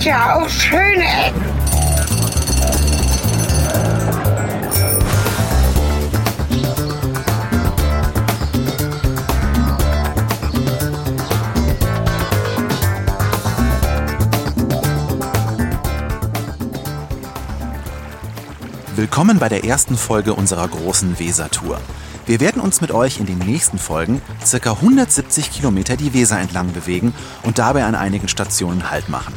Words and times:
gibt 0.00 0.12
ja 0.12 0.36
auch 0.36 0.48
schöne 0.48 1.04
Ecken. 1.04 1.44
Willkommen 18.96 19.38
bei 19.38 19.50
der 19.50 19.64
ersten 19.64 19.98
Folge 19.98 20.32
unserer 20.32 20.66
großen 20.66 21.18
Weser-Tour. 21.18 21.78
Wir 22.24 22.40
werden 22.40 22.62
uns 22.62 22.80
mit 22.80 22.90
euch 22.90 23.20
in 23.20 23.26
den 23.26 23.38
nächsten 23.38 23.78
Folgen 23.78 24.22
ca. 24.50 24.72
170 24.72 25.50
Kilometer 25.50 25.96
die 25.96 26.14
Weser 26.14 26.38
entlang 26.38 26.72
bewegen 26.72 27.12
und 27.42 27.58
dabei 27.58 27.84
an 27.84 27.94
einigen 27.94 28.28
Stationen 28.28 28.90
Halt 28.90 29.10
machen. 29.10 29.34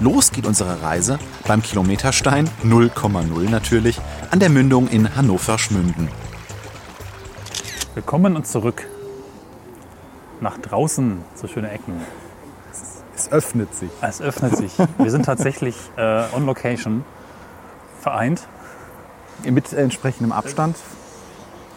Los 0.00 0.30
geht 0.30 0.46
unsere 0.46 0.80
Reise 0.80 1.18
beim 1.48 1.60
Kilometerstein 1.60 2.48
0,0 2.62 3.50
natürlich 3.50 4.00
an 4.30 4.38
der 4.38 4.48
Mündung 4.48 4.86
in 4.86 5.16
Hannover-Schmünden. 5.16 6.08
Willkommen 7.94 8.36
und 8.36 8.46
zurück 8.46 8.86
nach 10.40 10.56
draußen, 10.58 11.24
so 11.34 11.48
schöne 11.48 11.72
Ecken. 11.72 11.94
Es 13.16 13.32
öffnet 13.32 13.74
sich. 13.74 13.90
Es 14.00 14.20
öffnet 14.20 14.56
sich. 14.56 14.70
Wir 14.98 15.10
sind 15.10 15.24
tatsächlich 15.24 15.74
äh, 15.96 16.26
on 16.32 16.46
location 16.46 17.04
vereint 18.00 18.46
mit 19.42 19.72
entsprechendem 19.72 20.30
Abstand. 20.30 20.76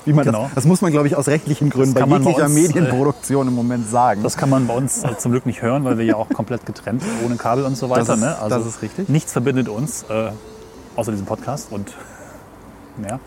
Wie 0.05 0.13
man 0.13 0.25
Genau. 0.25 0.43
das, 0.45 0.55
das 0.55 0.65
muss 0.65 0.81
man, 0.81 0.91
glaube 0.91 1.07
ich, 1.07 1.15
aus 1.15 1.27
rechtlichen 1.27 1.69
Gründen 1.69 1.93
bei 1.93 2.05
man 2.05 2.23
bei 2.23 2.31
jeglicher 2.31 2.45
uns, 2.47 2.57
äh, 2.57 2.61
Medienproduktion 2.61 3.47
im 3.47 3.53
Moment 3.55 3.87
sagen. 3.87 4.23
Das 4.23 4.35
kann 4.37 4.49
man 4.49 4.67
bei 4.67 4.75
uns 4.75 5.03
äh, 5.03 5.17
zum 5.17 5.31
Glück 5.31 5.45
nicht 5.45 5.61
hören, 5.61 5.83
weil 5.83 5.97
wir 5.97 6.05
ja 6.05 6.15
auch 6.15 6.29
komplett 6.29 6.65
getrennt, 6.65 7.03
ohne 7.25 7.35
Kabel 7.35 7.65
und 7.65 7.75
so 7.77 7.89
weiter. 7.89 8.05
Das 8.05 8.15
ist- 8.17 8.21
ne? 8.21 8.35
das 8.49 8.65
ist 8.65 8.81
richtig. 8.81 9.09
Nichts 9.09 9.31
verbindet 9.31 9.69
uns, 9.69 10.03
äh, 10.09 10.31
außer 10.95 11.11
diesem 11.11 11.25
Podcast 11.27 11.71
und 11.71 11.93
ja, 13.09 13.19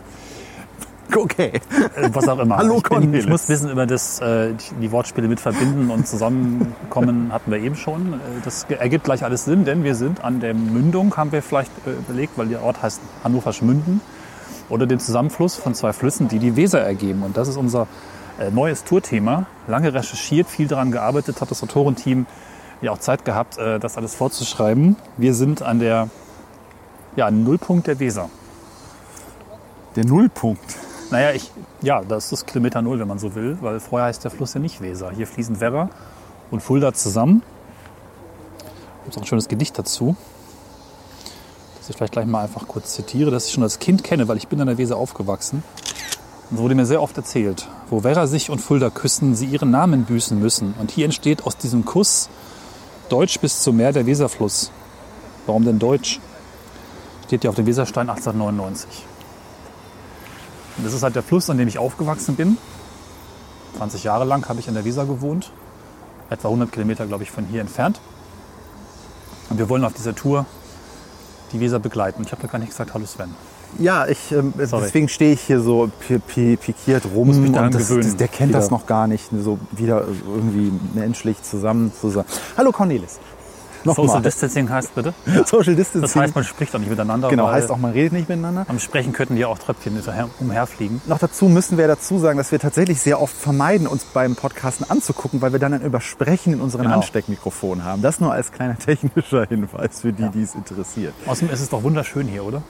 okay. 1.15 1.51
äh, 1.95 2.09
was 2.13 2.27
auch 2.27 2.39
immer. 2.39 2.57
Hallo, 2.57 2.77
ich, 2.77 2.83
bin, 2.83 3.13
ich 3.13 3.27
muss 3.27 3.47
wissen 3.47 3.69
über 3.69 3.85
das, 3.85 4.19
äh, 4.19 4.53
die- 4.81 4.91
Wortspiele 4.91 5.27
mit 5.27 5.39
verbinden 5.39 5.89
und 5.91 6.07
zusammenkommen 6.07 7.29
hatten 7.31 7.51
wir 7.51 7.59
eben 7.59 7.75
schon. 7.75 8.13
Äh, 8.13 8.17
Das 8.43 8.65
ergibt 8.69 9.05
gleich 9.05 9.23
alles 9.23 9.45
Sinn, 9.45 9.63
denn 9.65 9.83
wir 9.83 9.95
sind 9.95 10.23
an 10.23 10.39
der 10.41 10.53
Mündung, 10.53 11.15
haben 11.15 11.31
wir 11.31 11.41
vielleicht 11.41 11.71
äh, 11.87 11.91
überlegt, 11.91 12.37
weil 12.37 12.47
der 12.47 12.61
Ort 12.63 12.81
heißt 12.83 12.99
Hannoverschmünden 13.23 14.01
oder 14.69 14.85
dem 14.85 14.99
Zusammenfluss 14.99 15.55
von 15.55 15.73
zwei 15.75 15.93
Flüssen, 15.93 16.27
die 16.27 16.39
die 16.39 16.55
Weser 16.55 16.79
ergeben. 16.79 17.23
Und 17.23 17.37
das 17.37 17.47
ist 17.47 17.57
unser 17.57 17.87
äh, 18.39 18.51
neues 18.51 18.83
Tourthema. 18.83 19.45
Lange 19.67 19.93
recherchiert, 19.93 20.47
viel 20.47 20.67
daran 20.67 20.91
gearbeitet, 20.91 21.41
hat 21.41 21.51
das 21.51 21.63
Autorenteam 21.63 22.25
ja 22.81 22.91
auch 22.91 22.97
Zeit 22.97 23.25
gehabt, 23.25 23.57
äh, 23.57 23.79
das 23.79 23.97
alles 23.97 24.15
vorzuschreiben. 24.15 24.95
Wir 25.17 25.33
sind 25.33 25.61
an 25.61 25.79
der 25.79 26.09
ja, 27.15 27.31
Nullpunkt 27.31 27.87
der 27.87 27.99
Weser. 27.99 28.29
Der 29.95 30.05
Nullpunkt. 30.05 30.77
Naja, 31.11 31.31
ich, 31.31 31.51
ja, 31.81 32.01
das 32.01 32.31
ist 32.31 32.47
Kilometer 32.47 32.81
Null, 32.81 32.99
wenn 32.99 33.07
man 33.07 33.19
so 33.19 33.35
will, 33.35 33.57
weil 33.61 33.79
vorher 33.79 34.07
heißt 34.07 34.23
der 34.23 34.31
Fluss 34.31 34.53
ja 34.53 34.59
nicht 34.59 34.81
Weser. 34.81 35.11
Hier 35.11 35.27
fließen 35.27 35.61
Werra 35.61 35.89
und 36.51 36.61
Fulda 36.61 36.93
zusammen. 36.93 37.43
Gibt 39.03 39.13
es 39.13 39.17
auch 39.17 39.21
ein 39.21 39.27
schönes 39.27 39.47
Gedicht 39.47 39.77
dazu, 39.77 40.15
das 41.85 41.91
ich 41.91 41.97
vielleicht 41.97 42.13
gleich 42.13 42.25
mal 42.25 42.41
einfach 42.41 42.67
kurz 42.67 42.95
zitiere, 42.95 43.29
das 43.29 43.45
ich 43.45 43.53
schon 43.53 43.61
als 43.61 43.77
Kind 43.77 44.03
kenne, 44.03 44.27
weil 44.27 44.37
ich 44.37 44.47
bin 44.47 44.59
an 44.59 44.65
der 44.65 44.79
Weser 44.79 44.97
aufgewachsen. 44.97 45.63
Und 46.49 46.57
es 46.57 46.63
wurde 46.63 46.73
mir 46.73 46.87
sehr 46.87 46.99
oft 46.99 47.15
erzählt, 47.15 47.67
wo 47.91 48.03
Werra 48.03 48.25
sich 48.25 48.49
und 48.49 48.57
Fulda 48.57 48.89
küssen, 48.89 49.35
sie 49.35 49.45
ihren 49.45 49.69
Namen 49.69 50.05
büßen 50.05 50.39
müssen. 50.39 50.73
Und 50.79 50.89
hier 50.89 51.05
entsteht 51.05 51.45
aus 51.45 51.57
diesem 51.57 51.85
Kuss 51.85 52.27
Deutsch 53.09 53.39
bis 53.39 53.61
zum 53.61 53.77
Meer 53.77 53.91
der 53.93 54.07
Weserfluss. 54.07 54.71
Warum 55.45 55.63
denn 55.63 55.77
Deutsch? 55.77 56.19
Steht 57.27 57.43
ja 57.43 57.51
auf 57.51 57.55
dem 57.55 57.67
Weserstein 57.67 58.09
1899. 58.09 59.05
Und 60.77 60.87
das 60.87 60.93
ist 60.93 61.03
halt 61.03 61.15
der 61.15 61.21
Fluss, 61.21 61.51
an 61.51 61.59
dem 61.59 61.67
ich 61.67 61.77
aufgewachsen 61.77 62.35
bin. 62.35 62.57
20 63.77 64.03
Jahre 64.03 64.25
lang 64.25 64.49
habe 64.49 64.59
ich 64.59 64.67
an 64.67 64.73
der 64.73 64.85
Weser 64.85 65.05
gewohnt. 65.05 65.51
Etwa 66.31 66.47
100 66.47 66.71
Kilometer, 66.71 67.05
glaube 67.05 67.21
ich, 67.21 67.29
von 67.29 67.45
hier 67.45 67.61
entfernt. 67.61 67.99
Und 69.51 69.59
wir 69.59 69.69
wollen 69.69 69.85
auf 69.85 69.93
dieser 69.93 70.15
Tour 70.15 70.47
die 71.51 71.59
Weser 71.59 71.79
begleiten. 71.79 72.23
Ich 72.25 72.31
habe 72.31 72.41
da 72.41 72.47
gar 72.47 72.59
nicht 72.59 72.69
gesagt, 72.69 72.93
hallo 72.93 73.05
Sven. 73.05 73.29
Ja, 73.77 74.07
ich, 74.07 74.31
ähm, 74.31 74.53
Sorry. 74.63 74.83
deswegen 74.85 75.09
stehe 75.09 75.33
ich 75.33 75.41
hier 75.41 75.59
so 75.59 75.91
pi 76.07 76.19
pi 76.19 76.55
pikiert 76.55 77.03
rum. 77.13 77.27
mich 77.41 77.51
daran 77.51 77.67
und 77.67 77.75
das, 77.75 77.89
gewöhnen, 77.89 78.03
das, 78.03 78.15
der 78.15 78.27
kennt 78.29 78.49
wieder. 78.49 78.59
das 78.59 78.71
noch 78.71 78.85
gar 78.85 79.07
nicht, 79.07 79.29
so 79.31 79.59
wieder 79.71 80.05
irgendwie 80.27 80.71
menschlich 80.93 81.41
zusammen 81.43 81.91
zu 81.99 82.09
sein. 82.09 82.25
Hallo 82.57 82.71
Cornelis. 82.71 83.19
Social 83.93 84.05
Nochmal. 84.07 84.21
Distancing 84.23 84.69
heißt 84.69 84.95
bitte? 84.95 85.13
Social 85.45 85.75
Distancing. 85.75 86.01
Das 86.01 86.15
heißt, 86.15 86.35
man 86.35 86.43
spricht 86.43 86.75
auch 86.75 86.79
nicht 86.79 86.89
miteinander. 86.89 87.29
genau, 87.29 87.47
heißt 87.47 87.69
auch, 87.69 87.77
man 87.77 87.91
redet 87.91 88.13
nicht 88.13 88.29
miteinander. 88.29 88.65
Am 88.67 88.79
Sprechen 88.79 89.13
könnten 89.13 89.37
ja 89.37 89.47
auch 89.47 89.57
Tröpfchen 89.57 89.97
umherfliegen. 90.39 91.01
Noch 91.05 91.19
dazu 91.19 91.45
müssen 91.45 91.77
wir 91.77 91.87
dazu 91.87 92.19
sagen, 92.19 92.37
dass 92.37 92.51
wir 92.51 92.59
tatsächlich 92.59 92.99
sehr 93.01 93.21
oft 93.21 93.35
vermeiden, 93.35 93.87
uns 93.87 94.03
beim 94.05 94.35
Podcasten 94.35 94.89
anzugucken, 94.89 95.41
weil 95.41 95.51
wir 95.51 95.59
dann 95.59 95.73
ein 95.73 95.81
Übersprechen 95.81 96.53
in 96.53 96.61
unseren 96.61 96.83
Genau. 96.83 96.95
Ansteckmikrofonen 96.95 97.83
haben. 97.83 98.01
Das 98.01 98.19
nur 98.19 98.31
als 98.33 98.51
kleiner 98.51 98.77
technischer 98.77 99.45
Hinweis 99.49 100.01
für 100.01 100.13
die, 100.13 100.29
die 100.29 100.43
es 100.43 100.55
interessiert. 100.55 101.13
Außerdem 101.25 101.53
ist 101.53 101.61
es 101.61 101.69
doch 101.69 101.83
wunderschön 101.83 102.27
hier, 102.27 102.43
oder? 102.43 102.61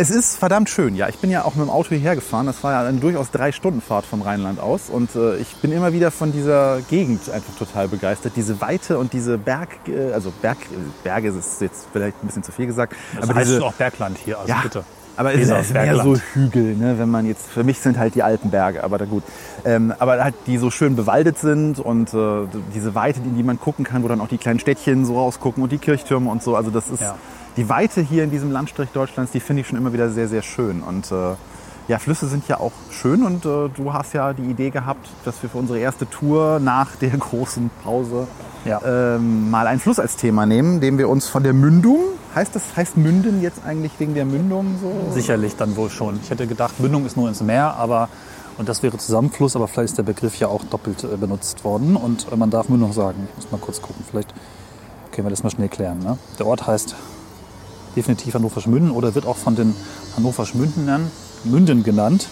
Es 0.00 0.10
ist 0.10 0.36
verdammt 0.36 0.70
schön, 0.70 0.94
ja. 0.94 1.08
Ich 1.08 1.18
bin 1.18 1.28
ja 1.28 1.44
auch 1.44 1.56
mit 1.56 1.66
dem 1.66 1.70
Auto 1.70 1.88
hierher 1.88 2.14
gefahren. 2.14 2.46
Das 2.46 2.62
war 2.62 2.70
ja 2.70 2.88
eine 2.88 3.00
durchaus 3.00 3.32
drei 3.32 3.50
Stunden 3.50 3.80
Fahrt 3.80 4.06
vom 4.06 4.22
Rheinland 4.22 4.60
aus. 4.60 4.90
Und 4.90 5.16
äh, 5.16 5.38
ich 5.38 5.56
bin 5.56 5.72
immer 5.72 5.92
wieder 5.92 6.12
von 6.12 6.30
dieser 6.30 6.80
Gegend 6.82 7.28
einfach 7.28 7.52
total 7.58 7.88
begeistert. 7.88 8.34
Diese 8.36 8.60
Weite 8.60 8.96
und 8.96 9.12
diese 9.12 9.38
Berg, 9.38 9.70
äh, 9.88 10.12
also 10.12 10.32
Berg, 10.40 10.58
äh, 10.70 10.76
Berge 11.02 11.30
ist 11.30 11.60
jetzt 11.60 11.88
vielleicht 11.92 12.22
ein 12.22 12.28
bisschen 12.28 12.44
zu 12.44 12.52
viel 12.52 12.66
gesagt. 12.66 12.94
Das 13.16 13.28
aber 13.28 13.40
heißt 13.40 13.50
diese, 13.50 13.64
auch 13.64 13.72
Bergland 13.72 14.18
hier, 14.24 14.38
also 14.38 14.48
ja, 14.48 14.60
bitte. 14.62 14.84
aber 15.16 15.34
es 15.34 15.48
ist 15.48 15.72
mehr 15.72 15.96
so. 15.96 16.14
Hügel, 16.32 16.76
ne, 16.76 16.96
wenn 17.00 17.10
man 17.10 17.26
jetzt, 17.26 17.48
für 17.48 17.64
mich 17.64 17.80
sind 17.80 17.98
halt 17.98 18.14
die 18.14 18.22
Alpenberge, 18.22 18.84
aber 18.84 18.98
da 18.98 19.04
gut. 19.04 19.24
Ähm, 19.64 19.92
aber 19.98 20.22
halt, 20.22 20.36
die 20.46 20.58
so 20.58 20.70
schön 20.70 20.94
bewaldet 20.94 21.38
sind 21.38 21.80
und 21.80 22.14
äh, 22.14 22.46
diese 22.72 22.94
Weite, 22.94 23.18
in 23.18 23.34
die 23.34 23.42
man 23.42 23.58
gucken 23.58 23.84
kann, 23.84 24.04
wo 24.04 24.08
dann 24.08 24.20
auch 24.20 24.28
die 24.28 24.38
kleinen 24.38 24.60
Städtchen 24.60 25.04
so 25.04 25.18
rausgucken 25.18 25.60
und 25.60 25.72
die 25.72 25.78
Kirchtürme 25.78 26.30
und 26.30 26.40
so. 26.40 26.54
Also 26.54 26.70
das 26.70 26.88
ist 26.88 27.00
Ja. 27.00 27.16
Die 27.58 27.68
Weite 27.68 28.00
hier 28.00 28.22
in 28.22 28.30
diesem 28.30 28.52
Landstrich 28.52 28.90
Deutschlands, 28.90 29.32
die 29.32 29.40
finde 29.40 29.62
ich 29.62 29.66
schon 29.66 29.76
immer 29.76 29.92
wieder 29.92 30.08
sehr, 30.10 30.28
sehr 30.28 30.42
schön. 30.42 30.80
Und 30.80 31.10
äh, 31.10 31.34
ja, 31.88 31.98
Flüsse 31.98 32.28
sind 32.28 32.46
ja 32.46 32.60
auch 32.60 32.70
schön 32.92 33.24
und 33.24 33.44
äh, 33.44 33.68
du 33.74 33.92
hast 33.92 34.12
ja 34.14 34.32
die 34.32 34.44
Idee 34.44 34.70
gehabt, 34.70 35.08
dass 35.24 35.42
wir 35.42 35.50
für 35.50 35.58
unsere 35.58 35.80
erste 35.80 36.08
Tour 36.08 36.60
nach 36.60 36.94
der 36.96 37.10
großen 37.18 37.68
Pause 37.82 38.28
Ja. 38.64 38.80
ähm, 38.86 39.50
mal 39.50 39.66
einen 39.66 39.80
Fluss 39.80 39.98
als 39.98 40.14
Thema 40.14 40.46
nehmen, 40.46 40.80
den 40.80 40.98
wir 40.98 41.08
uns 41.08 41.26
von 41.26 41.42
der 41.42 41.52
Mündung, 41.52 41.98
heißt 42.32 42.54
das, 42.54 42.62
heißt 42.76 42.96
Münden 42.96 43.42
jetzt 43.42 43.64
eigentlich 43.66 43.92
wegen 43.98 44.14
der 44.14 44.24
Mündung 44.24 44.76
so? 44.80 45.12
Sicherlich 45.12 45.56
dann 45.56 45.74
wohl 45.74 45.90
schon. 45.90 46.20
Ich 46.22 46.30
hätte 46.30 46.46
gedacht, 46.46 46.78
Mündung 46.78 47.06
ist 47.06 47.16
nur 47.16 47.28
ins 47.28 47.42
Meer, 47.42 47.74
aber 47.74 48.08
und 48.56 48.68
das 48.68 48.84
wäre 48.84 48.98
Zusammenfluss, 48.98 49.56
aber 49.56 49.66
vielleicht 49.66 49.90
ist 49.90 49.98
der 49.98 50.04
Begriff 50.04 50.36
ja 50.38 50.46
auch 50.46 50.62
doppelt 50.62 51.02
äh, 51.02 51.16
benutzt 51.16 51.64
worden 51.64 51.96
und 51.96 52.30
äh, 52.30 52.36
man 52.36 52.50
darf 52.50 52.68
Mündung 52.68 52.92
sagen. 52.92 53.26
Ich 53.30 53.42
muss 53.44 53.50
mal 53.50 53.58
kurz 53.58 53.82
gucken, 53.82 54.04
vielleicht 54.08 54.32
können 55.10 55.26
wir 55.26 55.30
das 55.30 55.42
mal 55.42 55.50
schnell 55.50 55.68
klären. 55.68 55.98
Ne? 55.98 56.18
Der 56.38 56.46
Ort 56.46 56.64
heißt 56.64 56.94
definitiv 57.98 58.34
Hannoverschmünden 58.34 58.92
oder 58.92 59.14
wird 59.14 59.26
auch 59.26 59.36
von 59.36 59.56
den 59.56 59.74
Hannoverschmündenern 60.16 61.10
Münden 61.44 61.82
genannt. 61.82 62.28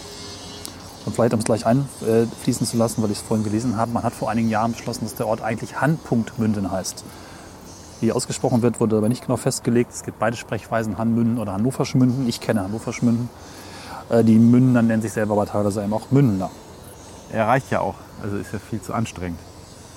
Und 1.05 1.13
vielleicht, 1.13 1.33
um 1.33 1.39
es 1.39 1.45
gleich 1.45 1.65
einfließen 1.65 2.65
zu 2.67 2.77
lassen, 2.77 3.01
weil 3.03 3.11
ich 3.11 3.17
es 3.19 3.23
vorhin 3.23 3.43
gelesen 3.43 3.77
habe, 3.77 3.91
man 3.91 4.03
hat 4.03 4.13
vor 4.13 4.29
einigen 4.29 4.49
Jahren 4.49 4.71
beschlossen, 4.73 5.05
dass 5.05 5.15
der 5.15 5.27
Ort 5.27 5.41
eigentlich 5.41 5.79
Hanpunkt 5.79 6.37
Münden 6.39 6.71
heißt. 6.71 7.03
Wie 8.01 8.11
ausgesprochen 8.11 8.61
wird, 8.61 8.79
wurde 8.79 8.97
aber 8.97 9.09
nicht 9.09 9.21
genau 9.23 9.37
festgelegt. 9.37 9.91
Es 9.93 10.03
gibt 10.03 10.19
beide 10.19 10.37
Sprechweisen, 10.37 10.97
Hanmünden 10.97 11.37
oder 11.37 11.53
Hannoverschmünden. 11.53 12.27
Ich 12.29 12.39
kenne 12.41 12.63
Hannoverschmünden. 12.63 13.29
Äh, 14.09 14.23
Die 14.23 14.37
Mündener 14.37 14.81
nennen 14.81 15.01
sich 15.01 15.13
selber 15.13 15.33
aber 15.33 15.45
teilweise 15.47 15.83
eben 15.83 15.93
auch 15.93 16.11
Mündener. 16.11 16.49
Er 17.31 17.47
reicht 17.47 17.71
ja 17.71 17.79
auch, 17.81 17.95
also 18.21 18.37
ist 18.37 18.53
ja 18.53 18.59
viel 18.59 18.81
zu 18.81 18.93
anstrengend. 18.93 19.39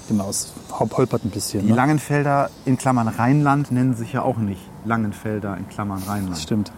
Genau, 0.09 0.29
es 0.31 0.53
hol- 0.79 0.89
holpert 0.97 1.25
ein 1.25 1.31
bisschen. 1.31 1.63
Die 1.63 1.71
ne? 1.71 1.77
Langenfelder 1.77 2.51
in 2.65 2.77
Klammern 2.79 3.07
Rheinland 3.09 3.71
nennen 3.71 3.95
sich 3.95 4.13
ja 4.13 4.23
auch 4.23 4.39
nicht 4.39 4.63
Langenfelder 4.85 5.57
in 5.57 5.69
Klammern 5.69 6.03
Rheinland. 6.07 6.33
Das 6.33 6.43
stimmt. 6.43 6.73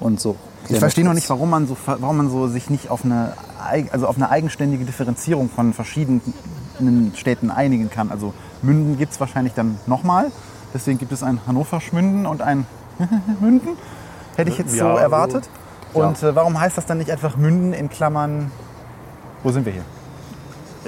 Und 0.00 0.20
so. 0.20 0.36
Ich 0.68 0.78
verstehe 0.78 1.04
noch 1.04 1.14
nicht, 1.14 1.28
warum 1.30 1.50
man 1.50 1.66
so, 1.66 1.76
warum 1.86 2.16
man 2.18 2.30
so 2.30 2.46
sich 2.48 2.70
nicht 2.70 2.90
auf 2.90 3.04
eine, 3.04 3.32
also 3.90 4.06
auf 4.06 4.16
eine 4.16 4.28
eigenständige 4.30 4.84
Differenzierung 4.84 5.48
von 5.50 5.72
verschiedenen 5.72 7.12
Städten 7.16 7.50
einigen 7.50 7.90
kann. 7.90 8.10
Also 8.10 8.34
Münden 8.62 8.98
gibt 8.98 9.12
es 9.12 9.20
wahrscheinlich 9.20 9.54
dann 9.54 9.78
nochmal. 9.86 10.30
Deswegen 10.74 10.98
gibt 10.98 11.12
es 11.12 11.22
ein 11.22 11.40
Hannover-Schmünden 11.46 12.26
und 12.26 12.42
ein 12.42 12.66
Münden. 13.40 13.70
Hätte 14.36 14.50
ich 14.50 14.58
jetzt 14.58 14.74
Ja, 14.74 14.92
so 14.92 14.98
erwartet. 14.98 15.48
ja. 15.94 16.06
Und 16.06 16.22
äh, 16.22 16.34
warum 16.34 16.60
heißt 16.60 16.76
das 16.76 16.86
dann 16.86 16.98
nicht 16.98 17.10
einfach 17.10 17.36
Münden 17.36 17.72
in 17.72 17.88
Klammern? 17.88 18.50
Wo 19.42 19.50
sind 19.50 19.64
wir 19.64 19.72
hier? 19.72 19.84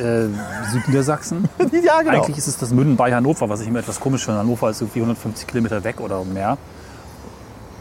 Äh, 0.01 0.29
Südniedersachsen. 0.73 1.49
ja, 1.85 2.01
genau. 2.03 2.23
Eigentlich 2.23 2.39
ist 2.39 2.47
es 2.49 2.57
das 2.57 2.71
Münden 2.71 2.97
bei 2.97 3.15
Hannover, 3.15 3.49
was 3.49 3.61
ich 3.61 3.69
immer 3.69 3.81
etwas 3.81 4.01
komisch 4.01 4.25
finde. 4.25 4.41
Hannover 4.41 4.71
ist 4.71 4.81
irgendwie 4.81 5.01
150 5.01 5.47
Kilometer 5.47 5.83
weg 5.85 6.01
oder 6.01 6.25
mehr. 6.25 6.57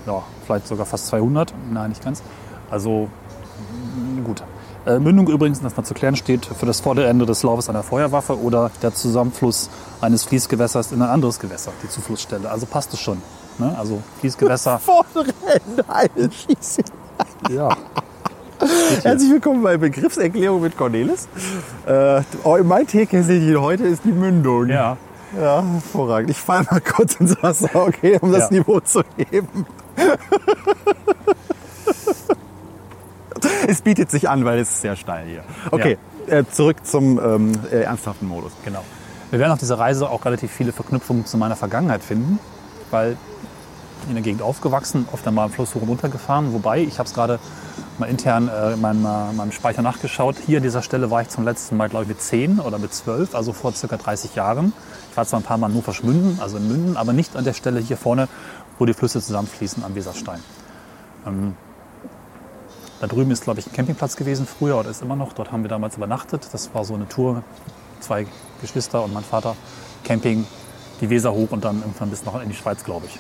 Ja, 0.05 0.23
vielleicht 0.45 0.67
sogar 0.67 0.85
fast 0.85 1.07
200. 1.07 1.53
Nein, 1.71 1.89
nicht 1.89 2.03
ganz. 2.03 2.21
Also, 2.69 3.09
gut. 4.23 4.43
Äh, 4.85 4.99
Mündung 4.99 5.27
übrigens, 5.27 5.61
das 5.61 5.75
mal 5.75 5.83
zu 5.83 5.93
klären, 5.93 6.15
steht 6.15 6.45
für 6.45 6.65
das 6.65 6.79
vordere 6.79 7.07
Ende 7.07 7.25
des 7.25 7.43
Laufes 7.43 7.69
einer 7.69 7.83
Feuerwaffe 7.83 8.39
oder 8.39 8.71
der 8.81 8.93
Zusammenfluss 8.93 9.69
eines 10.01 10.23
Fließgewässers 10.23 10.91
in 10.91 11.01
ein 11.01 11.09
anderes 11.09 11.39
Gewässer, 11.39 11.71
die 11.83 11.89
Zuflussstelle. 11.89 12.49
Also 12.49 12.65
passt 12.65 12.93
es 12.93 12.99
schon. 12.99 13.21
Ne? 13.57 13.75
Also 13.77 14.01
Fließgewässer. 14.19 14.79
Vordere 14.83 15.33
Ende, 15.45 15.83
Alter, 15.87 16.29
schieße. 16.31 16.81
ja. 17.49 17.69
Herzlich 18.59 19.31
willkommen 19.31 19.63
bei 19.63 19.77
Begriffserklärung 19.77 20.61
mit 20.61 20.75
Cornelis. 20.77 21.29
Äh, 21.85 22.21
oh, 22.43 22.57
mein 22.63 22.85
Teekesselchen 22.85 23.61
heute 23.61 23.83
ist 23.85 24.03
die 24.03 24.11
Mündung. 24.11 24.67
Ja. 24.67 24.97
Ja, 25.39 25.63
hervorragend. 25.63 26.31
Ich 26.31 26.37
falle 26.37 26.65
mal 26.69 26.81
kurz 26.81 27.15
ins 27.15 27.41
Wasser, 27.41 27.69
okay, 27.73 28.17
um 28.19 28.31
das 28.31 28.49
Ja. 28.49 28.57
Niveau 28.57 28.79
zu 28.81 29.03
heben. 29.15 29.65
es 33.67 33.81
bietet 33.81 34.11
sich 34.11 34.27
an, 34.27 34.43
weil 34.43 34.59
es 34.59 34.69
ist 34.69 34.81
sehr 34.81 34.95
steil 34.95 35.27
hier. 35.27 35.43
Okay, 35.71 35.97
äh, 36.27 36.43
zurück 36.51 36.85
zum 36.85 37.19
ähm, 37.19 37.51
äh, 37.71 37.81
ernsthaften 37.83 38.27
Modus. 38.27 38.51
Genau. 38.65 38.83
Wir 39.29 39.39
werden 39.39 39.51
auf 39.51 39.59
dieser 39.59 39.79
Reise 39.79 40.09
auch 40.09 40.25
relativ 40.25 40.51
viele 40.51 40.71
Verknüpfungen 40.71 41.25
zu 41.25 41.37
meiner 41.37 41.55
Vergangenheit 41.55 42.03
finden, 42.03 42.39
weil 42.91 43.15
in 44.07 44.15
der 44.15 44.23
Gegend 44.23 44.41
aufgewachsen, 44.41 45.07
oft 45.11 45.27
einmal 45.27 45.45
am 45.45 45.51
Fluss 45.51 45.75
hoch 45.75 45.81
und 45.83 45.89
runter 45.89 46.09
gefahren. 46.09 46.53
Wobei, 46.53 46.79
ich 46.79 46.97
habe 46.97 47.07
es 47.07 47.13
gerade 47.13 47.39
mal 47.99 48.07
intern 48.07 48.47
äh, 48.47 48.73
in 48.73 48.81
meinem, 48.81 49.05
äh, 49.05 49.33
meinem 49.33 49.51
Speicher 49.51 49.81
nachgeschaut. 49.81 50.35
Hier 50.45 50.57
an 50.57 50.63
dieser 50.63 50.81
Stelle 50.81 51.11
war 51.11 51.21
ich 51.21 51.29
zum 51.29 51.43
letzten 51.43 51.77
Mal, 51.77 51.89
glaube 51.89 52.03
ich, 52.03 52.09
mit 52.09 52.21
10 52.21 52.59
oder 52.59 52.79
mit 52.79 52.93
12, 52.93 53.35
also 53.35 53.53
vor 53.53 53.73
circa 53.73 53.97
30 53.97 54.35
Jahren. 54.35 54.73
Ich 55.11 55.17
war 55.17 55.25
zwar 55.25 55.39
ein 55.39 55.43
paar 55.43 55.57
Mal 55.57 55.69
nur 55.69 55.83
verschwunden, 55.83 56.39
also 56.41 56.57
in 56.57 56.67
Münden, 56.67 56.97
aber 56.97 57.13
nicht 57.13 57.35
an 57.35 57.43
der 57.43 57.53
Stelle 57.53 57.79
hier 57.79 57.97
vorne, 57.97 58.27
wo 58.77 58.85
die 58.85 58.93
Flüsse 58.93 59.21
zusammenfließen 59.21 59.83
am 59.83 59.95
Weserstein. 59.95 60.39
Ähm, 61.27 61.55
da 62.99 63.07
drüben 63.07 63.31
ist, 63.31 63.43
glaube 63.43 63.59
ich, 63.59 63.67
ein 63.67 63.73
Campingplatz 63.73 64.15
gewesen 64.15 64.45
früher 64.45 64.77
oder 64.77 64.89
ist 64.89 65.01
immer 65.01 65.15
noch. 65.15 65.33
Dort 65.33 65.51
haben 65.51 65.63
wir 65.63 65.69
damals 65.69 65.95
übernachtet. 65.95 66.49
Das 66.51 66.73
war 66.73 66.83
so 66.83 66.95
eine 66.95 67.07
Tour, 67.07 67.43
zwei 68.01 68.27
Geschwister 68.61 69.03
und 69.03 69.13
mein 69.13 69.23
Vater. 69.23 69.55
Camping, 70.03 70.45
die 70.99 71.09
Weser 71.09 71.33
hoch 71.33 71.51
und 71.51 71.63
dann 71.63 71.79
irgendwann 71.79 72.09
bis 72.09 72.25
noch 72.25 72.41
in 72.41 72.49
die 72.49 72.55
Schweiz, 72.55 72.83
glaube 72.83 73.05
ich. 73.05 73.17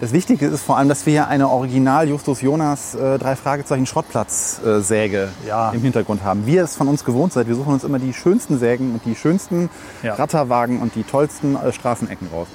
Das 0.00 0.12
Wichtige 0.12 0.46
ist 0.46 0.62
vor 0.64 0.78
allem, 0.78 0.88
dass 0.88 1.06
wir 1.06 1.12
hier 1.12 1.28
eine 1.28 1.48
Original 1.48 2.08
Justus 2.08 2.40
Jonas 2.40 2.94
äh, 2.96 3.18
drei 3.20 3.36
Fragezeichen 3.36 3.86
Schrottplatz 3.86 4.60
äh, 4.66 4.80
Säge 4.80 5.28
Ja. 5.46 5.70
im 5.70 5.80
Hintergrund 5.80 6.24
haben. 6.24 6.44
Wie 6.44 6.54
ihr 6.56 6.64
es 6.64 6.74
von 6.74 6.88
uns 6.88 7.04
gewohnt 7.04 7.32
seid, 7.32 7.46
wir 7.46 7.54
suchen 7.54 7.72
uns 7.74 7.84
immer 7.84 8.00
die 8.00 8.12
schönsten 8.12 8.58
Sägen 8.58 8.94
und 8.94 9.04
die 9.04 9.14
schönsten 9.14 9.70
Ja. 10.02 10.14
Ratterwagen 10.14 10.80
und 10.80 10.96
die 10.96 11.04
tollsten 11.04 11.54
äh, 11.54 11.72
Straßenecken 11.72 12.28
raus. 12.32 12.48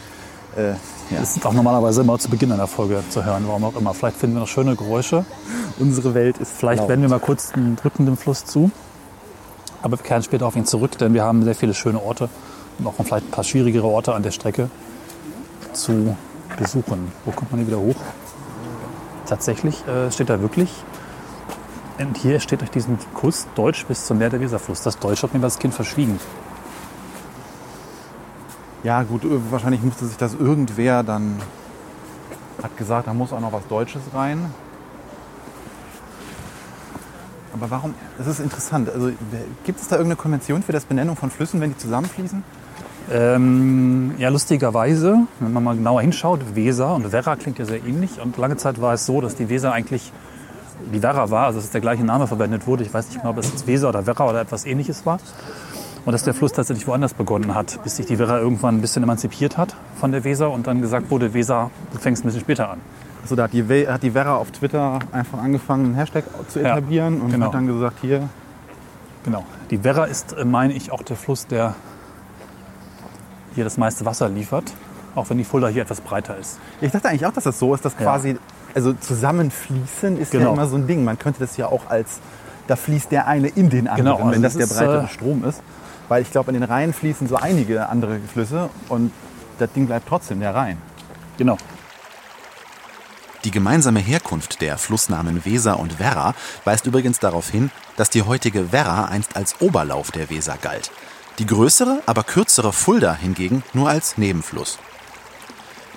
Äh, 0.57 0.71
ja. 0.71 0.75
Das 1.21 1.37
ist 1.37 1.45
auch 1.45 1.53
normalerweise 1.53 2.01
immer 2.01 2.19
zu 2.19 2.29
Beginn 2.29 2.51
einer 2.51 2.67
Folge 2.67 3.01
zu 3.11 3.23
hören, 3.23 3.45
warum 3.47 3.63
auch 3.63 3.77
immer. 3.77 3.93
Vielleicht 3.93 4.17
finden 4.17 4.35
wir 4.35 4.41
noch 4.41 4.47
schöne 4.49 4.75
Geräusche. 4.75 5.23
Unsere 5.79 6.13
Welt 6.13 6.39
ist 6.39 6.51
Vielleicht 6.51 6.81
laut. 6.81 6.89
wenden 6.89 7.03
wir 7.03 7.09
mal 7.09 7.19
kurz 7.21 7.53
den 7.53 7.77
Drücken 7.77 8.05
dem 8.05 8.17
Fluss 8.17 8.43
zu. 8.43 8.71
Aber 9.81 9.97
wir 9.97 10.03
kehren 10.03 10.23
später 10.23 10.45
auf 10.47 10.57
ihn 10.57 10.65
zurück, 10.65 10.97
denn 10.97 11.13
wir 11.13 11.23
haben 11.23 11.43
sehr 11.45 11.55
viele 11.55 11.73
schöne 11.73 12.01
Orte 12.03 12.27
und 12.77 12.87
auch 12.87 12.93
vielleicht 13.05 13.27
ein 13.27 13.31
paar 13.31 13.45
schwierigere 13.45 13.87
Orte 13.87 14.13
an 14.13 14.23
der 14.23 14.31
Strecke 14.31 14.69
zu 15.71 16.17
besuchen. 16.57 17.11
Wo 17.23 17.31
kommt 17.31 17.51
man 17.51 17.59
hier 17.61 17.67
wieder 17.67 17.79
hoch? 17.79 17.95
Tatsächlich 19.25 19.87
äh, 19.87 20.11
steht 20.11 20.29
da 20.29 20.41
wirklich. 20.41 20.69
Und 21.99 22.17
hier 22.17 22.39
steht 22.39 22.61
durch 22.61 22.71
diesen 22.71 22.99
Kurs 23.13 23.47
Deutsch 23.55 23.85
bis 23.85 24.05
zum 24.05 24.17
Meer 24.17 24.29
der 24.29 24.41
Weserfluss. 24.41 24.81
Das 24.81 24.99
Deutsch 24.99 25.23
hat 25.23 25.33
mir 25.33 25.43
als 25.43 25.57
Kind 25.57 25.73
verschwiegen. 25.73 26.19
Ja 28.83 29.03
gut, 29.03 29.23
äh, 29.23 29.51
wahrscheinlich 29.51 29.81
musste 29.81 30.05
sich 30.05 30.17
das 30.17 30.33
irgendwer 30.33 31.03
dann 31.03 31.39
hat 32.63 32.75
gesagt, 32.77 33.07
da 33.07 33.13
muss 33.13 33.33
auch 33.33 33.39
noch 33.39 33.51
was 33.51 33.67
Deutsches 33.67 34.01
rein. 34.13 34.51
Aber 37.53 37.69
warum? 37.71 37.93
Das 38.17 38.27
ist 38.27 38.39
interessant. 38.39 38.89
Also 38.89 39.11
gibt 39.63 39.79
es 39.79 39.87
da 39.87 39.95
irgendeine 39.95 40.15
Konvention 40.15 40.63
für 40.63 40.71
das 40.71 40.85
Benennung 40.85 41.15
von 41.15 41.31
Flüssen, 41.31 41.59
wenn 41.61 41.71
die 41.71 41.77
zusammenfließen? 41.77 42.43
Ähm, 43.11 44.11
ja, 44.17 44.29
lustigerweise, 44.29 45.19
wenn 45.39 45.53
man 45.53 45.63
mal 45.63 45.75
genauer 45.75 46.01
hinschaut, 46.01 46.55
Weser 46.55 46.93
und 46.95 47.11
Werra 47.11 47.35
klingt 47.35 47.57
ja 47.59 47.65
sehr 47.65 47.83
ähnlich. 47.85 48.19
Und 48.21 48.37
lange 48.37 48.57
Zeit 48.57 48.81
war 48.81 48.93
es 48.93 49.05
so, 49.05 49.21
dass 49.21 49.35
die 49.35 49.49
Weser 49.49 49.71
eigentlich 49.71 50.11
die 50.93 51.01
Werra 51.01 51.29
war, 51.31 51.47
also 51.47 51.59
dass 51.59 51.69
der 51.71 51.81
gleiche 51.81 52.03
Name 52.03 52.27
verwendet 52.27 52.67
wurde. 52.67 52.83
Ich 52.83 52.93
weiß 52.93 53.07
nicht 53.09 53.17
genau, 53.21 53.31
ob 53.31 53.37
es 53.37 53.49
jetzt 53.49 53.65
Weser 53.67 53.89
oder 53.89 54.05
Werra 54.05 54.29
oder 54.29 54.41
etwas 54.41 54.65
ähnliches 54.65 55.05
war. 55.05 55.19
Und 56.05 56.13
dass 56.13 56.23
der 56.23 56.33
Fluss 56.33 56.53
tatsächlich 56.53 56.87
woanders 56.87 57.13
begonnen 57.13 57.53
hat, 57.55 57.83
bis 57.83 57.97
sich 57.97 58.05
die 58.05 58.17
Werra 58.19 58.39
irgendwann 58.39 58.75
ein 58.75 58.81
bisschen 58.81 59.03
emanzipiert 59.03 59.57
hat 59.57 59.75
von 59.99 60.11
der 60.11 60.23
Weser 60.23 60.51
und 60.51 60.67
dann 60.67 60.81
gesagt 60.81 61.09
wurde, 61.11 61.33
Weser, 61.33 61.69
du 61.91 61.97
fängst 61.99 62.23
ein 62.23 62.27
bisschen 62.27 62.41
später 62.41 62.69
an. 62.69 62.79
Also 63.23 63.35
da 63.35 63.43
hat 63.43 63.53
die, 63.53 63.67
We- 63.67 63.91
hat 63.91 64.03
die 64.03 64.13
Werra 64.13 64.35
auf 64.37 64.51
Twitter 64.51 64.99
einfach 65.11 65.39
angefangen, 65.39 65.85
einen 65.85 65.95
Hashtag 65.95 66.23
zu 66.47 66.61
Ja, 66.61 66.71
etablieren 66.77 67.19
und 67.19 67.31
genau. 67.31 67.47
hat 67.47 67.53
dann 67.53 67.67
gesagt, 67.67 67.97
hier, 68.01 68.29
Genau. 69.25 69.43
Die 69.71 69.83
Werra 69.83 70.05
ist, 70.05 70.33
äh, 70.37 70.45
meine 70.45 70.71
ich, 70.71 70.93
auch 70.93 71.01
der 71.01 71.17
Fluss, 71.17 71.47
der 71.47 71.75
hier 73.57 73.63
das 73.65 73.77
meiste 73.77 74.05
Wasser 74.05 74.29
liefert, 74.29 74.71
auch 75.15 75.29
wenn 75.29 75.37
die 75.37 75.43
Fulda 75.43 75.67
hier 75.67 75.81
etwas 75.81 75.99
breiter 76.01 76.37
ist. 76.37 76.59
ich 76.79 76.91
dachte 76.91 77.09
eigentlich 77.09 77.25
auch, 77.25 77.33
dass 77.33 77.43
das 77.43 77.59
so 77.59 77.73
ist, 77.73 77.83
dass 77.83 77.93
Ja. 77.93 77.99
quasi, 77.99 78.37
also 78.75 78.93
zusammenfließen 78.93 80.17
ist 80.17 80.31
ja 80.33 80.39
Genau. 80.39 80.53
immer 80.53 80.67
so 80.67 80.75
ein 80.77 80.87
Ding. 80.87 81.03
Man 81.03 81.17
könnte 81.19 81.39
das 81.39 81.57
ja 81.57 81.67
auch 81.67 81.89
als, 81.89 82.19
da 82.67 82.75
fließt 82.75 83.11
der 83.11 83.27
eine 83.27 83.47
in 83.47 83.69
den 83.69 83.87
anderen, 83.87 84.05
Genau, 84.17 84.17
also 84.27 84.31
wenn 84.31 84.41
das 84.43 84.55
das 84.57 84.69
der 84.69 84.75
breitere 84.75 85.03
äh, 85.05 85.07
Strom 85.09 85.43
ist. 85.43 85.61
Weil 86.07 86.21
ich 86.21 86.31
glaube, 86.31 86.51
in 86.51 86.59
den 86.61 86.63
Rhein 86.63 86.93
fließen 86.93 87.27
so 87.27 87.35
einige 87.35 87.89
andere 87.89 88.19
Flüsse 88.31 88.69
und 88.87 89.11
das 89.59 89.71
Ding 89.73 89.87
bleibt 89.87 90.07
trotzdem 90.07 90.39
der 90.39 90.55
Rhein. 90.55 90.77
Genau. 91.37 91.57
Die 93.43 93.51
gemeinsame 93.51 93.99
Herkunft 93.99 94.61
der 94.61 94.77
Flussnamen 94.77 95.45
Weser 95.45 95.79
und 95.79 95.99
Werra 95.99 96.33
weist 96.65 96.85
übrigens 96.85 97.19
darauf 97.19 97.49
hin, 97.49 97.71
dass 97.95 98.09
die 98.09 98.23
heutige 98.23 98.71
Werra 98.71 99.05
einst 99.05 99.35
als 99.35 99.61
Oberlauf 99.61 100.11
der 100.11 100.29
Weser 100.29 100.57
galt. 100.61 100.91
Die 101.39 101.45
größere, 101.45 102.01
aber 102.05 102.23
kürzere 102.23 102.73
Fulda 102.73 103.13
hingegen 103.13 103.63
nur 103.73 103.89
als 103.89 104.17
Nebenfluss. 104.17 104.79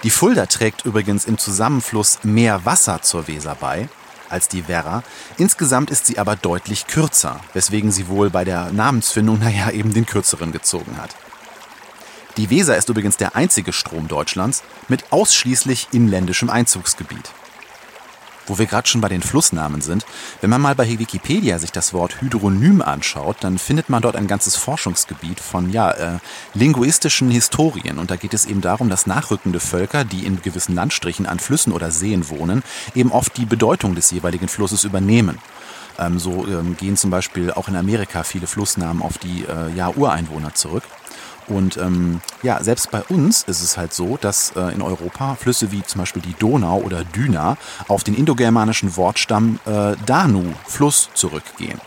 Die 0.02 0.10
Fulda 0.10 0.46
trägt 0.46 0.84
übrigens 0.84 1.24
im 1.24 1.38
Zusammenfluss 1.38 2.20
mehr 2.22 2.64
Wasser 2.64 3.02
zur 3.02 3.26
Weser 3.28 3.56
bei 3.58 3.88
als 4.28 4.48
die 4.48 4.68
Werra. 4.68 5.02
Insgesamt 5.38 5.90
ist 5.90 6.06
sie 6.06 6.18
aber 6.18 6.36
deutlich 6.36 6.86
kürzer, 6.86 7.40
weswegen 7.52 7.90
sie 7.90 8.08
wohl 8.08 8.30
bei 8.30 8.44
der 8.44 8.70
Namensfindung 8.70 9.38
naja 9.40 9.70
eben 9.70 9.92
den 9.92 10.06
kürzeren 10.06 10.52
gezogen 10.52 10.98
hat. 10.98 11.16
Die 12.36 12.48
Weser 12.48 12.76
ist 12.76 12.88
übrigens 12.88 13.16
der 13.16 13.34
einzige 13.34 13.72
Strom 13.72 14.08
Deutschlands 14.08 14.62
mit 14.88 15.12
ausschließlich 15.12 15.88
inländischem 15.92 16.48
Einzugsgebiet. 16.48 17.32
Wo 18.46 18.58
wir 18.58 18.66
gerade 18.66 18.88
schon 18.88 19.00
bei 19.00 19.08
den 19.08 19.22
Flussnamen 19.22 19.80
sind, 19.80 20.04
wenn 20.40 20.50
man 20.50 20.60
mal 20.60 20.74
bei 20.74 20.88
Wikipedia 20.98 21.58
sich 21.58 21.72
das 21.72 21.92
Wort 21.92 22.20
Hydronym 22.20 22.82
anschaut, 22.82 23.36
dann 23.40 23.58
findet 23.58 23.88
man 23.88 24.02
dort 24.02 24.16
ein 24.16 24.26
ganzes 24.26 24.56
Forschungsgebiet 24.56 25.40
von 25.40 25.70
ja, 25.70 25.90
äh, 25.90 26.18
linguistischen 26.54 27.30
Historien. 27.30 27.98
Und 27.98 28.10
da 28.10 28.16
geht 28.16 28.34
es 28.34 28.46
eben 28.46 28.60
darum, 28.60 28.88
dass 28.88 29.06
nachrückende 29.06 29.60
Völker, 29.60 30.04
die 30.04 30.26
in 30.26 30.42
gewissen 30.42 30.74
Landstrichen 30.74 31.26
an 31.26 31.38
Flüssen 31.38 31.72
oder 31.72 31.90
Seen 31.90 32.28
wohnen, 32.28 32.62
eben 32.94 33.12
oft 33.12 33.36
die 33.36 33.46
Bedeutung 33.46 33.94
des 33.94 34.10
jeweiligen 34.10 34.48
Flusses 34.48 34.84
übernehmen. 34.84 35.38
Ähm, 35.98 36.18
so 36.18 36.46
ähm, 36.46 36.76
gehen 36.76 36.96
zum 36.96 37.10
Beispiel 37.10 37.52
auch 37.52 37.68
in 37.68 37.76
Amerika 37.76 38.22
viele 38.22 38.46
Flussnamen 38.46 39.02
auf 39.02 39.18
die 39.18 39.44
äh, 39.44 39.74
ja, 39.76 39.90
Ureinwohner 39.90 40.54
zurück. 40.54 40.84
Und 41.48 41.76
ähm, 41.76 42.20
ja, 42.42 42.62
selbst 42.62 42.90
bei 42.90 43.02
uns 43.04 43.42
ist 43.42 43.62
es 43.62 43.76
halt 43.76 43.92
so, 43.92 44.16
dass 44.16 44.52
äh, 44.56 44.72
in 44.72 44.82
Europa 44.82 45.34
Flüsse 45.34 45.72
wie 45.72 45.82
zum 45.82 46.00
Beispiel 46.00 46.22
die 46.22 46.34
Donau 46.34 46.78
oder 46.78 47.04
Düna 47.04 47.56
auf 47.88 48.04
den 48.04 48.14
indogermanischen 48.14 48.96
Wortstamm 48.96 49.58
äh, 49.66 49.96
Danu, 50.06 50.52
Fluss, 50.66 51.10
zurückgehen. 51.14 51.80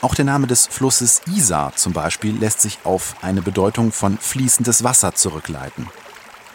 Auch 0.00 0.14
der 0.14 0.24
Name 0.24 0.46
des 0.46 0.66
Flusses 0.66 1.22
Isar 1.26 1.74
zum 1.74 1.92
Beispiel 1.92 2.36
lässt 2.36 2.60
sich 2.60 2.78
auf 2.84 3.16
eine 3.20 3.42
Bedeutung 3.42 3.90
von 3.90 4.16
fließendes 4.16 4.84
Wasser 4.84 5.14
zurückleiten. 5.14 5.88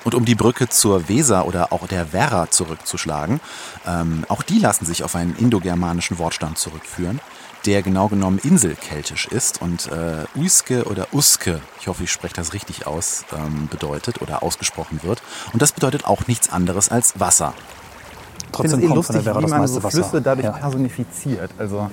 Und 0.06 0.16
um 0.16 0.26
die 0.26 0.36
Brücke 0.36 0.70
zur 0.70 1.08
Weser 1.08 1.46
oder 1.46 1.72
auch 1.72 1.88
der 1.88 2.14
Werra 2.14 2.50
zurückzuschlagen, 2.50 3.40
ähm, 3.86 4.26
auch 4.28 4.44
die 4.44 4.60
lassen 4.60 4.86
sich 4.86 5.04
auf 5.04 5.16
einen 5.16 5.36
indogermanischen 5.36 6.20
Wortstamm 6.20 6.56
zurückführen, 6.56 7.20
der 7.66 7.82
genau 7.82 8.08
genommen 8.08 8.40
inselkeltisch 8.44 9.28
ist 9.28 9.62
und 9.62 9.90
äh, 9.92 10.26
Uiske 10.40 10.84
oder 10.86 11.08
Uske, 11.14 11.62
ich 11.80 11.88
hoffe, 11.88 12.04
ich 12.04 12.12
spreche 12.12 12.36
das 12.36 12.54
richtig 12.54 12.88
aus, 12.88 13.26
ähm, 13.38 13.68
bedeutet 13.70 14.22
oder 14.22 14.44
ausgesprochen 14.44 15.02
wird. 15.04 15.22
Und 15.54 15.62
das 15.62 15.72
bedeutet 15.72 16.06
auch 16.06 16.28
nichts 16.28 16.50
anderes 16.52 16.90
als 16.90 17.20
Wasser. 17.20 17.54
Ich 17.58 18.46
Trotzdem 18.52 18.80
finde 18.82 18.86
es 18.86 18.92
eh 18.92 18.96
lustig, 18.96 19.26
wie 19.26 19.48
man 19.50 19.68
so 19.68 19.84
Wasser. 19.84 19.92
Flüsse 20.04 20.22
dadurch 20.22 20.46
Ja. 20.46 20.52
personifiziert. 20.52 21.52
Also 21.58 21.90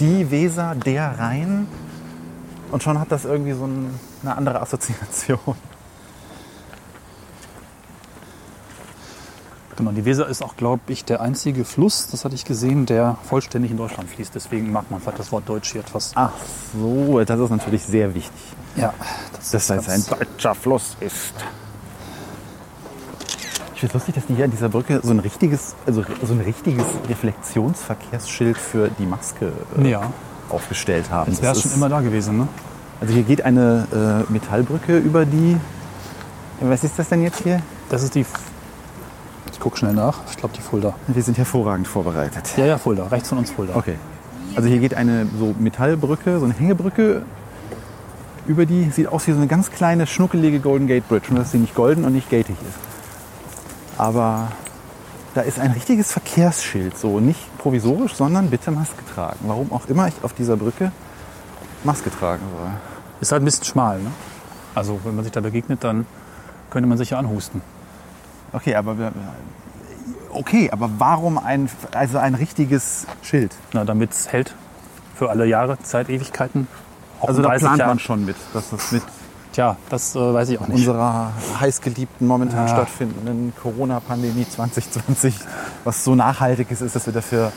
die 0.00 0.30
Weser, 0.30 0.74
der 0.74 1.18
Rhein. 1.18 1.66
Und 2.70 2.82
schon 2.82 2.98
hat 2.98 3.10
das 3.10 3.24
irgendwie 3.24 3.52
so 3.52 3.64
ein, 3.66 3.98
eine 4.22 4.36
andere 4.36 4.60
Assoziation. 4.60 5.38
Genau, 9.78 9.92
die 9.92 10.04
Weser 10.04 10.26
ist 10.26 10.42
auch, 10.42 10.56
glaube 10.56 10.80
ich, 10.88 11.04
der 11.04 11.20
einzige 11.20 11.64
Fluss, 11.64 12.08
das 12.10 12.24
hatte 12.24 12.34
ich 12.34 12.44
gesehen, 12.44 12.84
der 12.84 13.16
vollständig 13.28 13.70
in 13.70 13.76
Deutschland 13.76 14.10
fließt. 14.10 14.34
Deswegen 14.34 14.72
mag 14.72 14.90
man 14.90 15.00
vielleicht 15.00 15.20
das 15.20 15.30
Wort 15.30 15.48
Deutsch 15.48 15.70
hier 15.70 15.82
etwas. 15.82 16.10
Ach 16.16 16.32
so, 16.74 17.22
das 17.24 17.38
ist 17.38 17.50
natürlich 17.50 17.84
sehr 17.84 18.12
wichtig, 18.12 18.42
Ja, 18.74 18.92
das, 19.36 19.52
dass 19.52 19.66
das 19.68 19.88
ein 19.88 20.04
deutscher 20.04 20.56
Fluss 20.56 20.96
ist. 20.98 21.32
Ich 23.72 23.78
finde 23.78 23.86
es 23.86 23.94
lustig, 23.94 24.16
dass 24.16 24.26
die 24.26 24.34
hier 24.34 24.46
an 24.46 24.50
dieser 24.50 24.68
Brücke 24.68 24.98
so 25.00 25.12
ein 25.12 25.20
richtiges, 25.20 25.76
also 25.86 26.04
so 26.24 26.32
ein 26.32 26.40
richtiges 26.40 26.84
Reflexionsverkehrsschild 27.08 28.58
für 28.58 28.90
die 28.98 29.06
Maske 29.06 29.52
äh, 29.78 29.88
Ja, 29.88 30.12
aufgestellt 30.48 31.08
haben. 31.12 31.30
Das 31.30 31.40
wäre 31.40 31.54
schon 31.54 31.72
immer 31.74 31.88
da 31.88 32.00
gewesen, 32.00 32.36
ne? 32.36 32.48
Also 33.00 33.14
hier 33.14 33.22
geht 33.22 33.42
eine 33.42 34.26
äh, 34.28 34.32
Metallbrücke 34.32 34.98
über 34.98 35.24
die. 35.24 35.56
Was 36.60 36.82
ist 36.82 36.98
das 36.98 37.08
denn 37.10 37.22
jetzt 37.22 37.44
hier? 37.44 37.62
Das 37.90 38.02
ist 38.02 38.16
die. 38.16 38.26
Ich 39.58 39.62
gucke 39.64 39.76
schnell 39.76 39.92
nach. 39.92 40.20
Ich 40.30 40.36
glaube, 40.36 40.54
die 40.56 40.62
Fulda. 40.62 40.94
Wir 41.08 41.20
sind 41.20 41.36
hervorragend 41.36 41.88
vorbereitet. 41.88 42.56
Ja, 42.56 42.64
ja, 42.64 42.78
Fulda. 42.78 43.08
Rechts 43.08 43.28
von 43.28 43.38
uns 43.38 43.50
Fulda. 43.50 43.74
Okay. 43.74 43.96
Also 44.54 44.68
hier 44.68 44.78
geht 44.78 44.94
eine 44.94 45.26
so 45.36 45.52
Metallbrücke, 45.58 46.38
so 46.38 46.44
eine 46.44 46.54
Hängebrücke 46.54 47.22
über 48.46 48.66
die. 48.66 48.88
Sieht 48.90 49.08
aus 49.08 49.26
wie 49.26 49.32
so 49.32 49.38
eine 49.38 49.48
ganz 49.48 49.72
kleine, 49.72 50.06
schnuckelige 50.06 50.60
Golden 50.60 50.86
Gate 50.86 51.08
Bridge. 51.08 51.26
Nur 51.30 51.40
dass 51.40 51.50
sie 51.50 51.58
nicht 51.58 51.74
golden 51.74 52.04
und 52.04 52.12
nicht 52.12 52.30
gatig 52.30 52.54
ist. 52.54 53.98
Aber 53.98 54.52
da 55.34 55.40
ist 55.40 55.58
ein 55.58 55.72
richtiges 55.72 56.12
Verkehrsschild. 56.12 56.96
So 56.96 57.18
nicht 57.18 57.40
provisorisch, 57.58 58.14
sondern 58.14 58.50
bitte 58.50 58.70
Maske 58.70 59.04
tragen. 59.12 59.40
Warum 59.42 59.72
auch 59.72 59.86
immer 59.88 60.06
ich 60.06 60.14
auf 60.22 60.34
dieser 60.34 60.56
Brücke 60.56 60.92
Maske 61.82 62.12
tragen 62.12 62.44
soll. 62.56 62.70
Ist 63.20 63.32
halt 63.32 63.42
ein 63.42 63.44
bisschen 63.44 63.64
schmal, 63.64 63.98
ne? 63.98 64.12
Also, 64.76 65.00
wenn 65.02 65.16
man 65.16 65.24
sich 65.24 65.32
da 65.32 65.40
begegnet, 65.40 65.82
dann 65.82 66.06
könnte 66.70 66.88
man 66.88 66.96
sich 66.96 67.10
ja 67.10 67.18
anhusten. 67.18 67.60
Okay, 68.52 68.74
aber 68.74 68.98
wir, 68.98 69.12
okay, 70.30 70.70
aber 70.70 70.90
warum 70.98 71.38
ein 71.38 71.68
also 71.92 72.18
ein 72.18 72.34
richtiges 72.34 73.06
Schild? 73.22 73.54
Na, 73.72 73.84
damit 73.84 74.12
es 74.12 74.32
hält 74.32 74.54
für 75.14 75.30
alle 75.30 75.46
Jahre, 75.46 75.78
Zeit, 75.82 76.08
Ewigkeiten. 76.08 76.68
Auch 77.20 77.28
Also 77.28 77.42
da 77.42 77.48
30 77.48 77.62
plant 77.66 77.78
Jahren. 77.80 77.88
man 77.90 77.98
schon 77.98 78.24
mit, 78.24 78.36
dass 78.54 78.70
das 78.70 78.92
mit 78.92 79.02
Tja, 79.52 79.76
das 79.88 80.14
äh, 80.14 80.18
weiß 80.34 80.50
ich 80.50 80.60
auch 80.60 80.68
nicht. 80.68 80.76
unserer 80.76 81.32
heißgeliebten, 81.58 82.26
momentan 82.26 82.66
Ja. 82.66 82.74
stattfindenden 82.74 83.52
Corona-Pandemie 83.60 84.46
2020, 84.48 85.34
was 85.84 86.04
so 86.04 86.14
nachhaltig 86.14 86.70
ist, 86.70 86.80
ist, 86.82 86.94
dass 86.94 87.06
wir 87.06 87.12
dafür 87.14 87.50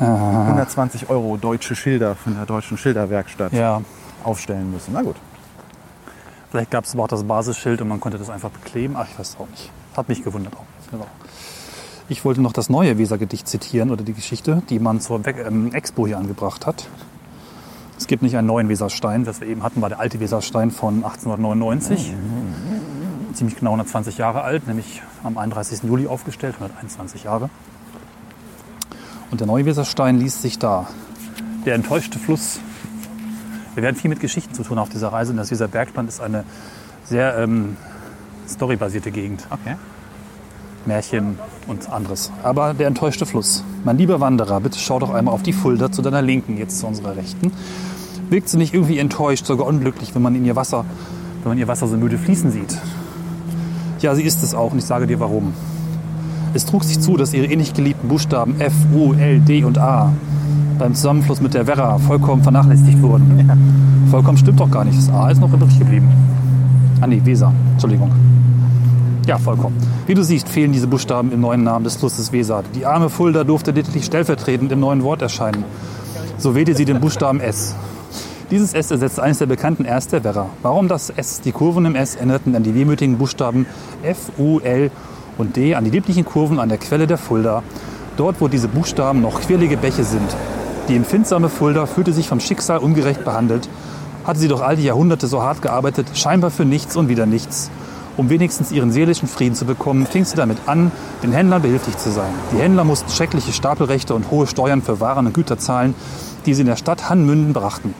äh, 0.00 0.04
120 0.04 1.08
Euro 1.10 1.36
deutsche 1.36 1.74
Schilder 1.76 2.14
von 2.16 2.34
der 2.34 2.44
deutschen 2.44 2.76
Schilderwerkstatt 2.76 3.52
Ja, 3.52 3.80
aufstellen 4.24 4.70
müssen. 4.72 4.92
Na 4.92 5.02
gut. 5.02 5.16
Vielleicht 6.52 6.70
gab 6.70 6.84
es 6.84 6.92
aber 6.92 7.04
auch 7.04 7.08
das 7.08 7.24
Basisschild 7.24 7.80
und 7.80 7.88
man 7.88 7.98
konnte 7.98 8.18
das 8.18 8.28
einfach 8.30 8.50
bekleben. 8.50 8.94
Ach, 8.96 9.08
ich 9.10 9.18
weiß 9.18 9.30
es 9.30 9.36
auch 9.40 9.48
nicht. 9.48 9.70
Hat 9.96 10.08
mich 10.08 10.22
gewundert 10.22 10.54
auch. 10.54 10.90
Genau. 10.90 11.06
Ich 12.08 12.26
wollte 12.26 12.42
noch 12.42 12.52
das 12.52 12.68
neue 12.68 12.98
Weser-Gedicht 12.98 13.48
zitieren 13.48 13.90
oder 13.90 14.04
die 14.04 14.12
Geschichte, 14.12 14.62
die 14.68 14.78
man 14.78 15.00
zur 15.00 15.24
We 15.24 15.30
ähm, 15.30 15.72
Expo 15.72 16.06
hier 16.06 16.18
angebracht 16.18 16.66
hat. 16.66 16.86
Es 17.96 18.06
gibt 18.06 18.22
nicht 18.22 18.36
einen 18.36 18.48
neuen 18.48 18.68
Weserstein, 18.68 19.24
das 19.24 19.40
wir 19.40 19.48
eben 19.48 19.62
hatten, 19.62 19.80
war 19.80 19.88
der 19.88 19.98
alte 19.98 20.20
Weserstein 20.20 20.70
von 20.70 20.96
1899. 20.96 22.12
Ziemlich 23.32 23.56
genau 23.56 23.70
120 23.70 24.18
Jahre 24.18 24.42
alt, 24.42 24.66
nämlich 24.66 25.02
am 25.24 25.38
31. 25.38 25.84
Juli 25.84 26.06
aufgestellt, 26.06 26.56
121 26.56 27.24
Jahre. 27.24 27.48
Und 29.30 29.40
der 29.40 29.46
neue 29.46 29.64
Weserstein 29.64 30.18
liest 30.18 30.42
sich 30.42 30.58
da. 30.58 30.88
Der 31.64 31.76
enttäuschte 31.76 32.18
Fluss. 32.18 32.60
Wir 33.74 33.82
werden 33.82 33.96
viel 33.96 34.10
mit 34.10 34.20
Geschichten 34.20 34.54
zu 34.54 34.62
tun 34.62 34.78
auf 34.78 34.88
dieser 34.88 35.12
Reise. 35.12 35.32
Und 35.32 35.38
das 35.38 35.50
Weser 35.50 35.68
Bergland 35.68 36.08
ist 36.08 36.20
eine 36.20 36.44
sehr 37.04 37.38
ähm, 37.38 37.76
storybasierte 38.48 39.10
Gegend. 39.10 39.46
Okay. 39.50 39.76
Märchen 40.84 41.38
und 41.68 41.90
anderes. 41.90 42.32
Aber 42.42 42.74
der 42.74 42.88
enttäuschte 42.88 43.24
Fluss. 43.24 43.64
Mein 43.84 43.98
lieber 43.98 44.20
Wanderer, 44.20 44.60
bitte 44.60 44.78
schau 44.78 44.98
doch 44.98 45.14
einmal 45.14 45.32
auf 45.32 45.42
die 45.42 45.52
Fulda 45.52 45.92
zu 45.92 46.02
deiner 46.02 46.22
Linken, 46.22 46.58
jetzt 46.58 46.80
zu 46.80 46.86
unserer 46.86 47.16
Rechten. 47.16 47.52
Wirkt 48.30 48.48
sie 48.48 48.58
nicht 48.58 48.74
irgendwie 48.74 48.98
enttäuscht, 48.98 49.46
sogar 49.46 49.66
unglücklich, 49.66 50.14
wenn 50.14 50.22
man 50.22 50.34
in 50.34 50.44
ihr 50.44 50.56
Wasser, 50.56 50.84
wenn 51.42 51.50
man 51.50 51.58
ihr 51.58 51.68
Wasser 51.68 51.86
so 51.86 51.96
müde 51.96 52.18
fließen 52.18 52.50
sieht? 52.50 52.76
Ja, 54.00 54.14
sie 54.16 54.22
ist 54.22 54.42
es 54.42 54.54
auch 54.54 54.72
und 54.72 54.78
ich 54.78 54.84
sage 54.84 55.06
dir 55.06 55.20
warum. 55.20 55.52
Es 56.54 56.66
trug 56.66 56.82
sich 56.82 57.00
zu, 57.00 57.16
dass 57.16 57.32
ihre 57.32 57.46
innig 57.46 57.74
geliebten 57.74 58.08
Buchstaben 58.08 58.60
F, 58.60 58.74
U, 58.92 59.12
L, 59.12 59.40
D 59.40 59.64
und 59.64 59.78
A 59.78 60.12
beim 60.82 60.96
Zusammenfluss 60.96 61.40
mit 61.40 61.54
der 61.54 61.68
Werra 61.68 61.96
vollkommen 61.98 62.42
vernachlässigt 62.42 63.00
wurden. 63.00 63.48
Vollkommen 64.10 64.36
stimmt 64.36 64.58
doch 64.58 64.68
gar 64.68 64.84
nicht. 64.84 64.98
Das 64.98 65.10
A 65.10 65.30
ist 65.30 65.40
noch 65.40 65.52
übrig 65.52 65.78
geblieben. 65.78 66.08
Ah 67.00 67.06
nee, 67.06 67.22
Weser. 67.24 67.52
Entschuldigung. 67.70 68.10
Ja, 69.28 69.38
vollkommen. 69.38 69.76
Wie 70.08 70.14
du 70.14 70.24
siehst, 70.24 70.48
fehlen 70.48 70.72
diese 70.72 70.88
Buchstaben 70.88 71.30
im 71.30 71.40
neuen 71.40 71.62
Namen 71.62 71.84
des 71.84 71.94
Flusses 71.94 72.32
Weser. 72.32 72.64
Die 72.74 72.84
arme 72.84 73.10
Fulda 73.10 73.44
durfte 73.44 73.70
lediglich 73.70 74.04
stellvertretend 74.04 74.72
im 74.72 74.80
neuen 74.80 75.04
Wort 75.04 75.22
erscheinen. 75.22 75.62
So 76.36 76.56
wählte 76.56 76.74
sie 76.74 76.84
den 76.84 76.98
Buchstaben 76.98 77.38
S. 77.38 77.76
Dieses 78.50 78.74
S 78.74 78.90
ersetzt 78.90 79.20
eines 79.20 79.38
der 79.38 79.46
bekannten 79.46 79.86
Rs 79.86 80.08
der 80.08 80.24
Werra. 80.24 80.46
Warum 80.62 80.88
das 80.88 81.10
S? 81.10 81.42
Die 81.42 81.52
Kurven 81.52 81.84
im 81.84 81.94
S 81.94 82.16
erinnerten 82.16 82.56
an 82.56 82.64
die 82.64 82.74
wehmütigen 82.74 83.18
Buchstaben 83.18 83.66
F, 84.02 84.32
U, 84.36 84.58
L 84.58 84.90
und 85.38 85.54
D, 85.54 85.76
an 85.76 85.84
die 85.84 85.90
lieblichen 85.90 86.24
Kurven 86.24 86.58
an 86.58 86.68
der 86.68 86.78
Quelle 86.78 87.06
der 87.06 87.18
Fulda. 87.18 87.62
Dort, 88.16 88.40
wo 88.40 88.48
diese 88.48 88.66
Buchstaben 88.66 89.22
noch 89.22 89.40
quirlige 89.42 89.76
Bäche 89.76 90.02
sind. 90.02 90.28
Die 90.88 90.96
empfindsame 90.96 91.48
Fulda 91.48 91.86
fühlte 91.86 92.12
sich 92.12 92.28
vom 92.28 92.40
Schicksal 92.40 92.78
ungerecht 92.78 93.24
behandelt, 93.24 93.68
hatte 94.24 94.40
sie 94.40 94.48
doch 94.48 94.60
all 94.60 94.76
die 94.76 94.84
Jahrhunderte 94.84 95.28
so 95.28 95.40
hart 95.40 95.62
gearbeitet, 95.62 96.08
scheinbar 96.14 96.50
für 96.50 96.64
nichts 96.64 96.96
und 96.96 97.08
wieder 97.08 97.24
nichts. 97.24 97.70
Um 98.16 98.28
wenigstens 98.28 98.72
ihren 98.72 98.92
seelischen 98.92 99.28
Frieden 99.28 99.54
zu 99.54 99.64
bekommen, 99.64 100.06
fing 100.06 100.24
sie 100.24 100.36
damit 100.36 100.58
an, 100.66 100.90
den 101.22 101.32
Händlern 101.32 101.62
behilflich 101.62 101.96
zu 101.96 102.10
sein. 102.10 102.32
Die 102.52 102.58
Händler 102.58 102.84
mussten 102.84 103.10
schreckliche 103.10 103.52
Stapelrechte 103.52 104.14
und 104.14 104.30
hohe 104.30 104.46
Steuern 104.46 104.82
für 104.82 105.00
Waren 105.00 105.26
und 105.26 105.34
Güter 105.34 105.56
zahlen, 105.56 105.94
die 106.44 106.52
sie 106.52 106.62
in 106.62 106.66
der 106.66 106.76
Stadt 106.76 107.08
Hannmünden 107.08 107.52
brachten. 107.52 107.94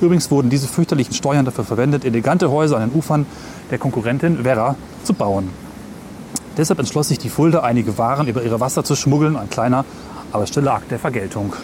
Übrigens 0.00 0.30
wurden 0.30 0.50
diese 0.50 0.68
fürchterlichen 0.68 1.14
Steuern 1.14 1.44
dafür 1.44 1.64
verwendet, 1.64 2.04
elegante 2.04 2.50
Häuser 2.50 2.76
an 2.76 2.90
den 2.90 2.98
Ufern 2.98 3.26
der 3.70 3.78
Konkurrentin 3.78 4.44
Werra 4.44 4.76
zu 5.02 5.14
bauen. 5.14 5.48
Deshalb 6.56 6.78
entschloss 6.78 7.08
sich 7.08 7.18
die 7.18 7.30
Fulda, 7.30 7.60
einige 7.60 7.98
Waren 7.98 8.28
über 8.28 8.42
ihre 8.42 8.60
Wasser 8.60 8.84
zu 8.84 8.94
schmuggeln, 8.94 9.36
ein 9.36 9.50
kleiner, 9.50 9.84
aber 10.30 10.46
stiller 10.46 10.74
Akt 10.74 10.90
der 10.90 10.98
Vergeltung. 10.98 11.54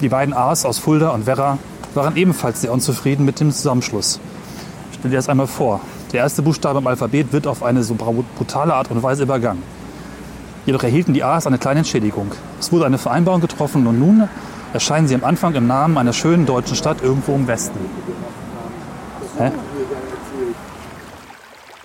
Die 0.00 0.08
beiden 0.08 0.32
A's 0.32 0.64
aus 0.64 0.78
Fulda 0.78 1.10
und 1.10 1.26
Werra 1.26 1.58
waren 1.94 2.16
ebenfalls 2.16 2.62
sehr 2.62 2.72
unzufrieden 2.72 3.26
mit 3.26 3.38
dem 3.38 3.52
Zusammenschluss. 3.52 4.18
Stell 4.98 5.10
dir 5.10 5.18
das 5.18 5.28
einmal 5.28 5.46
vor. 5.46 5.80
Der 6.12 6.20
erste 6.20 6.40
Buchstabe 6.42 6.78
im 6.78 6.86
Alphabet 6.86 7.32
wird 7.32 7.46
auf 7.46 7.62
eine 7.62 7.82
so 7.82 7.94
brutale 7.94 8.74
Art 8.74 8.90
und 8.90 9.02
Weise 9.02 9.24
übergangen. 9.24 9.62
Jedoch 10.64 10.82
erhielten 10.82 11.12
die 11.12 11.22
A's 11.22 11.46
eine 11.46 11.58
kleine 11.58 11.80
Entschädigung. 11.80 12.32
Es 12.58 12.72
wurde 12.72 12.86
eine 12.86 12.98
Vereinbarung 12.98 13.40
getroffen 13.40 13.86
und 13.86 13.98
nun 13.98 14.28
erscheinen 14.72 15.06
sie 15.06 15.14
am 15.14 15.24
Anfang 15.24 15.54
im 15.54 15.66
Namen 15.66 15.98
einer 15.98 16.12
schönen 16.12 16.46
deutschen 16.46 16.76
Stadt 16.76 17.02
irgendwo 17.02 17.34
im 17.34 17.46
Westen. 17.46 17.78
Hä? 19.36 19.50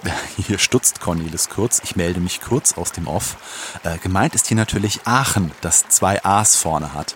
Hier 0.38 0.58
stutzt 0.58 1.02
Cornelis 1.02 1.50
kurz. 1.50 1.82
Ich 1.84 1.96
melde 1.96 2.20
mich 2.20 2.42
kurz 2.42 2.78
aus 2.78 2.92
dem 2.92 3.08
Off. 3.08 3.38
Äh, 3.84 3.98
gemeint 3.98 4.36
ist 4.36 4.48
hier 4.48 4.58
natürlich 4.58 5.02
Aachen, 5.06 5.52
das 5.62 5.88
zwei 5.90 6.24
A's 6.24 6.56
vorne 6.56 6.94
hat. 6.94 7.16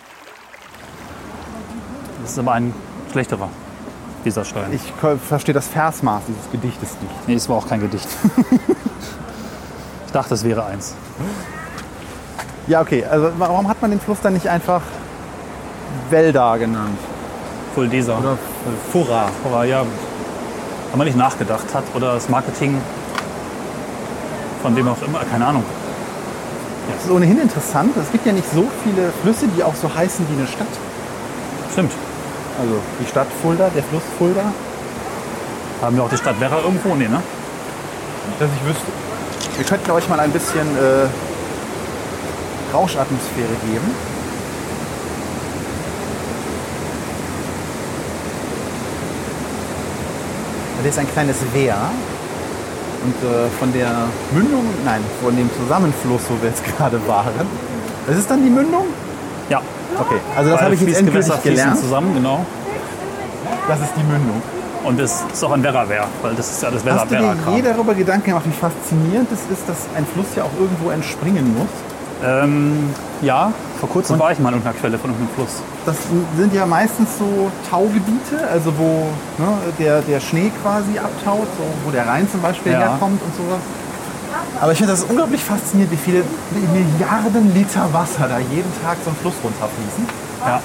Das 2.22 2.32
ist 2.32 2.38
aber 2.38 2.52
ein 2.52 2.74
schlechterer, 3.12 3.48
dieser 4.24 4.44
Stein. 4.44 4.72
Ich 4.72 4.92
verstehe 5.26 5.54
das 5.54 5.68
Versmaß 5.68 6.22
dieses 6.28 6.50
Gedichtes 6.50 6.90
nicht. 7.00 7.28
Nee, 7.28 7.34
es 7.34 7.48
war 7.48 7.56
auch 7.56 7.68
kein 7.68 7.80
Gedicht. 7.80 8.08
ich 10.06 10.12
dachte, 10.12 10.34
es 10.34 10.44
wäre 10.44 10.64
eins. 10.64 10.94
Ja, 12.66 12.80
okay. 12.80 13.04
Also 13.04 13.32
warum 13.38 13.68
hat 13.68 13.80
man 13.82 13.90
den 13.90 14.00
Fluss 14.00 14.18
dann 14.22 14.34
nicht 14.34 14.48
einfach 14.48 14.82
Wälder 16.10 16.58
genannt? 16.58 16.98
Fuldeser. 17.74 18.18
Oder 18.18 18.38
Furra? 18.92 19.28
Aber 19.44 19.64
ja, 19.64 19.84
wenn 20.90 20.98
man 20.98 21.06
nicht 21.06 21.16
nachgedacht 21.16 21.66
hat 21.72 21.84
oder 21.94 22.14
das 22.14 22.28
Marketing 22.28 22.80
von 24.62 24.74
dem 24.74 24.88
auch 24.88 25.00
immer, 25.02 25.20
keine 25.30 25.46
Ahnung. 25.46 25.64
Das 26.94 27.04
ist 27.04 27.10
ohnehin 27.10 27.40
interessant. 27.40 27.96
Es 27.96 28.10
gibt 28.12 28.26
ja 28.26 28.32
nicht 28.32 28.50
so 28.52 28.66
viele 28.84 29.10
Flüsse, 29.22 29.46
die 29.56 29.62
auch 29.62 29.74
so 29.74 29.92
heißen 29.94 30.26
wie 30.28 30.38
eine 30.38 30.46
Stadt. 30.46 30.66
Stimmt. 31.72 31.92
Also 32.60 32.74
die 33.00 33.06
Stadt 33.06 33.26
Fulda, 33.40 33.70
der 33.74 33.82
Fluss 33.82 34.02
Fulda. 34.18 34.52
Haben 35.80 35.96
wir 35.96 36.04
auch 36.04 36.10
die 36.10 36.18
Stadt 36.18 36.38
Werra 36.40 36.58
irgendwo? 36.60 36.94
Nee, 36.94 37.08
ne? 37.08 37.22
Dass 38.38 38.50
ich 38.54 38.68
wüsste. 38.68 38.86
Wir 39.56 39.64
könnten 39.64 39.90
euch 39.92 40.06
mal 40.10 40.20
ein 40.20 40.30
bisschen 40.30 40.66
äh, 40.76 41.06
Rauschatmosphäre 42.74 43.54
geben. 43.66 43.94
Das 50.82 50.92
ist 50.92 50.98
ein 50.98 51.10
kleines 51.10 51.36
Wehr. 51.54 51.76
Und 53.04 53.14
äh, 53.26 53.48
von 53.58 53.72
der 53.72 53.90
Mündung, 54.32 54.66
nein, 54.84 55.02
von 55.22 55.34
dem 55.34 55.48
Zusammenfluss, 55.58 56.22
wo 56.28 56.42
wir 56.42 56.50
jetzt 56.50 56.64
gerade 56.76 57.00
waren. 57.08 57.46
Das 58.06 58.18
ist 58.18 58.30
dann 58.30 58.42
die 58.42 58.50
Mündung? 58.50 58.84
Ja. 59.48 59.62
Okay, 60.00 60.20
also 60.36 60.50
das 60.50 60.60
habe 60.62 60.74
ich 60.74 60.80
jetzt 60.80 60.98
endgültig 61.00 61.42
gelernt. 61.42 61.78
zusammen, 61.78 62.14
genau. 62.14 62.44
Das 63.68 63.80
ist 63.80 63.92
die 63.96 64.02
Mündung. 64.02 64.42
Und 64.82 64.98
es 64.98 65.22
ist 65.32 65.44
auch 65.44 65.52
ein 65.52 65.62
Werra-Wehr, 65.62 66.06
weil 66.22 66.34
das 66.34 66.50
ist 66.50 66.62
ja 66.62 66.70
das 66.70 66.84
werra 66.84 67.00
Hast 67.02 67.10
du 67.10 67.16
dir 67.16 67.22
werra 67.22 67.56
je 67.56 67.62
darüber 67.62 67.94
Gedanken 67.94 68.30
gemacht, 68.30 68.46
wie 68.46 68.52
faszinierend 68.52 69.28
es 69.30 69.40
ist, 69.52 69.68
dass 69.68 69.76
ein 69.94 70.06
Fluss 70.06 70.26
ja 70.36 70.44
auch 70.44 70.58
irgendwo 70.58 70.90
entspringen 70.90 71.54
muss? 71.56 71.68
ähm, 72.24 72.90
Ja, 73.20 73.52
vor 73.78 73.88
kurzem 73.90 74.18
war 74.18 74.32
ich 74.32 74.38
mal 74.38 74.48
an 74.48 74.54
irgendeiner 74.54 74.78
Quelle 74.80 74.98
von 74.98 75.10
irgendeinem 75.10 75.34
Fluss. 75.34 75.62
Das 75.84 75.96
sind 76.36 76.54
ja 76.54 76.64
meistens 76.64 77.18
so 77.18 77.50
Taugebiete, 77.70 78.48
also 78.50 78.72
wo 78.78 79.06
ne, 79.38 79.48
der, 79.78 80.00
der 80.00 80.20
Schnee 80.20 80.50
quasi 80.62 80.98
abtaut, 80.98 81.46
so, 81.58 81.64
wo 81.84 81.90
der 81.90 82.06
Rhein 82.06 82.26
zum 82.30 82.40
Beispiel 82.40 82.72
Ja. 82.72 82.80
herkommt 82.80 83.20
und 83.22 83.34
sowas. 83.36 83.60
Aber 84.60 84.72
ich 84.72 84.78
finde 84.78 84.92
das 84.92 85.04
unglaublich 85.04 85.42
faszinierend, 85.42 85.92
wie 85.92 85.96
viele 85.96 86.24
Milliarden 86.72 87.54
Liter 87.54 87.88
Wasser 87.92 88.28
da 88.28 88.38
jeden 88.38 88.70
Tag 88.82 88.98
so 89.04 89.10
einen 89.10 89.18
Fluss 89.18 89.34
runterfließen. 89.42 90.06
Ja. 90.44 90.62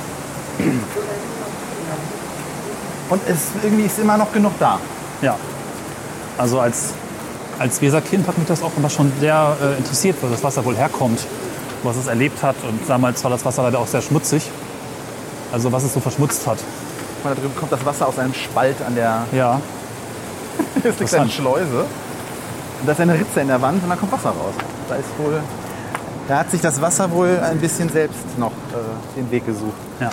Und 3.10 3.22
es 3.28 3.64
irgendwie 3.64 3.86
ist 3.86 4.00
immer 4.00 4.18
noch 4.18 4.32
genug 4.32 4.54
da. 4.60 4.80
Ja. 5.22 5.38
Also 6.38 6.60
als, 6.60 6.94
als 7.60 7.82
Weserkind 7.82 8.28
hat 8.28 8.38
mich 8.38 8.48
das 8.48 8.64
auch 8.64 8.72
immer 8.78 8.90
schon 8.90 9.12
sehr 9.20 9.56
äh, 9.62 9.78
interessiert, 9.78 10.18
wo 10.22 10.28
das 10.28 10.44
Wasser 10.44 10.66
wohl 10.66 10.76
herkommt, 10.76 11.20
was 11.84 11.96
es 11.96 12.08
erlebt 12.08 12.42
hat. 12.44 12.56
Und 12.68 12.80
damals 12.88 13.24
war 13.24 13.32
das 13.32 13.46
Wasser 13.46 13.64
leider 13.64 13.80
auch 13.80 13.88
sehr 13.88 14.02
schmutzig. 14.02 14.50
Also 15.52 15.72
was 15.72 15.84
es 15.84 15.94
so 15.94 16.00
verschmutzt 16.00 16.46
hat. 16.48 16.58
Guck 16.58 17.24
mal, 17.24 17.36
da 17.36 17.42
drüben 17.42 17.56
kommt 17.56 17.72
das 17.72 17.86
Wasser 17.86 18.08
aus 18.08 18.20
einem 18.20 18.34
Spalt 18.34 18.78
an 18.86 18.96
der. 18.96 19.26
Ja. 19.32 19.62
Hier 20.58 20.66
ist 20.78 20.84
eine 20.84 20.92
Interessant. 20.92 21.32
Schleuse. 21.32 21.86
Und 22.86 22.90
da 22.90 22.92
ist 22.92 23.00
eine 23.02 23.16
Ritze 23.16 23.40
in 23.40 23.48
der 23.48 23.60
Wand 23.64 23.82
und 23.82 23.90
da 23.90 23.96
kommt 23.96 24.12
Wasser 24.12 24.30
raus. 24.30 24.54
Da 24.88 24.94
ist 24.94 25.08
wohl. 25.18 25.42
Da 26.28 26.38
hat 26.38 26.52
sich 26.52 26.62
das 26.62 26.80
Wasser 26.84 27.10
wohl 27.10 27.40
ein 27.40 27.58
bisschen 27.58 27.90
selbst 27.90 28.38
noch 28.38 28.52
äh, 28.52 29.18
den 29.20 29.32
Weg 29.32 29.44
gesucht. 29.44 29.74
Ja. 30.00 30.12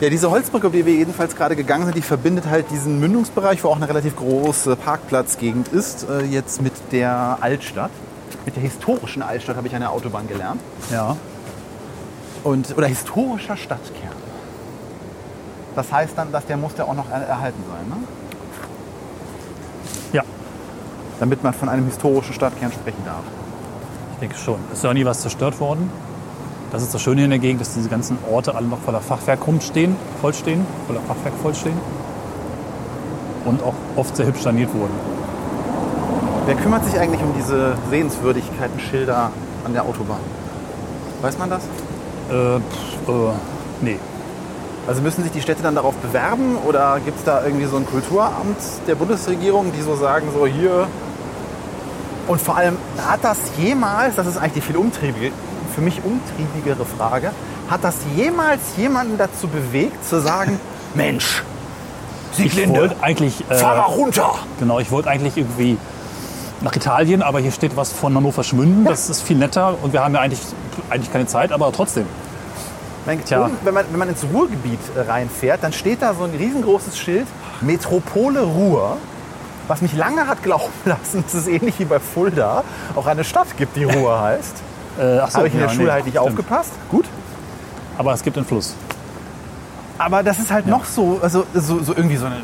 Ja, 0.00 0.08
diese 0.08 0.30
Holzbrücke, 0.30 0.68
auf 0.68 0.72
die 0.72 0.86
wir 0.86 0.92
jedenfalls 0.94 1.34
gerade 1.34 1.56
gegangen 1.56 1.84
sind, 1.86 1.96
die 1.96 2.02
verbindet 2.02 2.44
halt 2.48 2.70
diesen 2.70 3.00
Mündungsbereich, 3.00 3.64
wo 3.64 3.70
auch 3.70 3.76
eine 3.76 3.88
relativ 3.88 4.14
große 4.14 4.76
Parkplatzgegend 4.76 5.66
ist, 5.66 6.08
äh, 6.08 6.22
jetzt 6.26 6.62
mit 6.62 6.74
der 6.92 7.38
Altstadt. 7.40 7.90
Mit 8.44 8.54
der 8.54 8.62
historischen 8.62 9.22
Altstadt 9.22 9.56
habe 9.56 9.66
ich 9.66 9.74
an 9.74 9.80
der 9.80 9.90
Autobahn 9.90 10.28
gelernt. 10.28 10.60
Ja. 10.92 11.16
Und, 12.44 12.72
oder 12.78 12.86
historischer 12.86 13.56
Stadtkern. 13.56 14.12
Das 15.74 15.90
heißt 15.90 16.12
dann, 16.14 16.30
dass 16.30 16.46
der 16.46 16.56
muss 16.56 16.70
ja 16.78 16.84
auch 16.84 16.94
noch 16.94 17.10
er- 17.10 17.26
erhalten 17.26 17.64
sein, 17.68 17.88
ne? 17.88 17.96
Damit 21.20 21.42
man 21.42 21.54
von 21.54 21.68
einem 21.68 21.86
historischen 21.86 22.34
Stadtkern 22.34 22.72
sprechen 22.72 23.02
darf. 23.04 23.22
Ich 24.14 24.20
denke 24.20 24.36
schon. 24.36 24.58
Es 24.70 24.78
ist 24.78 24.84
ja 24.84 24.90
auch 24.90 24.94
nie 24.94 25.04
was 25.04 25.20
zerstört 25.20 25.60
worden. 25.60 25.90
Das 26.72 26.82
ist 26.82 26.92
das 26.92 27.00
Schöne 27.00 27.24
in 27.24 27.30
der 27.30 27.38
Gegend, 27.38 27.60
dass 27.60 27.74
diese 27.74 27.88
ganzen 27.88 28.18
Orte 28.30 28.54
alle 28.54 28.66
noch 28.66 28.80
voller 28.80 29.00
Fachwerk 29.00 29.46
rumstehen, 29.46 29.96
vollstehen, 30.20 30.66
voller 30.86 31.00
Fachwerk 31.00 31.34
vollstehen. 31.40 31.78
Und 33.44 33.62
auch 33.62 33.74
oft 33.94 34.16
sehr 34.16 34.26
hübsch 34.26 34.42
saniert 34.42 34.74
wurden. 34.74 34.92
Wer 36.46 36.54
kümmert 36.56 36.84
sich 36.84 36.98
eigentlich 36.98 37.22
um 37.22 37.32
diese 37.36 37.74
Sehenswürdigkeiten, 37.90 38.78
Schilder 38.78 39.30
an 39.64 39.72
der 39.72 39.84
Autobahn? 39.84 40.20
Weiß 41.22 41.38
man 41.38 41.50
das? 41.50 41.62
Äh, 42.30 42.60
pff, 42.60 43.08
äh, 43.08 43.32
nee. 43.80 43.98
Also 44.86 45.02
müssen 45.02 45.24
sich 45.24 45.32
die 45.32 45.40
Städte 45.40 45.62
dann 45.62 45.74
darauf 45.74 45.94
bewerben 45.96 46.56
oder 46.66 47.00
gibt 47.04 47.18
es 47.18 47.24
da 47.24 47.44
irgendwie 47.44 47.66
so 47.66 47.76
ein 47.76 47.86
Kulturamt 47.86 48.56
der 48.86 48.94
Bundesregierung, 48.94 49.72
die 49.76 49.82
so 49.82 49.96
sagen, 49.96 50.28
so 50.32 50.46
hier. 50.46 50.86
Und 52.26 52.40
vor 52.40 52.56
allem, 52.56 52.76
hat 53.06 53.22
das 53.22 53.38
jemals, 53.58 54.16
das 54.16 54.26
ist 54.26 54.36
eigentlich 54.36 54.54
die 54.54 54.60
viel 54.60 54.76
umtriebige, 54.76 55.32
für 55.74 55.80
mich 55.80 56.00
umtriebigere 56.04 56.84
Frage, 56.84 57.30
hat 57.70 57.84
das 57.84 57.96
jemals 58.16 58.60
jemanden 58.76 59.18
dazu 59.18 59.48
bewegt, 59.48 60.04
zu 60.04 60.20
sagen, 60.20 60.58
Mensch, 60.94 61.42
Ich 62.32 62.52
Sieglinde, 62.52 62.80
wollte 62.80 62.96
eigentlich, 63.00 63.44
äh, 63.48 63.54
fahr 63.54 63.76
mal 63.76 63.82
runter. 63.82 64.34
genau, 64.58 64.78
ich 64.80 64.90
wollte 64.90 65.08
eigentlich 65.10 65.36
irgendwie 65.36 65.78
nach 66.62 66.74
Italien, 66.74 67.22
aber 67.22 67.38
hier 67.40 67.52
steht 67.52 67.76
was 67.76 67.92
von 67.92 68.14
Hannover 68.14 68.42
Schmünden. 68.42 68.84
Das 68.84 69.08
ist 69.10 69.22
viel 69.22 69.36
netter 69.36 69.76
und 69.82 69.92
wir 69.92 70.02
haben 70.02 70.14
ja 70.14 70.20
eigentlich, 70.20 70.40
eigentlich 70.90 71.12
keine 71.12 71.26
Zeit, 71.26 71.52
aber 71.52 71.70
trotzdem. 71.72 72.06
Oben, 73.44 73.56
wenn, 73.62 73.74
man, 73.74 73.84
wenn 73.90 73.98
man 74.00 74.08
ins 74.08 74.24
Ruhrgebiet 74.32 74.80
äh, 74.96 75.00
reinfährt, 75.08 75.62
dann 75.62 75.72
steht 75.72 76.02
da 76.02 76.12
so 76.14 76.24
ein 76.24 76.30
riesengroßes 76.36 76.98
Schild, 76.98 77.26
Metropole 77.60 78.40
Ruhr, 78.40 78.96
was 79.68 79.82
mich 79.82 79.94
lange 79.96 80.26
hat 80.26 80.42
glauben 80.42 80.72
lassen, 80.84 81.22
dass 81.24 81.34
es 81.34 81.46
ähnlich 81.48 81.78
wie 81.78 81.84
bei 81.84 81.98
Fulda 82.00 82.62
auch 82.94 83.06
eine 83.06 83.24
Stadt 83.24 83.56
gibt, 83.56 83.76
die 83.76 83.84
Ruhr 83.84 84.20
heißt. 84.22 84.62
Äh, 84.98 85.18
ach 85.18 85.30
so, 85.30 85.38
Habe 85.38 85.48
ich 85.48 85.54
in 85.54 85.60
der 85.60 85.68
ja, 85.68 85.74
Schule 85.74 85.86
nee, 85.86 85.92
halt 85.92 86.04
nicht 86.06 86.14
stimmt. 86.16 86.28
aufgepasst. 86.30 86.72
Gut. 86.90 87.04
Aber 87.98 88.12
es 88.14 88.22
gibt 88.22 88.36
einen 88.36 88.46
Fluss. 88.46 88.74
Aber 89.98 90.22
das 90.22 90.38
ist 90.38 90.50
halt 90.50 90.66
noch 90.66 90.84
so, 90.84 91.18
also 91.22 91.44
so, 91.54 91.82
so 91.82 91.94
irgendwie 91.94 92.16
so 92.16 92.26
eine 92.26 92.36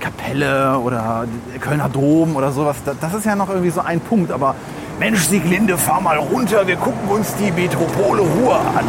Kapelle 0.00 0.78
oder 0.78 1.26
der 1.52 1.60
Kölner 1.60 1.88
Dom 1.88 2.36
oder 2.36 2.52
sowas. 2.52 2.76
Da- 2.84 2.94
Das 3.00 3.14
ist 3.14 3.26
ja 3.26 3.34
noch 3.36 3.48
irgendwie 3.48 3.70
so 3.70 3.80
ein 3.80 4.00
Punkt. 4.00 4.30
Aber 4.32 4.54
Mensch, 4.98 5.20
Sieglinde, 5.24 5.76
fahr 5.76 6.00
mal 6.00 6.18
runter, 6.18 6.66
wir 6.66 6.76
gucken 6.76 7.08
uns 7.08 7.34
die 7.36 7.50
Metropole 7.50 8.22
Ruhr 8.22 8.56
an. 8.56 8.84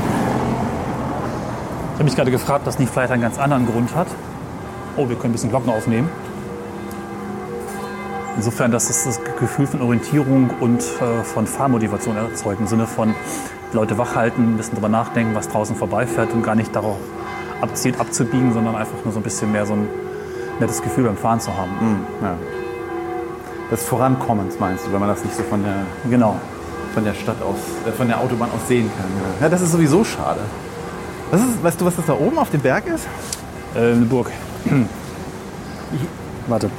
Ich 1.90 1.94
habe 1.96 2.04
mich 2.06 2.16
gerade 2.16 2.32
gefragt, 2.32 2.60
ob 2.62 2.66
das 2.66 2.80
nicht 2.80 2.92
vielleicht 2.92 3.12
einen 3.12 3.22
ganz 3.22 3.38
anderen 3.40 3.66
Grund 3.68 3.94
hat. 3.96 4.08
Oh, 4.98 5.08
wir 5.10 5.16
können 5.16 5.32
ein 5.32 5.34
bisschen 5.34 5.50
Glocken 5.52 5.72
aufnehmen. 5.72 6.10
Insofern, 8.36 8.72
dass 8.72 8.90
es 8.90 9.04
das 9.04 9.20
Gefühl 9.40 9.68
von 9.68 9.82
Orientierung 9.82 10.50
und 10.60 10.82
äh, 10.82 11.24
von 11.24 11.46
Fahrmotivation 11.46 12.16
erzeugt. 12.16 12.60
Im 12.62 12.68
Sinne 12.68 12.88
von 12.88 13.14
Leute 13.74 13.98
wachhalten, 13.98 14.54
ein 14.54 14.58
bisschen 14.58 14.76
drüber 14.76 14.90
nachdenken, 14.90 15.36
was 15.36 15.50
draußen 15.50 15.76
vorbeifährt 15.76 16.32
und 16.34 16.44
gar 16.44 16.56
nicht 16.56 16.76
darauf 16.76 16.98
abzielt, 17.62 18.00
abzubiegen, 18.00 18.54
sondern 18.54 18.76
einfach 18.76 19.04
nur 19.04 19.14
so 19.14 19.20
ein 19.20 19.24
bisschen 19.24 19.52
mehr 19.52 19.66
so 19.66 19.74
ein 19.74 19.88
nettes 20.60 20.82
Gefühl 20.82 21.04
beim 21.06 21.18
Fahren 21.18 21.40
zu 21.40 21.56
haben. 21.56 22.06
Ja. 22.22 22.36
Des 23.70 23.84
Vorankommens 23.86 24.60
meinst 24.60 24.86
du, 24.88 24.92
wenn 24.94 25.00
man 25.00 25.10
das 25.10 25.24
nicht 25.24 25.36
so 25.36 25.44
von 25.44 25.64
der, 25.64 25.86
Genau. 26.10 26.36
von 26.94 27.04
der 27.06 27.14
Stadt 27.14 27.42
aus, 27.42 27.56
äh, 27.88 27.92
von 27.92 28.08
der 28.08 28.20
Autobahn 28.20 28.50
aus 28.50 28.68
sehen 28.68 28.90
kann. 28.98 29.08
Ja, 29.42 29.50
das 29.50 29.62
ist 29.62 29.72
sowieso 29.72 30.04
schade. 30.04 30.40
Was 31.32 31.42
ist, 31.42 31.64
weißt 31.64 31.80
du, 31.80 31.86
was 31.86 31.96
das 31.96 32.06
da 32.06 32.14
oben 32.14 32.38
auf 32.38 32.50
dem 32.50 32.62
Berg 32.62 32.86
ist? 32.88 33.08
Äh, 33.76 33.92
eine 33.94 34.06
Burg. 34.06 34.30
Warte. 36.48 36.70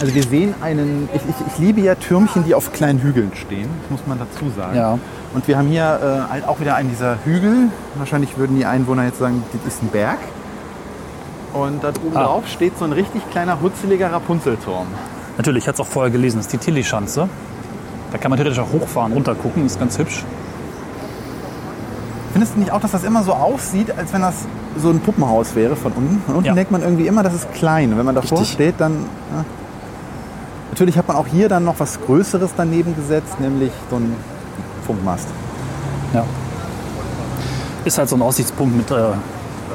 Also 0.00 0.14
wir 0.14 0.22
sehen 0.22 0.54
einen, 0.62 1.08
ich, 1.14 1.20
ich, 1.28 1.52
ich 1.52 1.58
liebe 1.58 1.80
ja 1.82 1.94
Türmchen, 1.94 2.44
die 2.44 2.54
auf 2.54 2.72
kleinen 2.72 3.00
Hügeln 3.00 3.32
stehen, 3.34 3.68
das 3.82 3.90
muss 3.90 4.00
man 4.06 4.18
dazu 4.18 4.50
sagen. 4.56 4.76
Ja. 4.76 4.98
Und 5.34 5.46
wir 5.46 5.58
haben 5.58 5.68
hier 5.68 6.26
äh, 6.28 6.32
halt 6.32 6.48
auch 6.48 6.58
wieder 6.58 6.74
einen 6.74 6.88
dieser 6.88 7.18
Hügel. 7.24 7.68
Wahrscheinlich 7.96 8.36
würden 8.38 8.56
die 8.56 8.64
Einwohner 8.64 9.04
jetzt 9.04 9.18
sagen, 9.18 9.42
das 9.52 9.74
ist 9.74 9.82
ein 9.82 9.88
Berg. 9.88 10.18
Und 11.52 11.84
da 11.84 11.88
oben 11.88 12.16
Ah. 12.16 12.24
drauf 12.24 12.48
steht 12.48 12.78
so 12.78 12.84
ein 12.84 12.92
richtig 12.92 13.28
kleiner, 13.30 13.60
hutzeliger 13.60 14.10
Rapunzelturm. 14.12 14.86
Natürlich, 15.36 15.64
ich 15.64 15.68
hatte 15.68 15.82
es 15.82 15.86
auch 15.88 15.92
vorher 15.92 16.10
gelesen, 16.10 16.38
das 16.38 16.46
ist 16.46 16.52
die 16.52 16.58
Tilly-Schanze. 16.58 17.28
Da 18.10 18.18
kann 18.18 18.30
man 18.30 18.38
theoretisch 18.38 18.58
auch 18.60 18.72
hochfahren, 18.72 19.12
runtergucken, 19.12 19.66
ist 19.66 19.78
ganz 19.78 19.98
hübsch. 19.98 20.24
Findest 22.32 22.54
du 22.54 22.60
nicht 22.60 22.70
auch, 22.72 22.80
dass 22.80 22.92
das 22.92 23.04
immer 23.04 23.22
so 23.22 23.32
aussieht, 23.32 23.92
als 23.96 24.12
wenn 24.12 24.22
das 24.22 24.34
so 24.78 24.90
ein 24.90 25.00
Puppenhaus 25.00 25.54
wäre 25.54 25.76
von 25.76 25.92
unten? 25.92 26.22
Von 26.26 26.36
unten 26.36 26.46
Ja. 26.48 26.54
denkt 26.54 26.70
man 26.70 26.82
irgendwie 26.82 27.06
immer, 27.06 27.22
das 27.22 27.34
ist 27.34 27.52
klein. 27.52 27.96
Wenn 27.98 28.06
man 28.06 28.14
davor 28.14 28.38
Richtig. 28.40 28.54
steht, 28.54 28.74
dann... 28.78 28.92
Ja. 29.34 29.44
Natürlich 30.70 30.96
hat 30.96 31.08
man 31.08 31.16
auch 31.16 31.26
hier 31.26 31.48
dann 31.48 31.64
noch 31.64 31.78
was 31.78 32.00
Größeres 32.00 32.52
daneben 32.56 32.94
gesetzt, 32.94 33.40
nämlich 33.40 33.72
so 33.90 33.96
ein 33.96 34.14
Funkmast. 34.86 35.28
Ja. 36.14 36.24
Ist 37.84 37.98
halt 37.98 38.08
so 38.08 38.16
ein 38.16 38.22
Aussichtspunkt 38.22 38.76
mit 38.76 38.90
äh, 38.90 39.12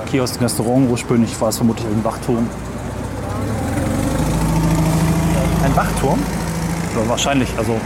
Kiosk, 0.07 0.41
Restaurant. 0.41 0.89
Ursprünglich 0.89 1.39
war 1.39 1.49
es 1.49 1.57
vermutlich 1.57 1.85
ein 1.87 2.03
Wachturm. 2.03 2.47
Ein 5.63 5.75
Wachturm? 5.75 6.19
Oder 6.95 7.09
wahrscheinlich, 7.09 7.49
also 7.57 7.79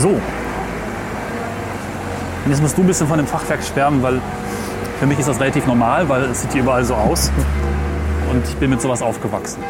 So. 0.00 0.10
Und 0.10 0.20
jetzt 2.50 2.62
musst 2.62 2.78
du 2.78 2.82
ein 2.82 2.86
bisschen 2.86 3.08
von 3.08 3.18
dem 3.18 3.26
Fachwerk 3.26 3.62
schwärmen, 3.64 4.00
weil 4.02 4.20
für 4.98 5.06
mich 5.06 5.18
ist 5.18 5.28
das 5.28 5.40
relativ 5.40 5.66
normal, 5.66 6.08
weil 6.08 6.22
es 6.24 6.42
sieht 6.42 6.52
hier 6.52 6.62
überall 6.62 6.84
so 6.84 6.94
aus. 6.94 7.30
Und 8.30 8.44
ich 8.46 8.56
bin 8.56 8.70
mit 8.70 8.80
sowas 8.80 9.00
aufgewachsen. 9.02 9.62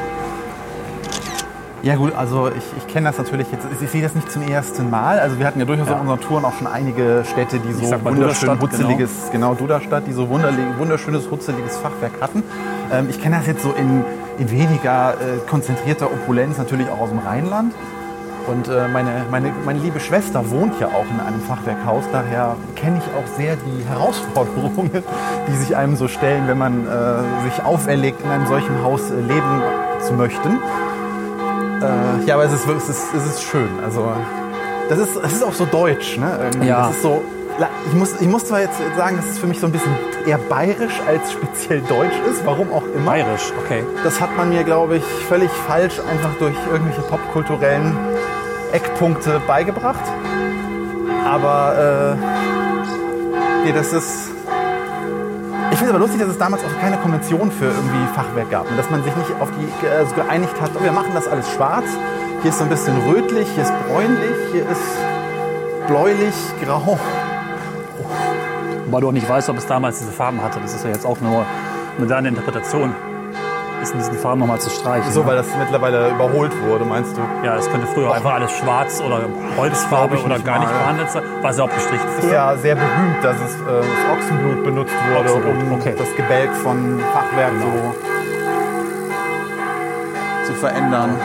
Ja 1.82 1.94
gut, 1.94 2.12
also 2.16 2.48
ich, 2.48 2.64
ich 2.76 2.86
kenne 2.92 3.06
das 3.08 3.18
natürlich 3.18 3.46
jetzt, 3.52 3.64
ich 3.80 3.88
sehe 3.88 4.02
das 4.02 4.14
nicht 4.14 4.30
zum 4.32 4.42
ersten 4.42 4.90
Mal. 4.90 5.20
Also 5.20 5.38
wir 5.38 5.46
hatten 5.46 5.60
ja 5.60 5.64
durchaus 5.64 5.86
Ja. 5.88 5.94
auf 5.94 6.00
unseren 6.00 6.20
Touren 6.20 6.44
auch 6.44 6.52
schon 6.54 6.66
einige 6.66 7.22
Städte, 7.30 7.60
die 7.60 7.72
so 7.72 7.82
wunderschön 7.82 8.14
Duderstadt, 8.16 8.60
hutzeliges, 8.60 9.10
genau, 9.30 9.54
Duderstadt, 9.54 10.06
die 10.08 10.12
so 10.12 10.28
wunderschönes 10.28 11.30
hutzeliges 11.30 11.76
Fachwerk 11.76 12.20
hatten. 12.20 12.42
Ähm, 12.92 13.06
ich 13.08 13.22
kenne 13.22 13.36
das 13.36 13.46
jetzt 13.46 13.62
so 13.62 13.72
in, 13.72 14.04
in 14.38 14.50
weniger 14.50 15.12
äh, 15.14 15.38
konzentrierter 15.48 16.06
Opulenz, 16.06 16.58
natürlich 16.58 16.88
auch 16.90 16.98
aus 17.00 17.10
dem 17.10 17.20
Rheinland. 17.20 17.72
Und 18.48 18.68
äh, 18.68 18.88
meine, 18.88 19.26
meine, 19.30 19.52
meine 19.64 19.78
liebe 19.78 20.00
Schwester 20.00 20.50
wohnt 20.50 20.80
ja 20.80 20.88
auch 20.88 21.04
in 21.10 21.20
einem 21.20 21.40
Fachwerkhaus, 21.42 22.04
daher 22.12 22.56
kenne 22.76 22.98
ich 22.98 23.14
auch 23.14 23.36
sehr 23.36 23.56
die 23.56 23.84
Herausforderungen, 23.84 24.90
die 25.48 25.56
sich 25.56 25.76
einem 25.76 25.96
so 25.96 26.08
stellen, 26.08 26.48
wenn 26.48 26.58
man 26.58 26.86
äh, 26.86 27.50
sich 27.50 27.62
auferlegt, 27.62 28.22
in 28.24 28.30
einem 28.30 28.46
solchen 28.46 28.82
Haus 28.82 29.10
äh, 29.10 29.20
leben 29.20 29.62
zu 30.00 30.14
möchten. 30.14 30.58
Äh, 31.82 32.26
ja, 32.26 32.34
aber 32.34 32.44
es 32.44 32.52
ist, 32.54 32.66
es, 32.66 32.88
ist, 32.88 33.14
es 33.14 33.26
ist 33.26 33.42
schön. 33.42 33.68
Also, 33.84 34.10
das 34.88 34.98
ist, 34.98 35.16
es 35.16 35.32
ist 35.34 35.44
auch 35.44 35.52
so 35.52 35.66
deutsch. 35.66 36.16
Ne? 36.16 36.38
Irgendwie. 36.42 36.68
Ja. 36.68 36.86
Das 36.86 36.96
ist 36.96 37.02
so, 37.02 37.22
ich, 37.88 37.94
muss, 37.94 38.20
ich 38.20 38.28
muss 38.28 38.44
zwar 38.44 38.60
jetzt 38.60 38.78
sagen, 38.96 39.16
dass 39.16 39.26
es 39.26 39.38
für 39.38 39.46
mich 39.46 39.60
so 39.60 39.66
ein 39.66 39.72
bisschen 39.72 39.92
eher 40.26 40.38
bayerisch 40.38 41.00
als 41.06 41.32
speziell 41.32 41.80
deutsch 41.82 42.14
ist, 42.30 42.44
warum 42.44 42.72
auch 42.72 42.84
immer. 42.94 43.12
Bayerisch, 43.12 43.52
okay. 43.64 43.84
Das 44.04 44.20
hat 44.20 44.36
man 44.36 44.50
mir, 44.50 44.64
glaube 44.64 44.96
ich, 44.96 45.04
völlig 45.28 45.50
falsch 45.50 46.00
einfach 46.00 46.30
durch 46.38 46.54
irgendwelche 46.70 47.02
popkulturellen 47.02 47.96
Eckpunkte 48.72 49.40
beigebracht. 49.46 50.04
Aber 51.24 52.16
äh, 52.16 53.64
nee, 53.64 53.72
das 53.72 53.92
ist. 53.92 54.30
Ich 55.70 55.76
finde 55.76 55.84
es 55.84 55.90
aber 55.90 55.98
lustig, 55.98 56.20
dass 56.20 56.30
es 56.30 56.38
damals 56.38 56.62
auch 56.64 56.80
keine 56.80 56.96
Konvention 56.96 57.52
für 57.52 57.66
irgendwie 57.66 58.06
Fachwerk 58.14 58.50
gab. 58.50 58.70
Und 58.70 58.78
dass 58.78 58.88
man 58.90 59.04
sich 59.04 59.14
nicht 59.14 59.30
auf 59.40 59.50
die 59.50 59.86
äh, 59.86 60.04
geeinigt 60.14 60.60
hat, 60.60 60.70
oh, 60.74 60.82
wir 60.82 60.92
machen 60.92 61.10
das 61.14 61.28
alles 61.28 61.48
schwarz. 61.50 61.84
Hier 62.42 62.50
ist 62.50 62.58
so 62.58 62.64
ein 62.64 62.70
bisschen 62.70 62.96
rötlich, 63.08 63.48
hier 63.54 63.64
ist 63.64 63.72
bräunlich, 63.88 64.36
hier 64.52 64.62
ist 64.62 65.86
bläulich, 65.86 66.34
grau. 66.64 66.98
Wobei 68.86 69.00
du 69.00 69.08
auch 69.08 69.12
nicht 69.12 69.28
weißt, 69.28 69.50
ob 69.50 69.58
es 69.58 69.66
damals 69.66 69.98
diese 69.98 70.12
Farben 70.12 70.42
hatte. 70.42 70.60
Das 70.60 70.74
ist 70.74 70.84
ja 70.84 70.90
jetzt 70.90 71.04
auch 71.04 71.18
eine 71.20 71.44
moderne 71.98 72.28
Interpretation. 72.28 72.94
Ist 73.82 73.92
in 73.92 73.98
diesen 73.98 74.18
Farben 74.18 74.40
nochmal 74.40 74.60
zu 74.60 74.70
streichen. 74.70 75.12
So, 75.12 75.20
ne? 75.20 75.26
weil 75.28 75.36
das 75.36 75.46
mittlerweile 75.56 76.10
überholt 76.10 76.52
wurde, 76.66 76.84
meinst 76.84 77.16
du? 77.16 77.20
Ja, 77.44 77.56
es 77.56 77.70
könnte 77.70 77.86
früher 77.86 78.12
einfach 78.12 78.34
alles 78.34 78.50
schwarz 78.52 79.00
oder 79.00 79.20
Holzfarbe 79.56 80.18
oder 80.18 80.34
nicht 80.34 80.44
gar 80.44 80.58
nicht 80.58 80.72
behandelt 80.72 81.10
sein. 81.10 81.22
War 81.42 81.50
es 81.50 81.58
ja 81.58 81.64
auch 81.64 81.70
gestrichen 81.72 82.08
ist 82.18 82.32
ja 82.32 82.56
sehr 82.56 82.74
berühmt, 82.74 83.22
dass 83.22 83.36
es 83.36 83.54
äh, 83.54 83.64
das 83.66 84.16
Ochsenblut 84.16 84.64
benutzt 84.64 84.94
wurde, 85.14 85.30
Ochsenblut, 85.30 85.62
um 85.62 85.72
okay. 85.72 85.94
das 85.96 86.14
Gebälk 86.16 86.50
von 86.56 87.00
Fachwerk 87.12 87.52
so 87.60 87.94
zu 90.46 90.54
verändern. 90.54 91.16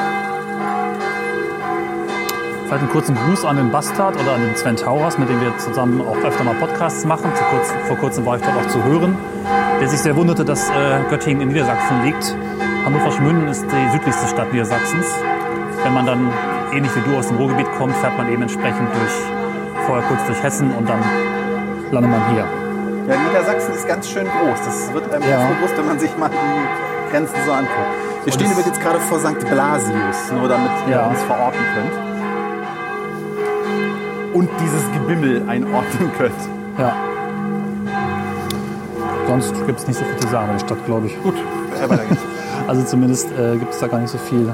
Vielleicht 2.73 2.85
einen 2.85 2.91
kurzen 2.91 3.15
Gruß 3.15 3.45
an 3.45 3.57
den 3.57 3.69
Bastard 3.69 4.15
oder 4.19 4.33
an 4.33 4.41
den 4.41 4.55
Sven 4.55 4.75
Tauras, 4.75 5.19
mit 5.19 5.29
dem 5.29 5.39
wir 5.41 5.55
zusammen 5.59 6.01
auch 6.01 6.17
öfter 6.25 6.43
mal 6.43 6.55
Podcasts 6.55 7.05
machen. 7.05 7.29
Vor 7.35 7.47
kurzem, 7.49 7.77
vor 7.85 7.97
kurzem 7.97 8.25
war 8.25 8.35
ich 8.37 8.41
dort 8.41 8.57
auch 8.57 8.67
zu 8.67 8.83
hören. 8.83 9.15
Der 9.79 9.87
sich 9.87 9.99
sehr 9.99 10.15
wunderte, 10.15 10.43
dass 10.43 10.71
äh, 10.71 11.03
Göttingen 11.07 11.43
in 11.43 11.49
Niedersachsen 11.49 12.03
liegt. 12.03 12.35
Hannover-Schmünden 12.83 13.47
ist 13.47 13.63
die 13.65 13.91
südlichste 13.91 14.27
Stadt 14.27 14.51
Niedersachsens. 14.51 15.05
Wenn 15.83 15.93
man 15.93 16.07
dann 16.07 16.31
ähnlich 16.73 16.89
wie 16.95 17.07
du 17.07 17.15
aus 17.15 17.27
dem 17.27 17.37
Ruhrgebiet 17.37 17.67
kommt, 17.77 17.95
fährt 17.97 18.17
man 18.17 18.27
eben 18.27 18.41
entsprechend 18.41 18.89
durch, 18.89 19.85
vorher 19.85 20.03
kurz 20.07 20.25
durch 20.25 20.41
Hessen 20.41 20.73
und 20.73 20.89
dann 20.89 21.03
landet 21.91 22.09
man 22.09 22.27
hier. 22.31 22.47
Ja, 23.07 23.21
Niedersachsen 23.21 23.75
ist 23.75 23.87
ganz 23.87 24.09
schön 24.09 24.25
groß. 24.25 24.59
Das 24.65 24.91
wird 24.95 25.13
einem 25.13 25.29
Ja. 25.29 25.45
bewusst, 25.45 25.77
wenn 25.77 25.85
man 25.85 25.99
sich 25.99 26.17
mal 26.17 26.29
die 26.31 27.11
Grenzen 27.11 27.35
so 27.45 27.51
anguckt. 27.51 27.69
Wir 28.23 28.33
Und 28.33 28.41
stehen 28.41 28.51
übrigens 28.51 28.79
gerade 28.79 28.99
vor 28.99 29.19
St. 29.19 29.47
Blasius, 29.47 30.31
nur 30.31 30.49
damit 30.49 30.71
ihr 30.87 30.95
Ja. 30.95 31.05
uns 31.05 31.21
verorten 31.21 31.59
könnt. 31.75 32.12
Und 34.33 34.49
dieses 34.59 34.81
Gebimmel 34.93 35.47
einordnen 35.47 36.11
könnt. 36.17 36.33
Ja. 36.77 36.95
Sonst 39.27 39.53
gibt 39.65 39.79
es 39.79 39.87
nicht 39.87 39.97
so 39.97 40.05
viel 40.05 40.17
zu 40.17 40.27
sagen 40.27 40.49
über 40.49 40.57
die 40.57 40.65
Stadt, 40.65 40.85
glaube 40.85 41.07
ich. 41.07 41.21
Gut, 41.21 41.35
weiter 41.87 42.05
geht's. 42.05 42.21
Also 42.67 42.83
zumindest 42.83 43.27
äh, 43.31 43.57
gibt 43.57 43.73
es 43.73 43.79
da 43.79 43.87
gar 43.87 43.99
nicht 43.99 44.09
so 44.09 44.17
viel. 44.17 44.53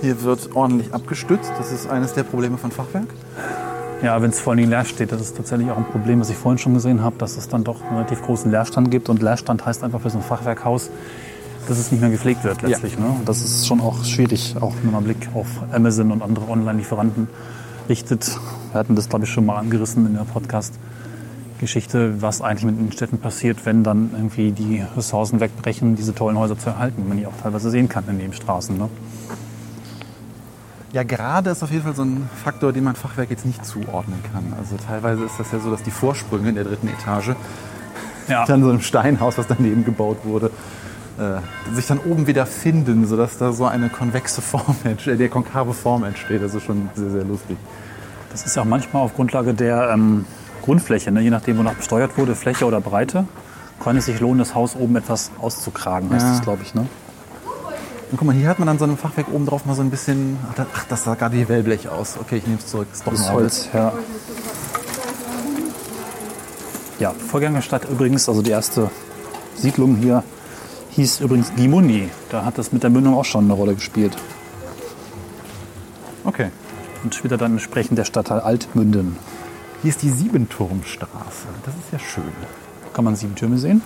Hier 0.00 0.22
wird 0.22 0.50
ordentlich 0.54 0.92
abgestützt. 0.92 1.52
Das 1.58 1.70
ist 1.70 1.88
eines 1.88 2.14
der 2.14 2.22
Probleme 2.22 2.58
von 2.58 2.70
Fachwerk. 2.70 3.06
Ja, 4.02 4.20
wenn 4.22 4.30
es 4.30 4.40
vor 4.40 4.52
allen 4.52 4.58
Dingen 4.58 4.70
leer 4.70 4.84
steht, 4.84 5.12
das 5.12 5.20
ist 5.20 5.36
tatsächlich 5.36 5.70
auch 5.70 5.76
ein 5.76 5.84
Problem, 5.84 6.20
was 6.20 6.30
ich 6.30 6.36
vorhin 6.36 6.58
schon 6.58 6.72
gesehen 6.74 7.02
habe, 7.02 7.16
dass 7.18 7.36
es 7.36 7.48
dann 7.48 7.64
doch 7.64 7.82
einen 7.82 7.96
relativ 7.96 8.22
großen 8.22 8.50
Leerstand 8.50 8.90
gibt. 8.90 9.10
Und 9.10 9.22
Leerstand 9.22 9.66
heißt 9.66 9.84
einfach 9.84 10.00
für 10.00 10.10
so 10.10 10.18
ein 10.18 10.24
Fachwerkhaus, 10.24 10.90
dass 11.70 11.78
es 11.78 11.92
nicht 11.92 12.00
mehr 12.00 12.10
gepflegt 12.10 12.42
wird 12.42 12.62
letztlich. 12.62 12.98
Ne? 12.98 13.06
Und 13.06 13.28
das 13.28 13.42
ist 13.42 13.66
schon 13.66 13.80
auch 13.80 14.04
schwierig, 14.04 14.56
auch 14.60 14.74
wenn 14.82 14.90
man 14.90 15.04
Blick 15.04 15.28
auf 15.34 15.46
Amazon 15.72 16.10
und 16.10 16.20
andere 16.20 16.48
Online-Lieferanten 16.48 17.28
richtet. 17.88 18.36
Wir 18.72 18.80
hatten 18.80 18.96
das, 18.96 19.08
glaube 19.08 19.24
ich, 19.24 19.30
schon 19.30 19.46
mal 19.46 19.56
angerissen 19.56 20.04
in 20.06 20.14
der 20.14 20.24
Podcast-Geschichte, 20.24 22.20
was 22.20 22.42
eigentlich 22.42 22.64
mit 22.64 22.78
den 22.78 22.90
Städten 22.90 23.18
passiert, 23.18 23.64
wenn 23.66 23.84
dann 23.84 24.10
irgendwie 24.12 24.50
die 24.50 24.84
Ressourcen 24.96 25.38
wegbrechen, 25.38 25.94
diese 25.94 26.12
tollen 26.12 26.36
Häuser 26.36 26.58
zu 26.58 26.70
erhalten, 26.70 27.08
man 27.08 27.18
die 27.18 27.26
auch 27.26 27.36
teilweise 27.40 27.70
sehen 27.70 27.88
kann 27.88 28.04
in 28.08 28.18
den 28.18 28.32
Straßen. 28.32 28.76
Ne? 28.76 28.88
Ja, 30.92 31.04
gerade 31.04 31.50
ist 31.50 31.62
auf 31.62 31.70
jeden 31.70 31.84
Fall 31.84 31.94
so 31.94 32.02
ein 32.02 32.28
Faktor, 32.42 32.72
den 32.72 32.82
man 32.82 32.96
Fachwerk 32.96 33.30
jetzt 33.30 33.46
nicht 33.46 33.64
zuordnen 33.64 34.18
kann. 34.32 34.54
Also 34.58 34.76
teilweise 34.76 35.22
ist 35.24 35.38
das 35.38 35.52
ja 35.52 35.60
so, 35.60 35.70
dass 35.70 35.84
die 35.84 35.92
Vorsprünge 35.92 36.48
in 36.48 36.56
der 36.56 36.64
dritten 36.64 36.88
Etage 36.88 37.36
Ja. 38.28 38.44
dann 38.44 38.60
so 38.62 38.70
einem 38.70 38.80
Steinhaus, 38.80 39.38
was 39.38 39.46
daneben 39.46 39.84
gebaut 39.84 40.18
wurde, 40.24 40.50
äh, 41.20 41.74
sich 41.74 41.86
dann 41.86 41.98
oben 41.98 42.26
wieder 42.26 42.46
finden, 42.46 43.06
sodass 43.06 43.36
da 43.38 43.52
so 43.52 43.66
eine 43.66 43.88
konvexe 43.90 44.40
Form 44.42 44.76
entsteht, 44.84 45.14
äh, 45.14 45.16
der 45.16 45.28
konkave 45.28 45.74
Form 45.74 46.04
entsteht. 46.04 46.42
Das 46.42 46.54
ist 46.54 46.64
schon 46.64 46.88
sehr, 46.94 47.10
sehr 47.10 47.24
lustig. 47.24 47.56
Das 48.32 48.46
ist 48.46 48.56
ja 48.56 48.62
auch 48.62 48.66
manchmal 48.66 49.02
auf 49.02 49.14
Grundlage 49.14 49.54
der 49.54 49.90
ähm, 49.92 50.24
Grundfläche, 50.62 51.10
ne? 51.10 51.20
je 51.20 51.30
nachdem, 51.30 51.58
wonach 51.58 51.74
besteuert 51.74 52.16
wurde, 52.16 52.34
Fläche 52.34 52.64
oder 52.64 52.80
Breite, 52.80 53.26
kann 53.82 53.96
es 53.96 54.06
sich 54.06 54.20
lohnen, 54.20 54.38
das 54.38 54.54
Haus 54.54 54.76
oben 54.76 54.96
etwas 54.96 55.30
auszukragen, 55.40 56.10
heißt 56.10 56.24
Ja. 56.26 56.32
das, 56.32 56.42
glaube 56.42 56.62
ich. 56.62 56.74
Ne? 56.74 56.86
Und 58.10 58.16
guck 58.18 58.26
mal, 58.26 58.34
hier 58.34 58.48
hat 58.48 58.58
man 58.58 58.66
dann 58.66 58.78
so 58.78 58.84
einem 58.84 58.96
Fachwerk 58.96 59.28
oben 59.32 59.46
drauf 59.46 59.64
mal 59.66 59.74
so 59.76 59.82
ein 59.82 59.90
bisschen. 59.90 60.36
Ach, 60.74 60.84
das- 60.88 61.04
sah 61.04 61.14
gerade 61.14 61.36
wie 61.36 61.48
Wellblech 61.48 61.88
aus. 61.88 62.16
Okay, 62.20 62.36
ich 62.38 62.46
nehme 62.46 62.58
es 62.58 62.66
zurück. 62.66 62.88
Ist 62.92 63.06
doch 63.06 63.12
Das 63.12 63.30
Holz, 63.32 63.68
ja. 63.72 63.92
Ja, 66.98 67.12
Vorgängerstadt 67.12 67.88
übrigens, 67.88 68.28
also 68.28 68.42
die 68.42 68.50
erste 68.50 68.90
Siedlung 69.56 69.96
hier, 69.96 70.22
hieß 70.90 71.20
übrigens 71.20 71.54
Gimundi. 71.54 72.10
Da 72.30 72.44
hat 72.44 72.58
das 72.58 72.72
mit 72.72 72.82
der 72.82 72.90
Mündung 72.90 73.14
auch 73.14 73.24
schon 73.24 73.44
eine 73.44 73.52
Rolle 73.52 73.74
gespielt. 73.74 74.16
Okay. 76.24 76.50
Und 77.02 77.14
später 77.14 77.38
dann 77.38 77.52
entsprechend 77.52 77.98
der 77.98 78.04
Stadtteil 78.04 78.40
Altmünden. 78.40 79.16
Hier 79.82 79.90
ist 79.90 80.02
die 80.02 80.10
Siebenturmstraße. 80.10 81.48
Das 81.64 81.74
ist 81.74 81.92
ja 81.92 81.98
schön. 81.98 82.32
Kann 82.92 83.04
man 83.04 83.16
sieben 83.16 83.34
Türme 83.34 83.56
sehen? 83.58 83.82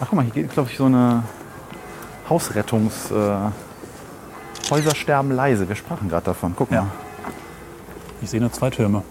Ach, 0.00 0.06
guck 0.08 0.14
mal, 0.14 0.24
hier 0.24 0.32
geht, 0.32 0.52
glaube 0.52 0.70
ich, 0.70 0.76
so 0.76 0.86
eine 0.86 1.22
Hausrettungs. 2.28 3.10
Äh, 3.10 3.50
Häuser 4.70 4.94
sterben 4.94 5.30
leise. 5.30 5.68
Wir 5.68 5.76
sprachen 5.76 6.08
gerade 6.08 6.26
davon. 6.26 6.54
Guck 6.56 6.70
mal. 6.70 6.76
Ja. 6.76 6.86
Ich 8.20 8.30
sehe 8.30 8.40
nur 8.40 8.52
zwei 8.52 8.70
Türme. 8.70 9.02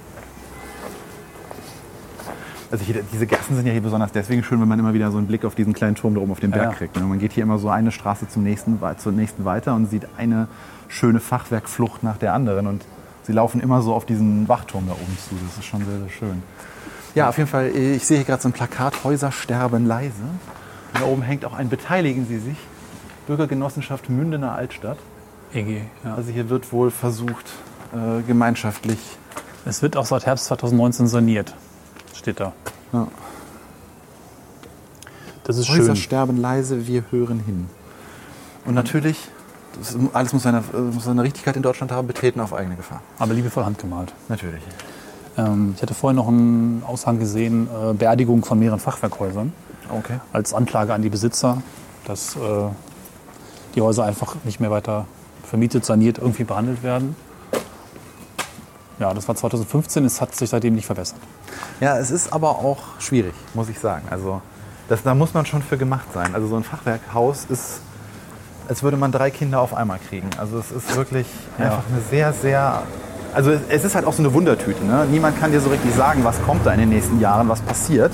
Also 2.69 2.83
hier, 2.83 3.01
diese 3.13 3.27
Gassen 3.27 3.55
sind 3.55 3.65
ja 3.65 3.71
hier 3.71 3.81
besonders 3.81 4.11
deswegen 4.11 4.43
schön, 4.43 4.59
wenn 4.59 4.67
man 4.67 4.77
immer 4.77 4.93
wieder 4.93 5.09
so 5.11 5.17
einen 5.17 5.27
Blick 5.27 5.45
auf 5.45 5.55
diesen 5.55 5.73
kleinen 5.73 5.95
Turm 5.95 6.15
da 6.15 6.21
oben 6.21 6.31
auf 6.31 6.39
den 6.41 6.51
Berg 6.51 6.71
Ja. 6.71 6.73
kriegt. 6.73 6.95
ne? 6.97 7.03
Man 7.03 7.19
geht 7.19 7.31
hier 7.31 7.43
immer 7.43 7.59
so 7.59 7.69
eine 7.69 7.91
Straße 7.91 8.27
zum 8.27 8.43
nächsten, 8.43 8.79
zur 8.97 9.11
nächsten 9.13 9.45
weiter 9.45 9.73
und 9.75 9.89
sieht 9.89 10.07
eine 10.17 10.47
schöne 10.89 11.19
Fachwerkflucht 11.21 12.03
nach 12.03 12.17
der 12.17 12.33
anderen. 12.33 12.67
Und 12.67 12.83
sie 13.23 13.31
laufen 13.31 13.61
immer 13.61 13.81
so 13.81 13.93
auf 13.93 14.05
diesen 14.05 14.49
Wachturm 14.49 14.85
da 14.87 14.93
oben 14.93 15.17
zu. 15.29 15.35
Das 15.47 15.57
ist 15.57 15.65
schon 15.65 15.79
sehr, 15.85 15.99
sehr 15.99 16.09
schön. 16.09 16.43
Ja, 17.15 17.29
auf 17.29 17.37
jeden 17.37 17.49
Fall, 17.49 17.67
ich 17.69 18.05
sehe 18.05 18.17
hier 18.17 18.25
gerade 18.25 18.41
so 18.41 18.49
ein 18.49 18.53
Plakat, 18.53 19.03
Häuser 19.05 19.31
sterben 19.31 19.85
leise. 19.85 20.13
Und 20.93 21.01
da 21.01 21.05
oben 21.05 21.21
hängt 21.21 21.45
auch 21.45 21.53
ein 21.53 21.69
Beteiligen 21.69 22.27
Sie 22.27 22.37
sich. 22.37 22.57
Bürgergenossenschaft 23.27 24.09
Mündener 24.09 24.53
Altstadt. 24.53 24.97
EG, 25.53 25.81
ja. 26.03 26.15
Also 26.15 26.31
hier 26.31 26.49
wird 26.49 26.71
wohl 26.73 26.91
versucht, 26.91 27.45
äh, 27.93 28.21
gemeinschaftlich 28.27 28.99
Es 29.65 29.81
wird 29.81 29.97
auch 29.97 30.05
seit 30.05 30.25
Herbst 30.25 30.45
2019 30.45 31.07
saniert, 31.07 31.53
steht 32.17 32.39
da. 32.39 32.53
Ja. 32.93 33.07
Das 35.43 35.57
ist 35.57 35.69
Häuser 35.69 35.83
schön. 35.85 35.95
sterben 35.95 36.37
leise, 36.37 36.87
wir 36.87 37.03
hören 37.09 37.39
hin. 37.39 37.69
Und 38.65 38.73
natürlich, 38.73 39.17
das, 39.79 39.95
alles 40.13 40.33
muss 40.33 40.43
seine, 40.43 40.61
muss 40.93 41.05
seine 41.05 41.23
Richtigkeit 41.23 41.55
in 41.55 41.61
Deutschland 41.63 41.91
haben, 41.91 42.07
betreten 42.07 42.41
auf 42.41 42.53
eigene 42.53 42.75
Gefahr. 42.75 43.01
Aber 43.17 43.33
liebevoll 43.33 43.63
handgemalt. 43.63 44.13
Natürlich. 44.27 44.61
Ähm, 45.37 45.73
ich 45.75 45.81
hatte 45.81 45.93
vorhin 45.93 46.17
noch 46.17 46.27
einen 46.27 46.83
Aushang 46.85 47.19
gesehen, 47.19 47.67
äh, 47.67 47.93
Beerdigung 47.93 48.43
von 48.43 48.59
mehreren 48.59 48.79
Fachwerkhäusern 48.79 49.53
Okay. 49.89 50.19
als 50.33 50.53
Anklage 50.53 50.93
an 50.93 51.01
die 51.01 51.09
Besitzer, 51.09 51.61
dass 52.05 52.35
äh, 52.35 52.39
die 53.75 53.81
Häuser 53.81 54.03
einfach 54.03 54.35
nicht 54.43 54.59
mehr 54.59 54.71
weiter 54.71 55.05
vermietet, 55.45 55.85
saniert, 55.85 56.17
irgendwie 56.17 56.43
behandelt 56.43 56.83
werden. 56.83 57.15
Ja, 58.99 59.13
das 59.13 59.27
war 59.27 59.35
2015, 59.35 60.05
es 60.05 60.21
hat 60.21 60.35
sich 60.35 60.49
seitdem 60.49 60.73
nicht 60.75 60.85
verbessert. 60.85 61.19
Ja, 61.79 61.97
es 61.99 62.09
ist 62.11 62.33
aber 62.33 62.49
auch 62.49 62.79
schwierig, 62.99 63.33
muss 63.53 63.69
ich 63.69 63.79
sagen. 63.79 64.03
Also 64.09 64.41
das, 64.89 65.03
da 65.03 65.13
muss 65.13 65.33
man 65.33 65.45
schon 65.45 65.61
für 65.61 65.77
gemacht 65.77 66.07
sein. 66.13 66.33
Also 66.33 66.47
so 66.47 66.55
ein 66.55 66.63
Fachwerkhaus 66.63 67.45
ist, 67.49 67.81
als 68.67 68.81
würde 68.83 68.97
man 68.97 69.11
drei 69.11 69.29
Kinder 69.29 69.61
auf 69.61 69.73
einmal 69.75 69.99
kriegen. 70.09 70.29
Also 70.37 70.57
es 70.57 70.71
ist 70.71 70.95
wirklich 70.95 71.27
einfach 71.57 71.83
eine 71.91 72.01
sehr, 72.09 72.33
sehr... 72.33 72.83
Also 73.33 73.51
es- 73.51 73.83
ist 73.83 73.93
halt 73.93 74.05
auch 74.05 74.13
so 74.13 74.23
eine 74.23 74.33
Wundertüte. 74.33 74.83
Ne? 74.83 75.05
Niemand 75.11 75.39
kann 75.39 75.51
dir 75.51 75.61
so 75.61 75.69
richtig 75.69 75.93
sagen, 75.93 76.23
was 76.23 76.41
kommt 76.43 76.65
da 76.65 76.71
in 76.73 76.79
den 76.79 76.89
nächsten 76.89 77.19
Jahren, 77.19 77.47
was 77.49 77.61
passiert. 77.61 78.11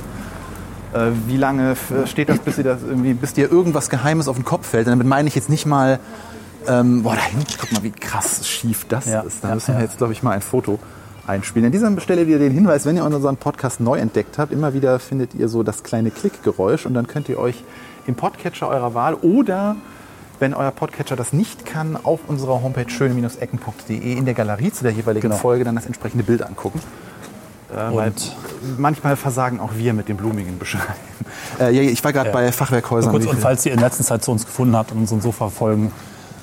Äh, 0.94 1.12
wie 1.28 1.38
lange 1.38 1.76
steht 2.06 2.28
das, 2.28 2.40
bis 2.40 2.58
dir, 2.58 2.64
das 2.64 2.80
bis 3.22 3.34
dir 3.34 3.50
irgendwas 3.50 3.90
Geheimes 3.90 4.28
auf 4.28 4.36
den 4.36 4.44
Kopf 4.46 4.68
fällt? 4.68 4.88
Und 4.88 4.92
damit 4.92 5.08
meine 5.08 5.28
ich 5.30 5.36
jetzt 5.36 5.50
nicht 5.50 5.66
mal, 5.66 6.00
ähm, 6.68 7.04
boah, 7.04 7.16
da 7.16 7.22
hinten, 7.22 7.46
guck 7.60 7.72
mal, 7.72 7.84
wie 7.84 7.92
krass 7.92 8.48
schief 8.48 8.86
das 8.90 9.06
Ja, 9.06 9.22
ist. 9.22 9.44
Da 9.44 9.50
ja, 9.50 9.56
müssen 9.56 9.76
wir 9.76 9.82
jetzt, 9.84 9.98
glaube 9.98 10.14
ich, 10.14 10.24
mal 10.24 10.32
ein 10.32 10.42
Foto 10.42 10.80
einspielen. 11.28 11.66
An 11.68 11.72
dieser 11.72 12.00
Stelle 12.02 12.28
wieder 12.28 12.40
den 12.40 12.52
Hinweis, 12.52 12.86
wenn 12.86 12.98
ihr 12.98 13.06
unseren 13.06 13.38
Podcast 13.38 13.80
neu 13.80 13.98
entdeckt 13.98 14.38
habt, 14.38 14.52
immer 14.52 14.74
wieder 14.74 15.00
findet 15.00 15.34
ihr 15.34 15.48
so 15.48 15.64
das 15.64 15.84
kleine 15.84 16.12
Klickgeräusch 16.12 16.86
und 16.86 16.94
dann 16.94 17.08
könnt 17.08 17.30
ihr 17.30 17.40
euch 17.40 17.64
im 18.08 18.16
Podcatcher 18.16 18.68
eurer 18.68 18.94
Wahl 18.94 19.14
oder 19.16 19.76
wenn 20.40 20.54
euer 20.54 20.72
Podcatcher 20.72 21.16
das 21.16 21.32
nicht 21.32 21.66
kann, 21.66 21.98
auf 22.04 22.20
unserer 22.28 22.62
Homepage 22.62 22.90
schöne-ecken.de 22.90 24.14
in 24.18 24.26
der 24.26 24.34
Galerie 24.34 24.72
zu 24.74 24.84
der 24.84 24.92
jeweiligen 24.92 25.30
Genau. 25.30 25.38
Folge 25.38 25.64
dann 25.64 25.76
das 25.76 25.86
entsprechende 25.86 26.24
Bild 26.26 26.42
angucken. 26.42 26.82
Äh, 27.74 27.90
Und 27.92 28.36
manchmal 28.78 29.16
versagen 29.16 29.60
auch 29.62 29.72
wir 29.78 29.94
mit 29.94 30.10
dem 30.10 30.18
blumigen 30.18 30.60
Beschreiben. 30.60 30.88
Äh, 31.60 31.72
ja, 31.72 31.82
ich 31.84 32.04
war 32.04 32.12
gerade 32.14 32.30
Ja. 32.30 32.34
bei 32.34 32.52
Fachwerkhäusern. 32.52 33.12
Kurz, 33.12 33.26
wie 33.26 33.30
und 33.30 33.40
falls 33.40 33.66
ihr 33.66 33.74
in 33.74 33.80
letzter 33.80 34.04
Zeit 34.04 34.24
zu 34.24 34.32
uns 34.32 34.46
gefunden 34.46 34.76
habt 34.76 34.92
und 34.92 34.98
unseren 35.00 35.22
Sofa-Folgen 35.22 35.92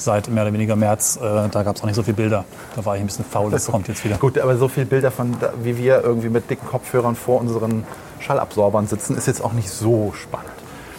seit 0.00 0.28
mehr 0.28 0.42
oder 0.44 0.52
weniger 0.52 0.76
März. 0.76 1.16
Äh, 1.22 1.48
da 1.50 1.62
gab 1.62 1.76
es 1.76 1.82
auch 1.82 1.86
nicht 1.86 1.96
so 1.96 2.02
viele 2.02 2.16
Bilder. 2.16 2.44
Da 2.76 2.84
war 2.84 2.94
ich 2.96 3.00
ein 3.02 3.06
bisschen 3.06 3.24
faul, 3.24 3.50
das 3.50 3.66
kommt 3.66 3.88
jetzt 3.88 4.04
wieder. 4.04 4.16
Gut, 4.16 4.38
aber 4.38 4.56
so 4.56 4.68
viele 4.68 4.86
Bilder 4.86 5.10
von, 5.10 5.36
wie 5.62 5.76
wir 5.78 6.02
irgendwie 6.02 6.28
mit 6.28 6.48
dicken 6.50 6.66
Kopfhörern 6.66 7.14
vor 7.16 7.40
unseren 7.40 7.84
Schallabsorbern 8.20 8.86
sitzen, 8.86 9.16
ist 9.16 9.26
jetzt 9.26 9.42
auch 9.44 9.52
nicht 9.52 9.70
so 9.70 10.12
spannend. 10.14 10.48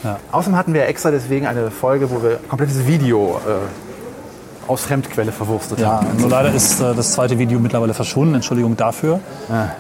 Ja. 0.04 0.18
Außerdem 0.32 0.58
hatten 0.58 0.74
wir 0.74 0.88
extra 0.88 1.12
deswegen 1.12 1.46
eine 1.46 1.70
Folge, 1.70 2.10
wo 2.10 2.24
wir 2.24 2.40
komplettes 2.50 2.88
Video 2.88 3.40
äh, 3.48 4.70
aus 4.72 4.82
Fremdquelle 4.82 5.32
verwurstet 5.32 5.80
Ja, 5.80 5.94
haben. 6.02 6.08
nur 6.18 6.30
leider 6.30 6.52
ist 6.54 6.80
äh, 6.80 6.96
das 6.96 7.12
zweite 7.14 7.38
Video 7.38 7.60
mittlerweile 7.60 7.94
verschwunden. 7.94 8.36
Entschuldigung 8.36 8.76
dafür, 8.78 9.20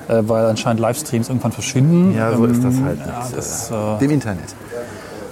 äh, 0.07 0.13
weil 0.21 0.45
anscheinend 0.45 0.79
Livestreams 0.79 1.29
irgendwann 1.29 1.51
verschwinden. 1.51 2.15
Ja, 2.15 2.35
so 2.35 2.45
ist 2.45 2.63
das 2.63 2.75
halt 2.83 2.99
Ja, 2.99 3.27
das, 3.35 3.71
äh, 3.71 3.97
Dem 3.99 4.11
Internet. 4.11 4.53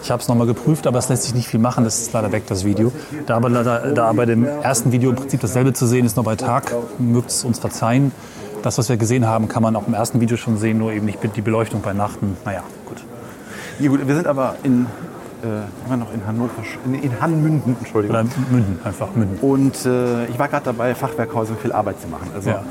Ich 0.02 0.12
habe 0.12 0.22
es 0.22 0.28
nochmal 0.28 0.48
geprüft, 0.48 0.88
aber 0.88 1.00
es 1.00 1.10
lässt 1.10 1.24
sich 1.24 1.34
nicht 1.34 1.48
viel 1.48 1.60
machen. 1.60 1.84
Das 1.84 2.00
ist 2.00 2.14
leider 2.14 2.32
weg, 2.32 2.44
das 2.48 2.66
Video. 2.66 2.92
Da 3.26 3.36
aber 3.36 3.50
leider, 3.50 3.92
da 3.94 4.12
bei 4.14 4.26
dem 4.26 4.46
ersten 4.46 4.92
Video 4.92 5.10
im 5.12 5.16
Prinzip 5.16 5.40
dasselbe 5.42 5.74
zu 5.74 5.86
sehen 5.86 6.06
ist, 6.06 6.18
noch 6.18 6.24
bei 6.24 6.36
Tag, 6.36 6.74
mögt 6.98 7.30
es 7.32 7.44
uns 7.44 7.60
verzeihen. 7.60 8.12
Das, 8.64 8.78
was 8.78 8.90
wir 8.90 8.98
gesehen 8.98 9.26
haben, 9.28 9.48
kann 9.48 9.64
man 9.64 9.76
auch 9.76 9.88
im 9.88 9.94
ersten 9.94 10.20
Video 10.20 10.36
schon 10.38 10.58
sehen, 10.58 10.78
nur 10.78 10.92
eben 10.92 11.06
nicht 11.06 11.20
die 11.36 11.42
Beleuchtung 11.42 11.82
bei 11.82 11.94
Nachten. 11.94 12.38
Naja, 12.46 12.64
gut. 12.86 12.98
Ja, 13.80 13.90
gut, 13.90 14.06
wir 14.06 14.16
sind 14.16 14.28
aber 14.28 14.56
in, 14.64 14.86
äh, 15.44 15.88
immer 15.88 15.98
noch 15.98 16.14
in 16.14 16.26
Hannover, 16.28 16.52
in, 16.86 16.96
in 16.96 17.22
Hanmünden, 17.22 17.78
Entschuldigung. 17.80 18.18
Oder 18.18 18.26
Münden, 18.52 18.80
einfach 18.84 19.16
Münden. 19.16 19.40
Und 19.40 19.86
äh, 19.86 20.26
ich 20.26 20.38
war 20.38 20.50
gerade 20.50 20.66
dabei, 20.66 20.94
Fachwerkhäusern 20.94 21.58
viel 21.58 21.72
Arbeit 21.72 22.02
zu 22.02 22.08
machen. 22.08 22.30
Also, 22.36 22.50
Ja. 22.50 22.64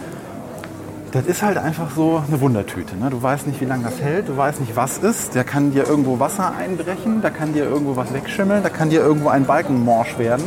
Das 1.12 1.24
ist 1.24 1.42
halt 1.42 1.56
einfach 1.56 1.88
so 1.96 2.22
eine 2.26 2.38
Wundertüte. 2.40 2.94
Ne? 2.96 3.08
Du 3.08 3.22
weißt 3.22 3.46
nicht, 3.46 3.60
wie 3.62 3.64
lange 3.64 3.84
das 3.84 3.98
hält, 4.00 4.28
du 4.28 4.36
weißt 4.36 4.60
nicht, 4.60 4.76
was 4.76 4.98
ist. 4.98 5.34
Da 5.34 5.42
kann 5.42 5.70
dir 5.72 5.86
irgendwo 5.88 6.18
Wasser 6.20 6.52
einbrechen, 6.54 7.22
da 7.22 7.30
kann 7.30 7.54
dir 7.54 7.64
irgendwo 7.64 7.96
was 7.96 8.12
wegschimmeln, 8.12 8.62
da 8.62 8.68
kann 8.68 8.90
dir 8.90 9.00
irgendwo 9.00 9.30
ein 9.30 9.44
Balken 9.46 9.82
morsch 9.84 10.18
werden 10.18 10.44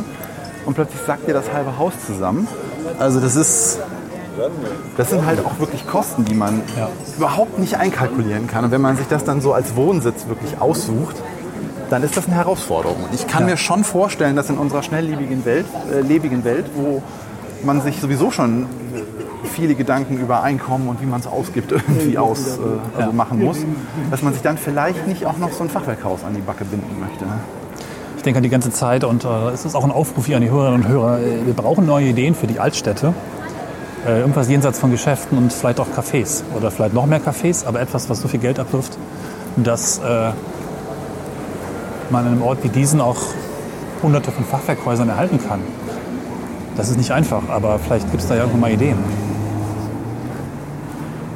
und 0.66 0.76
plötzlich 0.76 1.02
sackt 1.02 1.28
dir 1.28 1.34
das 1.34 1.52
halbe 1.52 1.80
Haus 1.80 1.94
zusammen. 2.06 2.48
Also 3.00 3.20
das 3.20 3.36
ist, 3.36 3.80
das 4.98 5.10
sind 5.10 5.26
halt 5.26 5.44
auch 5.44 5.58
wirklich 5.60 5.88
Kosten, 5.88 6.26
die 6.26 6.36
man 6.36 6.62
Ja. 6.78 6.90
überhaupt 7.18 7.58
nicht 7.58 7.78
einkalkulieren 7.78 8.46
kann. 8.46 8.64
Und 8.66 8.72
wenn 8.72 8.82
man 8.82 8.98
sich 8.98 9.08
das 9.08 9.24
dann 9.24 9.42
so 9.42 9.54
als 9.54 9.76
Wohnsitz 9.76 10.28
wirklich 10.28 10.62
aussucht, 10.62 11.16
dann 11.90 12.04
ist 12.04 12.16
das 12.16 12.28
eine 12.28 12.36
Herausforderung. 12.36 12.98
Und 13.04 13.14
ich 13.16 13.26
kann 13.26 13.42
Ja. 13.44 13.50
mir 13.52 13.58
schon 13.58 13.84
vorstellen, 13.84 14.36
dass 14.36 14.50
in 14.52 14.60
unserer 14.60 14.84
schnelllebigen 14.84 15.44
Welt, 15.44 15.66
äh, 15.92 16.02
lebigen 16.02 16.44
Welt, 16.44 16.68
wo 16.76 17.02
man 17.64 17.82
sich 17.82 18.00
sowieso 18.00 18.30
schon 18.32 18.66
viele 19.52 19.76
Gedanken 19.76 20.18
über 20.18 20.42
Einkommen 20.42 20.88
und 20.88 21.02
wie 21.02 21.06
man 21.06 21.20
es 21.20 21.28
ausgibt 21.28 21.72
irgendwie 21.72 22.18
aus, 22.18 22.58
äh, 22.58 23.00
also 23.00 23.12
machen 23.12 23.44
muss, 23.44 23.58
dass 24.10 24.22
man 24.22 24.34
sich 24.34 24.42
dann 24.42 24.58
vielleicht 24.58 25.08
nicht 25.08 25.26
auch 25.26 25.38
noch 25.38 25.52
so 25.52 25.64
ein 25.64 25.70
Fachwerkhaus 25.70 26.24
an 26.24 26.34
die 26.34 26.42
Backe 26.42 26.66
binden 26.66 27.00
möchte. 27.00 27.26
Ne? 27.26 27.40
Ich 28.18 28.24
denke 28.24 28.38
an 28.38 28.44
die 28.44 28.50
ganze 28.50 28.72
Zeit 28.72 29.04
und 29.04 29.26
äh, 29.26 29.50
es 29.50 29.66
ist 29.66 29.76
auch 29.76 29.84
ein 29.84 29.92
Aufruf 29.92 30.28
hier 30.28 30.36
an 30.36 30.42
die 30.42 30.52
Hörerinnen 30.52 30.84
und 30.84 30.88
Hörer. 30.88 31.20
Äh, 31.20 31.46
Wir 31.46 31.54
brauchen 31.54 31.86
neue 31.86 32.08
Ideen 32.08 32.36
für 32.36 32.48
die 32.48 32.60
Altstädte. 32.60 33.14
Äh, 34.06 34.20
irgendwas 34.20 34.48
jenseits 34.48 34.80
von 34.80 34.92
Geschäften 34.92 35.38
und 35.38 35.54
vielleicht 35.54 35.80
auch 35.80 35.88
Cafés. 35.88 36.44
Oder 36.56 36.72
vielleicht 36.72 36.94
noch 36.94 37.06
mehr 37.06 37.22
Cafés, 37.22 37.66
aber 37.66 37.82
etwas, 37.82 38.10
was 38.10 38.22
so 38.22 38.28
viel 38.28 38.40
Geld 38.40 38.60
abwirft, 38.60 38.98
dass 39.58 40.00
äh, 40.00 40.32
man 42.10 42.26
an 42.26 42.34
einem 42.34 42.42
Ort 42.42 42.64
wie 42.64 42.70
diesen 42.70 43.02
auch 43.02 43.18
hunderte 44.04 44.32
von 44.32 44.46
Fachwerkhäusern 44.46 45.10
erhalten 45.10 45.40
kann. 45.48 45.60
Das 46.78 46.90
ist 46.90 46.98
nicht 46.98 47.12
einfach, 47.12 47.50
aber 47.50 47.80
vielleicht 47.80 48.10
gibt 48.12 48.24
es 48.24 48.30
da 48.30 48.36
ja 48.36 48.42
irgendwann 48.42 48.62
mal 48.62 48.72
Ideen. 48.72 48.98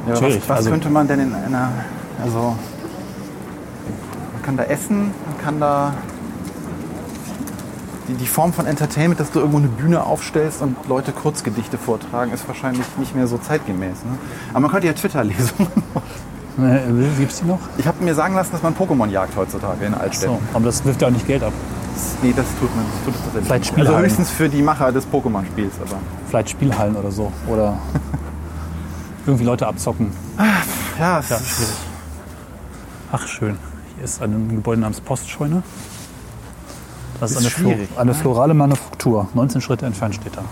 Ja, 0.06 0.20
was 0.20 0.34
was 0.48 0.50
also- 0.50 0.70
könnte 0.70 0.88
man 0.90 1.08
denn 1.08 1.20
in 1.20 1.34
einer, 1.34 1.70
also 2.22 2.56
man 4.32 4.42
kann 4.42 4.56
da 4.56 4.64
essen, 4.64 5.10
man 5.26 5.38
kann 5.44 5.60
da 5.60 5.94
die, 8.08 8.14
die 8.14 8.26
Form 8.26 8.52
von 8.52 8.66
Entertainment, 8.66 9.18
dass 9.18 9.32
du 9.32 9.40
irgendwo 9.40 9.58
eine 9.58 9.66
Bühne 9.68 10.04
aufstellst 10.04 10.62
und 10.62 10.76
Leute 10.88 11.10
Kurzgedichte 11.12 11.76
vortragen, 11.76 12.32
ist 12.32 12.46
wahrscheinlich 12.46 12.86
nicht 12.98 13.16
mehr 13.16 13.26
so 13.26 13.36
zeitgemäß. 13.38 14.04
Ne? 14.04 14.16
Aber 14.50 14.60
man 14.60 14.70
könnte 14.70 14.86
ja 14.86 14.92
Twitter-Lesungen 14.92 15.68
machen. 15.94 17.16
Gibt 17.18 17.32
es 17.32 17.40
die 17.40 17.46
noch? 17.46 17.58
Ich 17.78 17.86
habe 17.86 18.02
mir 18.02 18.14
sagen 18.14 18.34
lassen, 18.34 18.52
dass 18.52 18.62
man 18.62 18.74
Pokémon 18.74 19.08
jagt 19.08 19.36
heutzutage 19.36 19.84
in 19.84 19.92
Altstädten. 19.94 20.36
So, 20.36 20.56
aber 20.56 20.64
das 20.66 20.84
wirft 20.84 21.02
ja 21.02 21.08
auch 21.08 21.12
nicht 21.12 21.26
Geld 21.26 21.42
ab. 21.42 21.52
Nee, 22.22 22.32
das 22.34 22.46
tut 22.60 22.74
man 22.76 22.84
das 22.94 23.04
tut 23.04 23.14
es 23.14 23.20
tatsächlich 23.22 23.46
Vielleicht. 23.46 23.66
Spielhallen. 23.66 23.94
Also 23.96 24.04
höchstens 24.06 24.30
für 24.30 24.48
die 24.48 24.62
Macher 24.62 24.92
des 24.92 25.06
Pokémon-Spiels. 25.06 25.72
Aber 25.80 25.96
Vielleicht 26.28 26.50
Spielhallen 26.50 26.96
oder 26.96 27.10
so. 27.10 27.32
Oder 27.48 27.76
irgendwie 29.26 29.44
Leute 29.44 29.66
abzocken. 29.66 30.12
ja, 30.98 31.18
es 31.20 31.28
Ja, 31.28 31.36
ist 31.36 31.48
schwierig. 31.48 31.74
Ach, 33.12 33.26
schön. 33.26 33.56
Hier 33.96 34.04
ist 34.04 34.20
ein 34.22 34.48
Gebäude 34.48 34.80
namens 34.80 35.00
Postscheune. 35.00 35.62
Das 37.20 37.30
ist, 37.30 37.38
Ist 37.38 37.42
eine, 37.44 37.50
Flo 37.50 37.70
schwierig, 37.70 37.88
eine 37.96 38.10
ne? 38.10 38.14
florale 38.16 38.54
Manufaktur. 38.54 39.28
19 39.34 39.60
Schritte 39.62 39.86
entfernt 39.86 40.16
steht 40.16 40.36
da. 40.36 40.42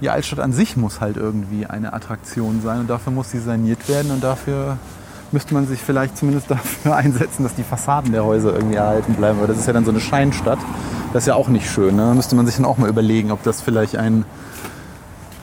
die 0.00 0.10
Altstadt 0.10 0.40
an 0.40 0.52
sich 0.52 0.76
muss 0.76 1.00
halt 1.00 1.16
irgendwie 1.16 1.66
eine 1.66 1.92
Attraktion 1.92 2.60
sein 2.62 2.80
und 2.80 2.90
dafür 2.90 3.12
muss 3.12 3.30
sie 3.30 3.38
saniert 3.38 3.88
werden 3.88 4.10
und 4.10 4.22
dafür 4.24 4.78
müsste 5.30 5.54
man 5.54 5.66
sich 5.68 5.80
vielleicht 5.80 6.16
zumindest 6.16 6.50
dafür 6.50 6.96
einsetzen, 6.96 7.44
dass 7.44 7.54
die 7.54 7.62
Fassaden 7.62 8.10
der 8.12 8.24
Häuser 8.24 8.52
irgendwie 8.54 8.76
erhalten 8.76 9.14
bleiben. 9.14 9.38
Weil 9.40 9.46
das 9.46 9.58
ist 9.58 9.66
ja 9.66 9.72
dann 9.72 9.84
so 9.84 9.90
eine 9.92 10.00
Scheinstadt. 10.00 10.58
Das 11.12 11.22
ist 11.22 11.26
ja 11.28 11.34
auch 11.36 11.48
nicht 11.48 11.70
schön. 11.70 11.94
Ne? 11.96 12.02
Da 12.02 12.14
müsste 12.14 12.34
man 12.34 12.46
sich 12.46 12.56
dann 12.56 12.64
auch 12.64 12.78
mal 12.78 12.88
überlegen, 12.88 13.30
ob 13.30 13.42
das 13.44 13.60
vielleicht 13.60 13.96
ein, 13.96 14.24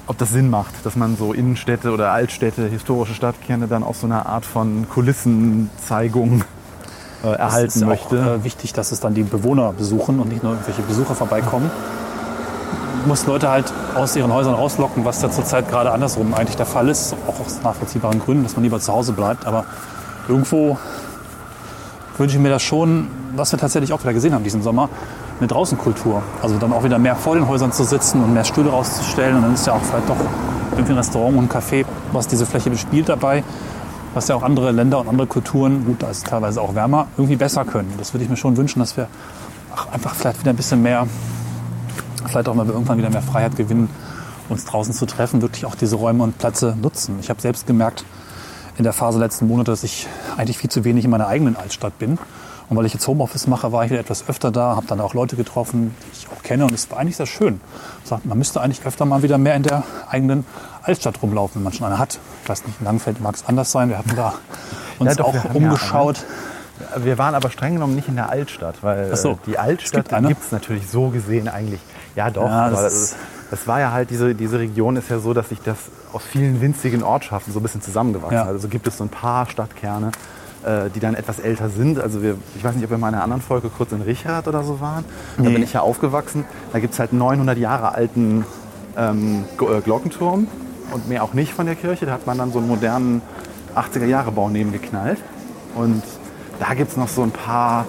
ob 0.07 0.17
das 0.17 0.29
Sinn 0.29 0.49
macht, 0.49 0.73
dass 0.85 0.95
man 0.95 1.17
so 1.17 1.33
Innenstädte 1.33 1.91
oder 1.91 2.11
Altstädte, 2.11 2.67
historische 2.67 3.13
Stadtkerne 3.13 3.67
dann 3.67 3.83
auch 3.83 3.95
so 3.95 4.05
eine 4.05 4.25
Art 4.25 4.45
von 4.45 4.87
Kulissenzeigung 4.89 6.43
äh, 7.23 7.27
Es 7.27 7.37
erhalten 7.37 7.79
ist 7.79 7.85
möchte. 7.85 8.21
auch 8.21 8.27
äh, 8.39 8.43
wichtig, 8.43 8.73
dass 8.73 8.91
es 8.91 8.99
dann 8.99 9.13
die 9.13 9.23
Bewohner 9.23 9.73
besuchen 9.73 10.19
und 10.19 10.29
nicht 10.29 10.43
nur 10.43 10.53
irgendwelche 10.53 10.83
Besucher 10.83 11.15
vorbeikommen. 11.15 11.71
Du 13.03 13.09
musst 13.09 13.27
Leute 13.27 13.49
halt 13.49 13.71
aus 13.95 14.15
ihren 14.15 14.33
Häusern 14.33 14.55
rauslocken, 14.55 15.05
was 15.05 15.21
ja 15.21 15.29
zurzeit 15.29 15.69
gerade 15.69 15.91
andersrum 15.91 16.33
eigentlich 16.33 16.55
der 16.55 16.65
Fall 16.65 16.89
ist, 16.89 17.15
auch 17.27 17.39
aus 17.39 17.61
nachvollziehbaren 17.63 18.19
Gründen, 18.19 18.43
dass 18.43 18.55
man 18.55 18.63
lieber 18.63 18.79
zu 18.79 18.93
Hause 18.93 19.13
bleibt. 19.13 19.45
Aber 19.45 19.65
irgendwo 20.27 20.77
wünsche 22.17 22.35
ich 22.37 22.41
mir 22.41 22.49
das 22.49 22.63
schon, 22.63 23.07
was 23.35 23.51
wir 23.51 23.59
tatsächlich 23.59 23.93
auch 23.93 24.01
wieder 24.01 24.13
gesehen 24.13 24.33
haben 24.33 24.43
diesen 24.43 24.63
Sommer, 24.63 24.89
eine 25.39 25.47
Draußenkultur. 25.47 26.23
Also 26.41 26.57
dann 26.57 26.73
auch 26.73 26.83
wieder 26.83 26.99
mehr 26.99 27.15
vor 27.15 27.35
den 27.35 27.47
Häusern 27.47 27.71
zu 27.71 27.83
sitzen 27.83 28.23
und 28.23 28.33
mehr 28.33 28.43
Stühle 28.43 28.69
rauszustellen. 28.69 29.35
Und 29.35 29.41
dann 29.43 29.53
ist 29.53 29.67
ja 29.67 29.73
auch 29.73 29.81
vielleicht 29.81 30.09
doch 30.09 30.17
irgendwie 30.71 30.93
ein 30.93 30.97
Restaurant 30.97 31.37
und 31.37 31.43
ein 31.45 31.61
Café, 31.61 31.85
was 32.11 32.27
diese 32.27 32.45
Fläche 32.45 32.69
bespielt 32.69 33.09
dabei, 33.09 33.43
was 34.13 34.27
ja 34.27 34.35
auch 34.35 34.43
andere 34.43 34.71
Länder 34.71 34.99
und 34.99 35.07
andere 35.07 35.27
Kulturen, 35.27 35.85
gut, 35.85 36.03
da 36.03 36.09
ist 36.09 36.17
es 36.17 36.23
teilweise 36.23 36.61
auch 36.61 36.75
wärmer, 36.75 37.07
irgendwie 37.17 37.35
besser 37.35 37.65
können. 37.65 37.93
Das 37.97 38.13
würde 38.13 38.23
ich 38.23 38.29
mir 38.29 38.37
schon 38.37 38.57
wünschen, 38.57 38.79
dass 38.79 38.97
wir 38.97 39.07
ach, 39.75 39.87
einfach 39.91 40.15
vielleicht 40.15 40.39
wieder 40.39 40.51
ein 40.51 40.55
bisschen 40.55 40.81
mehr, 40.81 41.07
vielleicht 42.27 42.47
auch 42.47 42.55
mal 42.55 42.67
irgendwann 42.67 42.97
wieder 42.97 43.09
mehr 43.09 43.21
Freiheit 43.21 43.55
gewinnen, 43.55 43.89
uns 44.49 44.65
draußen 44.65 44.93
zu 44.93 45.05
treffen, 45.05 45.41
wirklich 45.41 45.65
auch 45.65 45.75
diese 45.75 45.95
Räume 45.95 46.23
und 46.23 46.37
Plätze 46.37 46.75
nutzen. 46.81 47.17
Ich 47.19 47.29
habe 47.29 47.41
selbst 47.41 47.67
gemerkt 47.67 48.05
in 48.77 48.83
der 48.83 48.93
Phase 48.93 49.19
letzten 49.19 49.47
Monate, 49.47 49.71
dass 49.71 49.83
ich 49.83 50.07
eigentlich 50.37 50.57
viel 50.57 50.69
zu 50.69 50.83
wenig 50.83 51.05
in 51.05 51.11
meiner 51.11 51.27
eigenen 51.27 51.55
Altstadt 51.55 51.97
bin. 51.97 52.17
Und 52.69 52.77
weil 52.77 52.85
ich 52.85 52.93
jetzt 52.93 53.07
Homeoffice 53.07 53.47
mache, 53.47 53.71
war 53.71 53.85
ich 53.85 53.91
wieder 53.91 53.99
etwas 53.99 54.27
öfter 54.27 54.51
da, 54.51 54.75
habe 54.75 54.87
dann 54.87 54.99
auch 54.99 55.13
Leute 55.13 55.35
getroffen, 55.35 55.95
die 56.01 56.17
ich 56.19 56.27
auch 56.35 56.41
kenne. 56.41 56.65
Und 56.65 56.73
es 56.73 56.89
war 56.89 56.97
eigentlich 56.99 57.17
sehr 57.17 57.27
schön. 57.27 57.61
Man 58.23 58.37
müsste 58.37 58.61
eigentlich 58.61 58.85
öfter 58.85 59.05
mal 59.05 59.21
wieder 59.23 59.37
mehr 59.37 59.55
in 59.55 59.63
der 59.63 59.83
eigenen 60.09 60.45
Altstadt 60.83 61.21
rumlaufen, 61.21 61.55
wenn 61.55 61.63
man 61.63 61.73
schon 61.73 61.85
eine 61.85 61.99
hat. 61.99 62.17
Ich 62.43 62.49
weiß 62.49 62.65
nicht, 62.65 62.79
in 62.79 62.85
Langfeld 62.85 63.21
mag 63.21 63.35
es 63.35 63.45
anders 63.45 63.71
sein. 63.71 63.89
Wir 63.89 63.97
hatten 63.99 64.15
da 64.15 64.33
uns 64.99 65.15
doch, 65.15 65.33
wir 65.33 65.39
auch 65.41 65.43
haben 65.45 65.61
ja 65.61 65.69
umgeschaut. 65.69 66.25
Wir 66.97 67.17
waren 67.17 67.35
aber 67.35 67.49
streng 67.51 67.75
genommen 67.75 67.95
nicht 67.95 68.07
in 68.09 68.15
der 68.15 68.29
Altstadt, 68.29 68.75
weil 68.81 69.15
so, 69.15 69.31
äh, 69.31 69.37
die 69.45 69.57
Altstadt 69.57 70.09
gibt 70.27 70.43
es 70.43 70.51
natürlich 70.51 70.89
so 70.89 71.09
gesehen 71.09 71.47
eigentlich. 71.47 71.79
Ja, 72.15 72.29
doch. 72.29 72.47
Ja, 72.49 72.69
das 72.69 72.81
das, 72.81 73.15
das 73.51 73.67
war 73.67 73.79
ja 73.79 73.91
halt, 73.91 74.09
diese, 74.09 74.35
diese 74.35 74.59
Region 74.59 74.95
ist 74.97 75.09
ja 75.09 75.19
so, 75.19 75.33
dass 75.33 75.49
sich 75.49 75.61
das 75.61 75.77
aus 76.13 76.23
vielen 76.23 76.59
winzigen 76.61 77.03
Ortschaften 77.03 77.53
so 77.53 77.59
ein 77.59 77.63
bisschen 77.63 77.81
zusammengewachsen 77.81 78.35
Ja. 78.35 78.41
hat. 78.41 78.49
Also 78.49 78.67
gibt 78.67 78.87
es 78.87 78.97
so 78.97 79.03
ein 79.05 79.09
paar 79.09 79.47
Stadtkerne, 79.49 80.11
die 80.93 80.99
dann 80.99 81.15
etwas 81.15 81.39
älter 81.39 81.69
sind. 81.69 81.99
Also 81.99 82.21
wir, 82.23 82.35
ich 82.55 82.63
weiß 82.63 82.75
nicht, 82.75 82.83
ob 82.85 82.89
wir 82.91 82.97
mal 82.97 83.09
in 83.09 83.15
einer 83.15 83.23
anderen 83.23 83.41
Folge 83.41 83.69
kurz 83.69 83.91
in 83.91 84.01
Richard 84.01 84.47
oder 84.47 84.63
so 84.63 84.79
waren. 84.81 85.05
Da 85.37 85.43
Nee. 85.43 85.53
bin 85.53 85.63
ich 85.63 85.73
ja 85.73 85.81
aufgewachsen. 85.81 86.43
Da 86.73 86.79
gibt 86.79 86.93
es 86.93 86.99
halt 86.99 87.13
900 87.13 87.57
Jahre 87.57 87.93
alten 87.93 88.45
ähm, 88.97 89.43
äh, 89.59 89.81
Glockenturm 89.81 90.47
und 90.91 91.09
mehr 91.09 91.23
auch 91.23 91.33
nicht 91.33 91.53
von 91.53 91.65
der 91.65 91.75
Kirche. 91.75 92.05
Da 92.05 92.13
hat 92.13 92.25
man 92.25 92.37
dann 92.37 92.51
so 92.51 92.59
einen 92.59 92.67
modernen 92.67 93.21
80er-Jahre-Bau 93.75 94.49
nebengeknallt. 94.49 95.19
Und 95.75 96.01
da 96.59 96.73
gibt 96.73 96.91
es 96.91 96.97
noch 96.97 97.09
so 97.09 97.21
ein 97.21 97.31
paar 97.31 97.85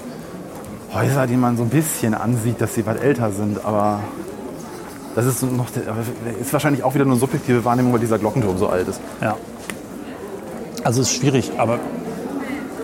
Häuser, 0.92 1.26
die 1.26 1.36
man 1.36 1.56
so 1.56 1.62
ein 1.62 1.68
bisschen 1.70 2.14
ansieht, 2.14 2.60
dass 2.60 2.74
sie 2.74 2.84
weit 2.86 3.02
älter 3.02 3.30
sind. 3.32 3.64
Aber 3.64 4.00
das 5.14 5.24
ist, 5.26 5.42
noch, 5.42 5.66
ist 6.40 6.52
wahrscheinlich 6.52 6.82
auch 6.84 6.94
wieder 6.94 7.04
nur 7.04 7.14
eine 7.14 7.20
subjektive 7.20 7.64
Wahrnehmung, 7.64 7.92
weil 7.92 8.00
dieser 8.00 8.18
Glockenturm 8.18 8.58
so 8.58 8.68
alt 8.68 8.88
ist. 8.88 9.00
Ja. 9.22 9.36
Also 10.84 11.00
es 11.02 11.10
ist 11.10 11.16
schwierig, 11.16 11.52
aber 11.58 11.78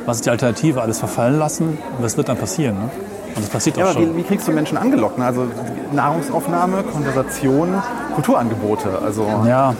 was 0.06 0.16
ist 0.18 0.26
die 0.26 0.30
Alternative? 0.30 0.82
Alles 0.82 0.98
verfallen 0.98 1.38
lassen? 1.38 1.78
Was 2.00 2.16
wird 2.16 2.28
dann 2.28 2.36
passieren? 2.36 2.76
Ne? 2.76 2.90
Und 3.34 3.42
das 3.44 3.48
passiert 3.50 3.76
Ja, 3.76 3.84
auch 3.84 3.90
aber 3.90 4.00
schon. 4.00 4.14
wie, 4.14 4.18
wie 4.18 4.22
kriegst 4.24 4.46
du 4.48 4.52
Menschen 4.52 4.76
angelockt? 4.76 5.18
ne? 5.18 5.24
Also 5.26 5.46
Nahrungsaufnahme, 5.92 6.82
Konversation, 6.82 7.74
Kulturangebote. 8.14 8.98
Also 9.04 9.26
Ja, 9.46 9.74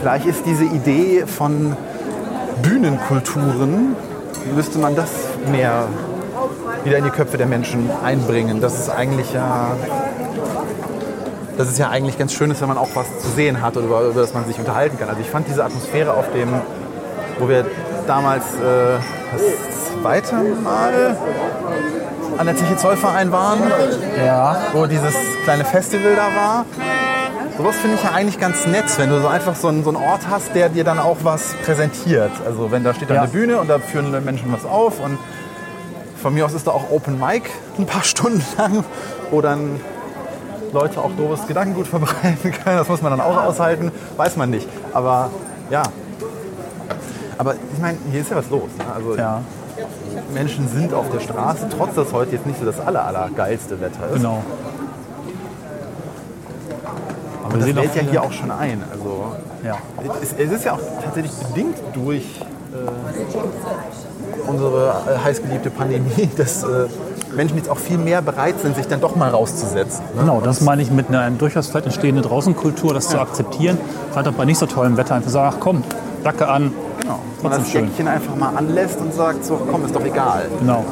vielleicht 0.00 0.26
ist 0.26 0.44
diese 0.46 0.64
Idee 0.64 1.24
von 1.26 1.76
Bühnenkulturen, 2.62 3.96
müsste 4.54 4.78
man 4.78 4.94
das 4.96 5.10
mehr 5.50 5.84
wieder 6.84 6.98
in 6.98 7.04
die 7.04 7.10
Köpfe 7.10 7.36
der 7.36 7.46
Menschen 7.46 7.90
einbringen. 8.04 8.60
Das 8.60 8.78
ist 8.78 8.88
eigentlich 8.90 9.32
ja, 9.34 9.72
das 11.58 11.68
ist 11.68 11.78
ja 11.78 11.90
eigentlich 11.90 12.18
ganz 12.18 12.32
schön, 12.32 12.50
ist, 12.50 12.60
wenn 12.62 12.68
man 12.68 12.78
auch 12.78 12.88
was 12.94 13.06
zu 13.20 13.28
sehen 13.28 13.60
hat 13.60 13.76
oder 13.76 13.86
über, 13.86 14.00
über 14.02 14.20
das 14.22 14.32
man 14.32 14.46
sich 14.46 14.58
unterhalten 14.58 14.98
kann. 14.98 15.08
Also 15.08 15.20
ich 15.20 15.28
fand 15.28 15.46
diese 15.48 15.64
Atmosphäre 15.64 16.14
auf 16.14 16.30
dem, 16.32 16.48
wo 17.40 17.48
wir 17.48 17.64
damals 18.06 18.44
äh, 18.54 18.98
das 19.32 19.42
zweite 20.02 20.34
Mal 20.62 21.16
an 22.38 22.46
der 22.46 22.56
Zeche 22.56 22.76
Zollverein 22.76 23.32
waren, 23.32 23.60
Ja. 24.24 24.56
wo 24.72 24.86
dieses 24.86 25.14
kleine 25.44 25.64
Festival 25.64 26.14
da 26.16 26.26
war. 26.40 26.64
Sowas 27.58 27.76
finde 27.76 27.96
ich 27.96 28.02
ja 28.04 28.12
eigentlich 28.12 28.38
ganz 28.40 28.66
nett, 28.66 28.84
wenn 28.96 29.10
du 29.10 29.20
so 29.20 29.26
einfach 29.28 29.54
so 29.54 29.68
einen, 29.68 29.84
so 29.84 29.90
einen 29.90 29.98
Ort 30.02 30.22
hast, 30.30 30.54
der 30.54 30.68
dir 30.70 30.84
dann 30.84 30.98
auch 30.98 31.18
was 31.22 31.54
präsentiert. 31.64 32.30
Also 32.46 32.70
wenn 32.70 32.84
da 32.84 32.94
steht 32.94 33.10
dann 33.10 33.16
Ja. 33.16 33.22
eine 33.22 33.30
Bühne 33.30 33.58
und 33.58 33.68
da 33.68 33.78
führen 33.78 34.12
Menschen 34.24 34.50
was 34.52 34.64
auf 34.64 35.00
und 35.00 35.18
von 36.22 36.32
mir 36.34 36.46
aus 36.46 36.54
ist 36.54 36.66
da 36.66 36.70
auch 36.70 36.90
Open 36.90 37.18
Mic 37.18 37.50
ein 37.78 37.86
paar 37.86 38.02
Stunden 38.04 38.42
lang, 38.56 38.84
wo 39.30 39.40
dann 39.42 39.80
Leute 40.72 41.00
auch 41.00 41.10
doofes 41.16 41.46
Gedankengut 41.46 41.86
verbreiten 41.88 42.52
können. 42.64 42.78
Das 42.78 42.88
muss 42.88 43.02
man 43.02 43.10
dann 43.10 43.20
auch 43.20 43.42
aushalten, 43.44 43.90
weiß 44.16 44.36
man 44.36 44.50
nicht. 44.50 44.68
Aber 44.94 45.30
ja. 45.68 45.82
Aber 47.40 47.54
ich 47.54 47.78
meine, 47.80 47.96
hier 48.10 48.20
ist 48.20 48.30
ja 48.30 48.36
was 48.36 48.50
los. 48.50 48.68
Ne? 48.76 48.84
Also 48.94 49.16
Ja, 49.16 49.40
Menschen 50.34 50.68
sind 50.68 50.92
auf 50.92 51.08
der 51.10 51.20
Straße, 51.20 51.68
trotz 51.74 51.94
dass 51.94 52.12
heute 52.12 52.32
jetzt 52.32 52.44
nicht 52.44 52.60
so 52.60 52.66
das 52.66 52.78
aller, 52.80 53.02
allergeilste 53.06 53.80
Wetter 53.80 54.08
ist. 54.08 54.16
genau. 54.16 54.42
Aber 57.42 57.64
wir 57.64 57.72
Das 57.74 57.82
lädt 57.84 57.94
ja 57.96 58.02
hier 58.02 58.22
auch 58.22 58.32
schon 58.32 58.50
ein. 58.50 58.84
Also 58.92 59.32
Ja. 59.64 59.76
es, 60.22 60.34
es 60.34 60.52
ist 60.52 60.64
ja 60.66 60.74
auch 60.74 60.80
tatsächlich 61.02 61.32
bedingt 61.32 61.78
durch 61.94 62.26
äh, 62.74 64.46
unsere 64.46 64.88
äh, 65.08 65.24
heißgeliebte 65.24 65.70
Pandemie, 65.70 66.28
dass 66.36 66.62
äh, 66.62 66.88
Menschen 67.34 67.56
jetzt 67.56 67.70
auch 67.70 67.78
viel 67.78 67.96
mehr 67.96 68.20
bereit 68.20 68.60
sind, 68.60 68.76
sich 68.76 68.86
dann 68.86 69.00
doch 69.00 69.16
mal 69.16 69.30
rauszusetzen. 69.30 70.04
Ne? 70.14 70.20
Genau, 70.20 70.42
das 70.42 70.60
meine 70.60 70.82
ich 70.82 70.90
mit 70.90 71.08
einer 71.08 71.30
durchaus 71.30 71.68
vielleicht 71.68 71.86
entstehenden 71.86 72.22
Draußenkultur, 72.22 72.92
das 72.92 73.08
zu 73.08 73.18
akzeptieren. 73.18 73.78
Vielleicht 74.12 74.28
auch 74.28 74.32
bei 74.34 74.44
nicht 74.44 74.58
so 74.58 74.66
tollem 74.66 74.98
Wetter 74.98 75.14
einfach 75.14 75.30
sagen, 75.30 75.54
ach 75.56 75.60
komm, 75.60 75.82
Jacke 76.22 76.46
an. 76.46 76.74
Genau. 77.10 77.22
Trotzdem 77.40 77.62
das 77.62 77.70
schön. 77.70 77.84
Jäckchen 77.86 78.08
einfach 78.08 78.36
mal 78.36 78.52
anlässt 78.54 79.00
und 79.00 79.12
sagt, 79.12 79.44
so 79.44 79.60
komm, 79.70 79.84
ist 79.84 79.94
doch 79.94 80.04
egal. 80.04 80.46
Genau. 80.60 80.84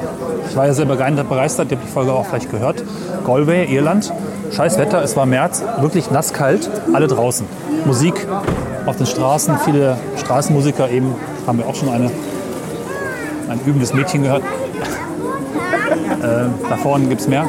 Ich 0.49 0.57
war 0.57 0.67
ja 0.67 0.73
selber 0.73 0.97
begeistert, 0.97 1.71
ihr 1.71 1.77
habt 1.77 1.87
die 1.87 1.93
Folge 1.93 2.13
auch 2.13 2.27
vielleicht 2.27 2.51
gehört. 2.51 2.83
Galway, 3.25 3.73
Irland, 3.73 4.13
scheiß 4.51 4.79
Wetter, 4.79 5.03
es 5.03 5.17
war 5.17 5.27
März, 5.27 5.63
wirklich 5.81 6.11
nasskalt, 6.11 6.69
alle 6.93 7.07
draußen. 7.07 7.47
Musik 7.85 8.27
auf 8.87 8.97
den 8.97 9.07
Straßen, 9.07 9.59
viele 9.59 9.97
Straßenmusiker 10.17 10.91
eben, 10.91 11.15
haben 11.47 11.59
wir 11.59 11.67
auch 11.67 11.75
schon 11.75 11.91
eine, 11.91 12.11
ein 13.49 13.61
übendes 13.65 13.95
Mädchen 13.95 14.23
gehört. 14.23 14.43
äh, 16.23 16.47
da 16.69 16.77
vorne 16.83 17.07
gibt 17.07 17.21
es 17.21 17.29
mehr. 17.29 17.47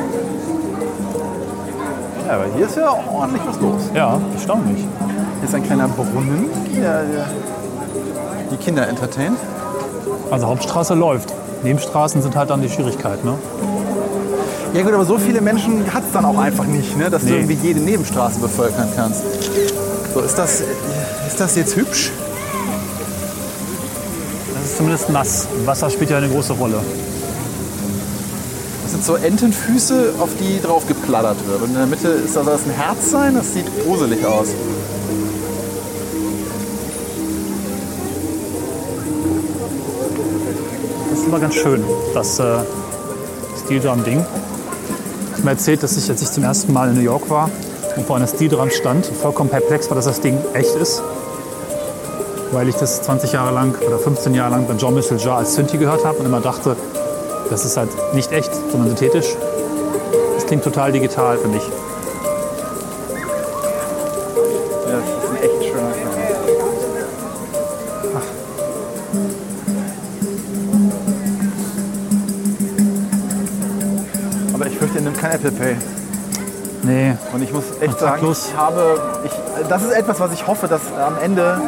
Ja, 2.28 2.36
aber 2.36 2.46
hier 2.56 2.66
ist 2.68 2.78
ja 2.78 2.94
ordentlich 3.12 3.42
was 3.48 3.60
los. 3.60 3.90
Ja, 3.96 4.20
erstaunlich. 4.34 4.86
Hier 5.40 5.48
ist 5.48 5.56
ein 5.56 5.64
kleiner 5.64 5.88
Brunnen, 5.88 6.46
der, 6.76 7.04
der 7.04 7.26
die 8.52 8.58
Kinder 8.58 8.88
entertaint. 8.88 9.38
Also 10.32 10.48
Hauptstraße 10.48 10.94
läuft. 10.94 11.34
Nebenstraßen 11.64 12.22
sind 12.22 12.36
halt 12.36 12.50
dann 12.50 12.62
die 12.62 12.70
Schwierigkeit. 12.70 13.24
Ne? 13.26 13.36
Ja 14.74 14.84
gut, 14.84 14.94
aber 14.94 15.06
so 15.06 15.18
viele 15.18 15.42
Menschen 15.42 15.92
hat 15.94 16.04
es 16.06 16.12
dann 16.14 16.26
auch 16.26 16.38
einfach 16.38 16.66
nicht, 16.66 16.96
ne? 16.98 17.10
dass 17.10 17.24
du 17.24 17.30
Nee. 17.30 17.38
irgendwie 17.40 17.58
jede 17.62 17.80
Nebenstraße 17.80 18.40
bevölkern 18.40 18.88
kannst. 18.96 19.24
So, 20.14 20.22
ist 20.22 20.38
das, 20.38 20.62
ist 21.28 21.40
das 21.40 21.56
jetzt 21.56 21.76
hübsch? 21.76 22.12
Das 24.54 24.64
ist 24.72 24.78
zumindest 24.78 25.10
nass. 25.10 25.48
Wasser 25.66 25.90
spielt 25.90 26.10
ja 26.12 26.18
eine 26.18 26.30
große 26.30 26.54
Rolle. 26.54 26.80
Das 28.84 28.92
sind 28.92 29.04
so 29.06 29.16
Entenfüße, 29.16 30.14
auf 30.20 30.30
die 30.40 30.62
drauf 30.62 30.88
geplattert 30.88 31.38
wird. 31.48 31.62
Und 31.62 31.70
in 31.70 31.76
der 31.76 31.86
Mitte 31.86 32.08
ist 32.10 32.36
da 32.36 32.44
soll 32.44 32.54
das 32.54 32.66
ein 32.66 32.72
Herz 32.72 33.12
sein? 33.12 33.36
Das 33.36 33.54
sieht 33.54 33.66
gruselig 33.84 34.26
aus. 34.26 34.48
Immer 41.30 41.40
ganz 41.40 41.54
schön, 41.54 41.84
das 42.16 42.40
äh, 42.40 42.58
Steel 43.64 43.80
Drum 43.80 44.04
Ding. 44.04 44.26
Ich 45.28 45.34
habe 45.34 45.44
mir 45.44 45.52
erzählt, 45.52 45.84
dass 45.84 45.96
ich, 45.96 46.10
als 46.10 46.24
ich 46.24 46.32
zum 46.32 46.44
ersten 46.44 46.74
Mal 46.74 46.90
in 46.90 46.96
New 46.96 47.02
York 47.02 47.30
war 47.30 47.52
und 47.96 48.08
vor 48.08 48.16
einer 48.16 48.26
Steel 48.26 48.50
Drum 48.50 48.72
stand, 48.72 49.06
vollkommen 49.06 49.52
perplex 49.52 49.88
war, 49.92 49.96
dass 49.96 50.06
das 50.06 50.22
Ding 50.22 50.40
echt 50.56 50.74
ist. 50.74 51.04
Weil 52.52 52.68
ich 52.68 52.76
das 52.78 53.04
20 53.04 53.34
Jahre 53.34 53.54
lang 53.54 53.76
oder 53.86 54.00
15 54.00 54.34
Jahre 54.34 54.50
lang 54.50 54.66
bei 54.66 54.74
John 54.74 54.96
Michel 54.96 55.20
Jarre 55.20 55.38
als 55.38 55.54
Synthi 55.54 55.78
gehört 55.78 56.04
habe 56.04 56.18
und 56.18 56.26
immer 56.26 56.42
dachte, 56.42 56.76
das 57.52 57.64
ist 57.64 57.78
halt 57.78 57.92
nicht 58.16 58.32
echt, 58.32 58.50
sondern 58.72 58.88
synthetisch. 58.88 59.36
Das 60.34 60.48
klingt 60.48 60.64
total 60.64 60.92
digital 60.92 61.38
für 61.38 61.48
mich. 61.48 61.62
Apple 75.40 75.52
Pay. 75.52 75.76
Nee, 76.84 77.14
Und 77.34 77.44
ich 77.44 77.52
muss 77.52 77.64
echt 77.82 78.00
sagen, 78.00 78.22
Kontaktlos. 78.22 78.48
ich 78.52 78.58
habe, 78.58 79.00
ich, 79.26 79.32
das 79.68 79.84
ist 79.84 79.92
etwas, 79.92 80.20
was 80.20 80.32
ich 80.34 80.48
hoffe, 80.48 80.68
dass 80.68 80.82
am 80.94 81.16
Ende 81.22 81.60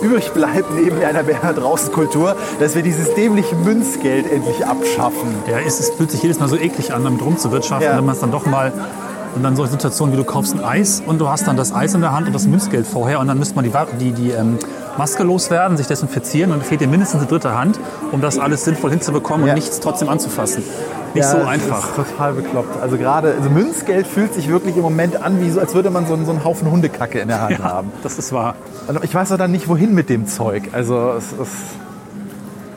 übrig 0.00 0.30
bleibt 0.32 0.72
neben 0.72 1.02
einer 1.02 1.24
Berner 1.24 1.52
Draußenkultur, 1.52 2.36
dass 2.60 2.74
wir 2.76 2.82
dieses 2.82 3.12
dämliche 3.14 3.56
Münzgeld 3.56 4.30
endlich 4.30 4.64
abschaffen. 4.64 5.34
Ja, 5.50 5.58
es, 5.66 5.80
es 5.80 5.90
fühlt 5.90 6.10
sich 6.12 6.22
jedes 6.22 6.38
Mal 6.38 6.48
so 6.48 6.56
eklig 6.56 6.92
an, 6.94 7.02
damit 7.02 7.22
rumzuwirtschaften, 7.22 7.88
Ja. 7.90 7.96
wenn 7.96 8.04
man 8.04 8.14
es 8.14 8.20
dann 8.20 8.30
doch 8.30 8.46
mal. 8.46 8.72
Und 9.34 9.42
dann 9.42 9.54
solche 9.56 9.72
Situationen 9.72 10.14
wie 10.14 10.16
du 10.16 10.24
kaufst 10.24 10.54
ein 10.54 10.64
Eis 10.64 11.02
und 11.04 11.18
du 11.18 11.28
hast 11.28 11.46
dann 11.46 11.56
das 11.58 11.74
Eis 11.74 11.92
in 11.94 12.00
der 12.00 12.12
Hand 12.12 12.26
und 12.26 12.32
das 12.32 12.46
Münzgeld 12.46 12.86
vorher 12.86 13.20
und 13.20 13.26
dann 13.26 13.38
müsste 13.38 13.54
man 13.56 13.64
die, 13.66 13.72
die, 14.00 14.12
die 14.12 14.30
ähm, 14.30 14.58
Maske 14.96 15.24
loswerden, 15.24 15.76
sich 15.76 15.86
desinfizieren 15.86 16.52
und 16.52 16.64
fehlt 16.64 16.80
dir 16.80 16.88
mindestens 16.88 17.20
eine 17.20 17.28
dritte 17.28 17.54
Hand, 17.58 17.78
um 18.12 18.22
das 18.22 18.38
alles 18.38 18.64
sinnvoll 18.64 18.90
hinzubekommen 18.92 19.46
Ja. 19.46 19.52
und 19.52 19.56
nichts 19.58 19.78
trotzdem 19.80 20.08
anzufassen. 20.08 20.62
Nicht 21.16 21.28
so 21.28 21.38
das 21.38 21.46
einfach. 21.48 21.88
Ist 21.88 21.96
total 22.10 22.32
bekloppt. 22.34 22.80
Also 22.82 22.96
gerade, 22.96 23.34
also 23.36 23.50
Münzgeld 23.50 24.06
fühlt 24.06 24.32
sich 24.34 24.48
wirklich 24.48 24.76
im 24.76 24.82
Moment 24.82 25.20
an, 25.22 25.40
wie 25.40 25.50
so, 25.50 25.60
als 25.60 25.74
würde 25.74 25.90
man 25.90 26.06
so, 26.06 26.14
einen- 26.14 26.24
so 26.24 26.30
einen 26.32 26.44
Haufen 26.44 26.70
Hundekacke 26.70 27.18
in 27.18 27.28
der 27.28 27.40
Hand 27.42 27.50
Ja, 27.58 27.64
haben. 27.64 27.92
das 28.02 28.18
ist 28.18 28.32
wahr. 28.32 28.54
Und 28.88 29.02
ich 29.04 29.14
weiß 29.14 29.32
auch 29.32 29.36
dann 29.38 29.50
nicht, 29.52 29.68
wohin 29.68 29.94
mit 29.94 30.08
dem 30.08 30.26
Zeug. 30.26 30.70
Also 30.72 31.12
es 31.18 31.32
ist, 31.32 31.50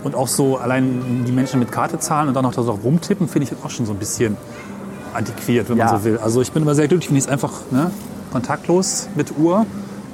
Und 0.04 0.16
auch 0.16 0.28
so 0.30 0.58
allein 0.58 1.24
die 1.28 1.32
Menschen 1.34 1.60
mit 1.60 1.72
Karte 1.74 2.00
zahlen 2.00 2.30
und 2.30 2.34
dann 2.34 2.44
noch 2.44 2.54
da 2.54 2.64
so 2.64 2.72
rumtippen, 2.72 3.28
finde 3.28 3.50
ich 3.52 3.66
auch 3.66 3.70
schon 3.70 3.86
so 3.86 3.92
ein 3.92 3.98
bisschen 4.00 4.38
antiquiert, 5.14 5.70
wenn 5.70 5.78
Ja. 5.78 5.86
man 5.92 5.98
so 6.00 6.04
will. 6.06 6.18
Also 6.20 6.40
ich 6.42 6.52
bin 6.54 6.64
immer 6.64 6.74
sehr 6.76 6.88
glücklich, 6.88 7.10
wenn 7.10 7.18
ich 7.18 7.26
es 7.26 7.30
einfach 7.30 7.52
ne, 7.72 7.92
kontaktlos 8.32 9.10
mit 9.16 9.38
Uhr, 9.38 9.66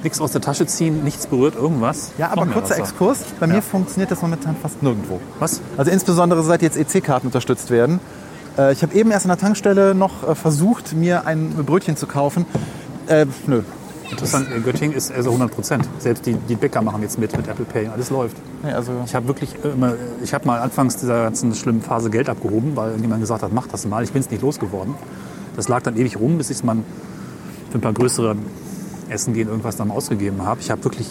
nichts 0.06 0.20
aus 0.20 0.30
der 0.32 0.40
Tasche 0.40 0.66
ziehen, 0.66 1.02
nichts 1.04 1.26
berührt, 1.26 1.56
irgendwas. 1.56 2.12
ja, 2.16 2.30
aber 2.30 2.46
kurzer. 2.46 2.78
Exkurs. 2.78 3.18
Bei 3.40 3.46
mir 3.46 3.60
funktioniert 3.60 4.10
das 4.10 4.22
momentan 4.22 4.54
fast 4.60 4.82
nirgendwo. 4.82 5.20
Was? 5.40 5.60
Also 5.76 5.90
insbesondere 5.90 6.42
seit 6.44 6.62
jetzt 6.62 6.76
EC-Karten 6.76 7.26
unterstützt 7.26 7.70
werden. 7.70 7.98
Äh, 8.56 8.72
Ich 8.72 8.82
habe 8.82 8.94
eben 8.94 9.10
erst 9.10 9.26
an 9.26 9.30
der 9.30 9.38
Tankstelle 9.38 9.94
noch 9.94 10.26
äh, 10.26 10.34
versucht, 10.34 10.94
mir 10.94 11.26
ein 11.26 11.50
Brötchen 11.66 11.96
zu 11.96 12.06
kaufen. 12.06 12.46
Äh, 13.08 13.26
nö. 13.46 13.62
Interessant, 14.08 14.46
in 14.54 14.62
Göttingen 14.62 14.96
ist 14.96 15.10
also 15.12 15.30
100 15.30 15.50
Prozent. 15.52 15.88
Selbst 15.98 16.24
die, 16.26 16.34
die 16.34 16.54
Bäcker 16.54 16.80
machen 16.80 17.02
jetzt 17.02 17.18
mit 17.18 17.36
mit 17.36 17.48
Apple 17.48 17.64
Pay. 17.64 17.88
Alles 17.88 18.08
läuft. 18.10 18.36
Nee, 18.62 18.70
also 18.72 18.92
Ich 19.04 19.16
habe 19.16 19.26
wirklich 19.26 19.56
immer, 19.64 19.94
ich 20.22 20.32
habe 20.32 20.46
mal 20.46 20.60
anfangs 20.60 20.96
dieser 20.96 21.24
ganzen 21.24 21.52
schlimmen 21.56 21.82
Phase 21.82 22.08
Geld 22.08 22.28
abgehoben, 22.28 22.76
weil 22.76 23.00
jemand 23.00 23.20
gesagt 23.20 23.42
hat, 23.42 23.52
mach 23.52 23.66
das 23.66 23.84
mal. 23.84 24.04
Ich 24.04 24.12
bin 24.12 24.20
es 24.22 24.30
nicht 24.30 24.42
losgeworden. 24.42 24.94
Das 25.56 25.66
lag 25.68 25.82
dann 25.82 25.96
ewig 25.96 26.20
rum, 26.20 26.38
bis 26.38 26.50
ich 26.50 26.58
es 26.58 26.62
mal 26.62 26.76
für 27.72 27.78
ein 27.78 27.80
paar 27.80 27.92
größere 27.94 28.36
Essen 29.08 29.34
gehen 29.34 29.48
irgendwas 29.48 29.76
dann 29.76 29.90
ausgegeben 29.90 30.44
habe. 30.44 30.60
Ich 30.60 30.70
habe 30.70 30.82
wirklich 30.84 31.08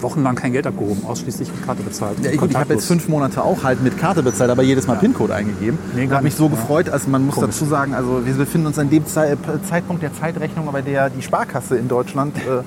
wochenlang 0.00 0.34
kein 0.34 0.52
Geld 0.52 0.66
abgehoben, 0.66 1.02
ausschließlich 1.06 1.48
mit 1.50 1.64
Karte 1.64 1.82
bezahlt. 1.82 2.18
Ja, 2.22 2.30
gut, 2.36 2.50
ich 2.50 2.56
habe 2.56 2.74
jetzt 2.74 2.86
fünf 2.86 3.08
Monate 3.08 3.42
auch 3.42 3.64
halt 3.64 3.82
mit 3.82 3.96
Karte 3.98 4.22
bezahlt, 4.22 4.50
aber 4.50 4.62
jedes 4.62 4.86
Mal 4.86 4.96
PIN-Code 4.96 5.34
eingegeben. 5.34 5.78
Nee, 5.94 6.06
habe 6.10 6.22
mich 6.24 6.34
so 6.34 6.48
gefreut, 6.50 6.90
also 6.90 7.08
man 7.08 7.24
muss 7.24 7.36
Komisch. 7.36 7.50
dazu 7.56 7.64
sagen, 7.64 7.94
also 7.94 8.26
wir 8.26 8.34
befinden 8.34 8.66
uns 8.66 8.78
an 8.78 8.90
dem 8.90 9.06
Zei- 9.06 9.36
Zeitpunkt 9.68 10.02
der 10.02 10.12
Zeitrechnung, 10.14 10.68
bei 10.70 10.82
der 10.82 11.08
die 11.08 11.22
Sparkasse 11.22 11.76
in 11.76 11.88
Deutschland 11.88 12.36
äh, 12.36 12.62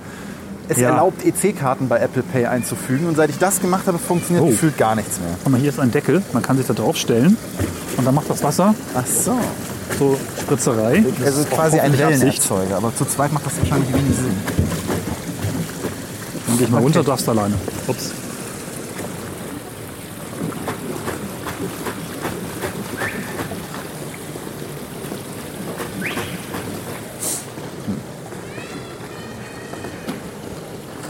es 0.69 0.77
Ja. 0.79 0.89
erlaubt, 0.89 1.23
EC-Karten 1.25 1.87
bei 1.87 1.99
Apple 1.99 2.23
Pay 2.23 2.45
einzufügen. 2.47 3.07
Und 3.07 3.15
seit 3.15 3.29
ich 3.29 3.37
das 3.37 3.59
gemacht 3.61 3.85
habe, 3.87 3.99
funktioniert 3.99 4.43
Oh. 4.45 4.49
gefühlt 4.49 4.77
gar 4.77 4.95
nichts 4.95 5.19
mehr. 5.19 5.29
Guck 5.43 5.51
mal, 5.51 5.59
hier 5.61 5.69
ist 5.69 5.79
ein 5.79 5.91
Deckel, 5.91 6.23
man 6.33 6.41
kann 6.41 6.57
sich 6.57 6.65
da 6.65 6.73
drauf 6.73 6.95
stellen 6.95 7.37
und 7.97 8.05
dann 8.07 8.15
macht 8.15 8.29
das 8.29 8.43
Wasser 8.43 8.73
Ach 8.95 9.05
so. 9.05 9.33
So 9.97 10.17
Spritzerei. 10.41 11.03
Das 11.19 11.27
Also 11.27 11.41
ist 11.41 11.49
quasi 11.51 11.79
ein. 11.79 11.97
Wellenerzeuger, 11.97 12.77
aber 12.77 12.95
zu 12.95 13.05
zweit 13.05 13.31
macht 13.33 13.45
das 13.45 13.57
wahrscheinlich 13.59 13.89
wenig 13.93 14.15
Sinn. 14.15 14.35
Dann 16.47 16.57
gehe 16.57 16.65
ich 16.67 16.71
mal 16.71 16.81
runter, 16.81 17.03
darfst 17.03 17.27
alleine. 17.29 17.55
Ups. 17.87 18.11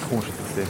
Komisches 0.10 0.34
System. 0.48 0.68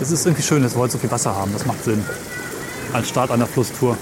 Es 0.00 0.10
ist 0.10 0.26
irgendwie 0.26 0.42
schön, 0.42 0.62
dass 0.62 0.74
wir 0.74 0.80
heute 0.80 0.92
so 0.94 0.98
viel 0.98 1.10
Wasser 1.10 1.34
haben. 1.34 1.52
Das 1.52 1.66
macht 1.66 1.84
Sinn. 1.84 2.04
Als 2.92 3.08
Start 3.08 3.30
einer 3.30 3.46
Flusstour. 3.46 3.96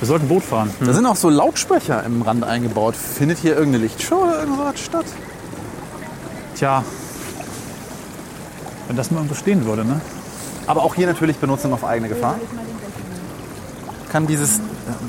Wir 0.00 0.06
sollten 0.06 0.28
Boot 0.28 0.42
fahren. 0.44 0.70
Da 0.80 0.92
sind 0.92 1.06
auch 1.06 1.16
so 1.16 1.30
Lautsprecher 1.30 2.04
im 2.04 2.22
Rand 2.22 2.44
eingebaut. 2.44 2.94
Findet 2.94 3.38
hier 3.38 3.56
irgendeine 3.56 3.84
Lichtshow 3.84 4.24
oder 4.24 4.40
irgendwas 4.40 4.78
statt? 4.80 5.06
Tja, 6.54 6.84
wenn 8.86 8.96
das 8.96 9.10
mal 9.10 9.18
irgendwo 9.18 9.34
stehen 9.34 9.64
würde, 9.64 9.84
ne? 9.84 10.00
Aber 10.66 10.82
auch 10.82 10.94
hier 10.94 11.06
natürlich 11.06 11.36
Benutzung 11.38 11.72
auf 11.72 11.84
eigene 11.84 12.08
Gefahr. 12.08 12.38
Kann 14.10 14.26
dieses 14.26 14.60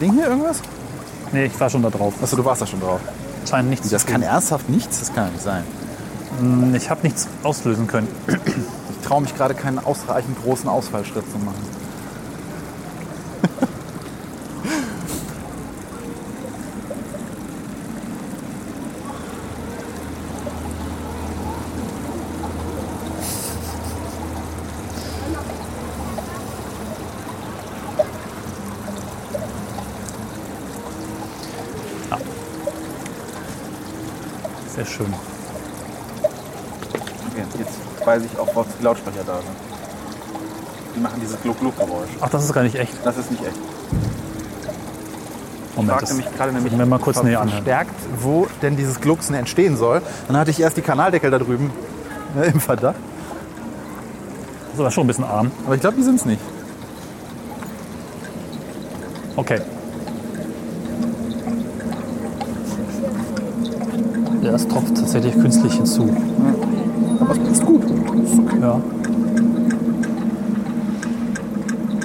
Ding 0.02 0.14
hier 0.14 0.28
irgendwas? 0.28 0.62
Nee, 1.32 1.46
ich 1.46 1.60
war 1.60 1.70
schon 1.70 1.84
da 1.84 1.90
drauf. 1.90 2.14
Achso, 2.22 2.36
du 2.36 2.46
warst 2.46 2.62
da 2.62 2.68
schon 2.68 2.80
drauf. 2.80 3.02
Scheint 3.50 3.70
nichts 3.70 3.90
Das 3.90 4.06
kann 4.06 4.22
ernsthaft 4.22 4.70
nichts? 4.70 5.00
Das 5.00 5.14
kann 5.14 5.26
ja 5.26 5.32
nicht 5.32 5.44
sein. 5.44 5.64
tun. 6.40 6.74
Ich 6.76 6.90
habe 6.90 7.02
nichts 7.04 7.28
auslösen 7.44 7.88
können. 7.88 8.08
Ich 8.28 9.08
traue 9.08 9.22
mich 9.22 9.36
gerade 9.36 9.54
keinen 9.54 9.80
ausreichend 9.80 10.42
großen 10.44 10.70
Ausfallschritt 10.70 11.30
zu 11.32 11.38
machen. 11.40 11.78
Sehr 34.78 34.86
schön. 34.86 35.12
Okay, 37.32 37.44
jetzt 37.58 38.06
weiß 38.06 38.22
ich 38.26 38.38
auch, 38.38 38.56
was 38.56 38.68
die 38.77 38.77
Lautsprecher 38.88 39.24
da 39.26 39.36
sind. 39.36 39.56
Die 40.96 41.00
machen 41.00 41.20
dieses 41.22 41.40
Gluck-Gluck-Geräusch. 41.42 42.10
Ach, 42.22 42.30
das 42.30 42.46
ist 42.46 42.54
gar 42.54 42.64
nicht 42.64 42.76
echt. 42.76 42.94
Das 43.04 43.18
ist 43.18 43.30
nicht 43.30 43.44
echt. 43.44 43.58
Moment, 45.76 45.92
fragte 45.92 46.08
das 46.08 46.18
mich 46.18 46.36
gerade 46.36 46.54
nämlich 46.54 46.78
wir 46.78 46.86
mal 46.86 47.00
kurz 47.00 47.22
näher 47.22 47.42
anhören. 47.42 47.64
verstärkt, 47.64 48.00
wo 48.20 48.48
denn 48.62 48.76
dieses 48.78 49.00
Glucksen 49.00 49.36
entstehen 49.36 49.78
soll. 49.78 50.02
Dann 50.28 50.38
hatte 50.38 50.50
ich 50.50 50.60
erst 50.60 50.78
die 50.78 50.82
Kanaldeckel 50.82 51.30
da 51.30 51.38
drüben 51.38 51.72
ne, 52.36 52.46
im 52.46 52.60
Verdacht. 52.60 52.96
Das 54.72 54.80
aber 54.80 54.90
schon 54.90 55.04
ein 55.04 55.08
bisschen 55.08 55.26
arm. 55.26 55.52
Aber 55.66 55.76
ich 55.76 55.82
glaube, 55.82 55.98
die 55.98 56.04
sind 56.04 56.16
es 56.16 56.26
nicht. 56.26 56.42
Okay. 59.36 59.62
Ja, 64.42 64.54
es 64.54 64.68
tropft 64.68 64.96
tatsächlich 64.96 65.34
künstlich 65.34 65.74
hinzu. 65.74 66.10
Es 66.54 66.57
ist 68.24 68.38
gut. 68.38 68.62
Ja, 68.62 68.82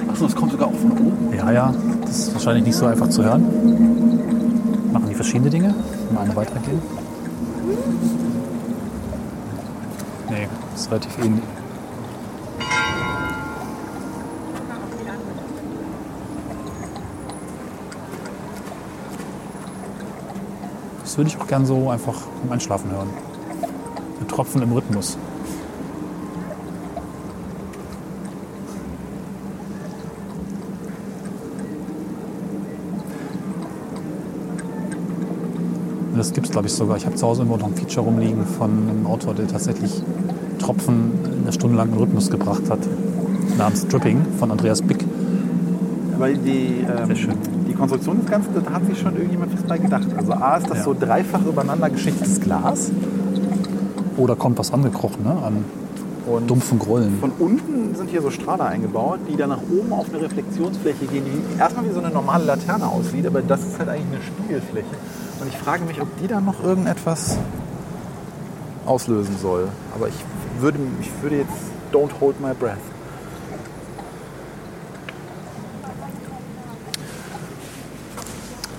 Achso, 0.09 0.25
es 0.25 0.35
kommt 0.35 0.51
sogar 0.51 0.67
auch 0.67 0.73
von 0.75 0.91
oben. 0.91 1.33
ja, 1.35 1.51
ja. 1.51 1.73
Das 2.01 2.19
ist 2.19 2.33
wahrscheinlich 2.33 2.65
nicht 2.65 2.75
so 2.75 2.85
einfach 2.85 3.09
zu 3.09 3.23
hören. 3.23 3.41
Machen 4.91 5.07
die 5.09 5.15
verschiedene 5.15 5.49
Dinge? 5.49 5.73
Mal 6.13 6.21
eine 6.21 6.35
weitergehen? 6.35 6.79
Nee, 10.29 10.47
ist 10.75 10.91
relativ 10.91 11.17
ähnlich. 11.17 11.43
Das 21.01 21.17
würde 21.17 21.29
ich 21.29 21.37
auch 21.39 21.47
gern 21.47 21.65
so 21.65 21.89
einfach 21.89 22.21
beim 22.41 22.53
Einschlafen 22.53 22.91
hören. 22.91 23.09
Ein 24.19 24.27
Tropfen 24.27 24.61
im 24.61 24.71
Rhythmus. 24.71 25.17
Das 36.23 36.31
gibt 36.31 36.45
es, 36.47 36.53
glaube 36.53 36.67
ich, 36.67 36.73
sogar. 36.73 36.95
Ich 36.95 37.05
habe 37.05 37.15
zu 37.17 37.27
Hause 37.27 37.41
immer 37.41 37.57
noch 37.57 37.67
ein 37.67 37.75
Feature 37.75 38.05
rumliegen 38.05 38.45
von 38.45 38.69
einem 38.71 39.05
Autor, 39.05 39.33
der 39.33 39.45
tatsächlich 39.45 39.91
Tropfen 40.57 41.11
eine 41.43 41.51
Stunde 41.51 41.75
lang 41.75 41.89
in 41.91 41.97
Rhythmus 41.97 42.29
gebracht 42.29 42.61
hat. 42.69 42.79
Namens 43.57 43.85
Dripping 43.89 44.21
von 44.39 44.49
Andreas 44.49 44.81
Bick. 44.81 45.03
Weil 46.17 46.37
die, 46.37 46.85
ähm, 46.89 47.07
Sehr 47.07 47.15
schön. 47.17 47.33
die 47.67 47.73
Konstruktion 47.73 48.21
des 48.21 48.31
Ganzen, 48.31 48.51
da 48.55 48.71
hat 48.71 48.85
sich 48.85 48.97
schon 48.99 49.17
irgendjemand 49.17 49.53
was 49.53 49.63
bei 49.63 49.77
gedacht. 49.77 50.07
Also 50.15 50.31
A 50.31 50.55
ist 50.55 50.69
das 50.69 50.77
Ja. 50.77 50.83
so 50.85 50.95
dreifach 50.97 51.45
übereinander 51.45 51.89
geschichtetes 51.89 52.39
Glas. 52.39 52.89
Oder 54.15 54.37
kommt 54.37 54.57
was 54.59 54.71
angekrochen, 54.71 55.25
ne? 55.25 55.31
An 55.45 55.65
Und 56.25 56.49
dumpfen 56.49 56.79
Grollen. 56.79 57.17
von 57.19 57.31
unten 57.37 57.93
sind 57.95 58.09
hier 58.11 58.21
so 58.21 58.31
Strahler 58.31 58.67
eingebaut, 58.67 59.19
die 59.29 59.35
dann 59.35 59.49
nach 59.49 59.59
oben 59.77 59.91
auf 59.91 60.05
eine 60.13 60.21
Reflexionsfläche 60.23 61.05
gehen, 61.07 61.25
die 61.25 61.59
erstmal 61.59 61.83
wie 61.85 61.91
so 61.93 61.99
eine 61.99 62.11
normale 62.13 62.45
Laterne 62.45 62.87
aussieht, 62.87 63.27
aber 63.27 63.41
das 63.41 63.59
ist 63.59 63.77
halt 63.77 63.89
eigentlich 63.89 64.07
eine 64.07 64.21
Spiegelfläche. 64.23 64.85
Und 65.43 65.49
ich 65.49 65.57
frage 65.57 65.83
mich, 65.83 65.99
ob 65.99 66.07
die 66.21 66.27
dann 66.27 66.45
noch 66.45 66.63
irgendetwas 66.63 67.37
auslösen 68.85 69.37
soll. 69.37 69.67
Aber 69.93 70.07
ich 70.07 70.15
würde, 70.61 70.79
ich 71.01 71.11
würde 71.21 71.39
jetzt 71.39 71.51
don't 71.91 72.11
hold 72.21 72.39
my 72.39 72.53
breath. 72.53 72.77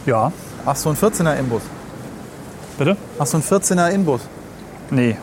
Ja, 0.06 0.32
Ach 0.64 0.74
so, 0.74 0.88
ein 0.88 0.96
14er 0.96 1.38
Inbus. 1.38 1.60
bitte? 2.78 2.96
Ach 3.18 3.26
so, 3.26 3.36
ein 3.36 3.42
14er 3.42 3.90
Inbus. 3.90 4.22
Nee, 4.90 5.18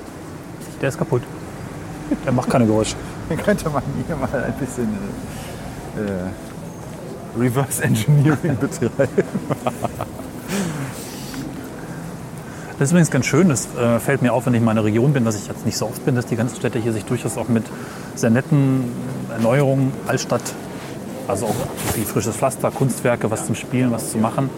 der 0.79 0.89
ist 0.89 0.99
kaputt. 0.99 1.23
Der 2.23 2.31
macht 2.31 2.51
keine 2.51 2.67
Geräusche. 2.67 2.95
Den 3.31 3.37
könnte 3.39 3.67
man 3.71 3.81
hier 4.05 4.15
mal 4.15 4.43
ein 4.43 4.53
bisschen 4.59 4.95
äh, 5.97 7.39
Reverse 7.39 7.83
Engineering 7.83 8.57
betreiben. 8.59 9.23
Das 12.81 12.87
ist 12.87 12.93
übrigens 12.93 13.11
ganz 13.11 13.27
schön. 13.27 13.47
Das 13.47 13.67
äh, 13.79 13.99
fällt 13.99 14.23
mir 14.23 14.33
auf, 14.33 14.47
wenn 14.47 14.55
ich 14.55 14.59
in 14.59 14.65
meiner 14.65 14.83
Region 14.83 15.13
bin, 15.13 15.23
dass 15.23 15.35
ich 15.35 15.47
jetzt 15.47 15.67
nicht 15.67 15.77
so 15.77 15.85
oft 15.85 16.03
bin, 16.03 16.15
dass 16.15 16.25
die 16.25 16.35
ganzen 16.35 16.55
Städte 16.55 16.79
hier 16.79 16.93
sich 16.93 17.05
durchaus 17.05 17.37
auch 17.37 17.47
mit 17.47 17.63
sehr 18.15 18.31
netten 18.31 18.85
Erneuerungen, 19.29 19.93
Altstadt, 20.07 20.41
also 21.27 21.45
auch 21.45 21.55
wie 21.93 22.01
frisches 22.01 22.37
Pflaster, 22.37 22.71
Kunstwerke, 22.71 23.29
was 23.29 23.45
zum 23.45 23.53
Spielen, 23.53 23.91
was 23.91 24.09
zu 24.09 24.17
machen, 24.17 24.49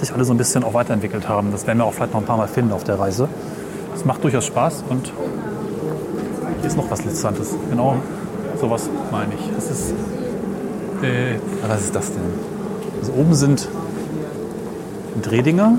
sich 0.00 0.12
alle 0.12 0.24
so 0.24 0.34
ein 0.34 0.38
bisschen 0.38 0.64
auch 0.64 0.74
weiterentwickelt 0.74 1.28
haben. 1.28 1.52
Das 1.52 1.68
werden 1.68 1.78
wir 1.78 1.84
auch 1.84 1.94
vielleicht 1.94 2.14
noch 2.14 2.20
ein 2.20 2.26
paar 2.26 2.36
Mal 2.36 2.48
finden 2.48 2.72
auf 2.72 2.82
der 2.82 2.98
Reise. 2.98 3.28
Es 3.94 4.04
macht 4.04 4.24
durchaus 4.24 4.46
Spaß 4.46 4.82
und 4.88 5.12
hier 6.58 6.66
ist 6.66 6.76
noch 6.76 6.90
was 6.90 6.98
Interessantes. 6.98 7.54
Genau 7.70 7.98
sowas 8.60 8.90
meine 9.12 9.34
ich. 9.34 9.56
Es 9.56 9.70
ist, 9.70 9.90
äh, 11.02 11.38
Was 11.68 11.82
ist 11.82 11.94
das 11.94 12.10
denn? 12.10 12.22
also 12.98 13.12
oben 13.12 13.34
sind 13.34 13.68
Drehdinger, 15.22 15.74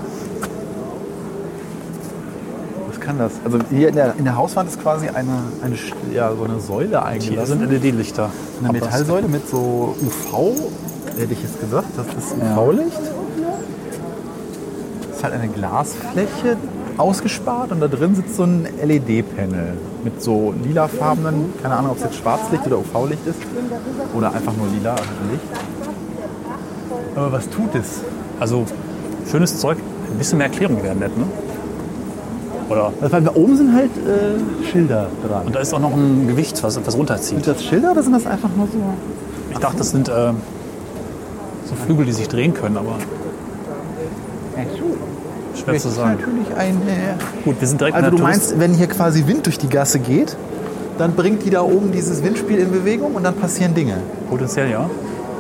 kann 3.10 3.18
das? 3.18 3.32
Also 3.44 3.58
hier 3.72 3.90
in 3.90 3.96
der, 3.96 4.14
in 4.18 4.24
der 4.24 4.38
Hauswand 4.38 4.70
ist 4.70 4.80
quasi 4.80 5.08
eine, 5.08 5.32
eine, 5.64 5.76
ja, 6.14 6.32
so 6.36 6.44
eine 6.44 6.60
Säule 6.60 6.90
hier 6.90 7.04
eingelassen. 7.04 7.60
sind 7.60 7.72
LED-Lichter. 7.72 8.30
Eine 8.62 8.72
Metallsäule 8.72 9.28
mit 9.28 9.50
so 9.50 9.96
UV, 10.00 10.54
hätte 11.18 11.34
ich 11.34 11.42
jetzt 11.42 11.60
gesagt, 11.60 11.88
das 11.98 12.06
ist 12.06 12.36
Ja. 12.40 12.56
UV-Licht. 12.56 13.02
Das 15.08 15.18
ist 15.18 15.24
halt 15.24 15.34
eine 15.34 15.48
Glasfläche 15.48 16.58
ausgespart 16.98 17.72
und 17.72 17.80
da 17.80 17.88
drin 17.88 18.14
sitzt 18.14 18.36
so 18.36 18.44
ein 18.44 18.68
LED-Panel 18.84 19.74
mit 20.04 20.22
so 20.22 20.54
lilafarbenen, 20.64 21.54
keine 21.64 21.78
Ahnung, 21.78 21.92
ob 21.92 21.98
es 21.98 22.04
jetzt 22.04 22.16
Schwarzlicht 22.18 22.68
oder 22.68 22.78
UV-Licht 22.78 23.26
ist 23.26 23.40
oder 24.16 24.32
einfach 24.34 24.54
nur 24.56 24.68
lila 24.68 24.96
Licht. 25.32 25.44
Aber 27.16 27.32
was 27.32 27.50
tut 27.50 27.74
es? 27.74 28.02
Also 28.40 28.66
schönes 29.32 29.58
Zeug, 29.58 29.80
ein 30.12 30.18
bisschen 30.20 30.38
mehr 30.38 30.48
Erklärung 30.48 30.84
wäre 30.84 30.96
nett, 30.96 31.18
ne? 31.18 31.26
Oder 32.70 32.92
Also, 33.02 33.12
weil 33.14 33.22
da 33.24 33.32
oben 33.36 33.58
sind 33.58 33.74
halt 33.74 33.90
äh, 33.98 34.66
Schilder 34.72 35.08
dran. 35.28 35.48
und 35.48 35.56
da 35.56 35.60
ist 35.60 35.74
auch 35.74 35.80
noch 35.80 35.94
ein 35.94 36.28
Gewicht, 36.28 36.62
was 36.64 36.78
etwas 36.78 36.96
runterzieht. 36.98 37.44
Sind 37.44 37.56
das 37.56 37.64
Schilder 37.64 37.92
oder 37.92 38.04
sind 38.04 38.14
das 38.14 38.26
einfach 38.28 38.50
nur 38.56 38.68
so? 38.68 38.78
Ich 39.52 39.58
dachte, 39.58 39.78
das 39.78 39.90
sind 39.90 40.08
äh, 40.08 40.12
so 41.66 41.76
Flügel, 41.86 42.06
die 42.06 42.12
sich 42.14 42.28
drehen 42.28 42.54
können, 42.54 42.78
aber 42.78 42.96
schwer 45.56 45.74
Das 45.74 45.84
zu 45.84 45.90
ist 45.90 45.96
sagen. 45.96 46.18
natürlich 46.20 46.56
ein. 46.58 46.76
Äh, 46.88 47.44
Gut, 47.44 47.60
wir 47.60 47.68
sind 47.68 47.82
direkt 47.82 47.98
Also 47.98 48.12
du 48.12 48.22
meinst, 48.22 48.60
wenn 48.60 48.74
hier 48.74 48.88
quasi 48.88 49.26
Wind 49.28 49.46
durch 49.46 49.58
die 49.58 49.68
Gasse 49.70 50.00
geht, 50.00 50.38
dann 50.98 51.14
bringt 51.14 51.46
die 51.46 51.50
da 51.50 51.62
oben 51.62 51.92
dieses 51.92 52.24
Windspiel 52.24 52.58
in 52.60 52.72
Bewegung 52.72 53.16
und 53.16 53.24
dann 53.24 53.36
passieren 53.36 53.74
Dinge. 53.74 53.98
Potenziell 54.30 54.70
ja. 54.70 54.90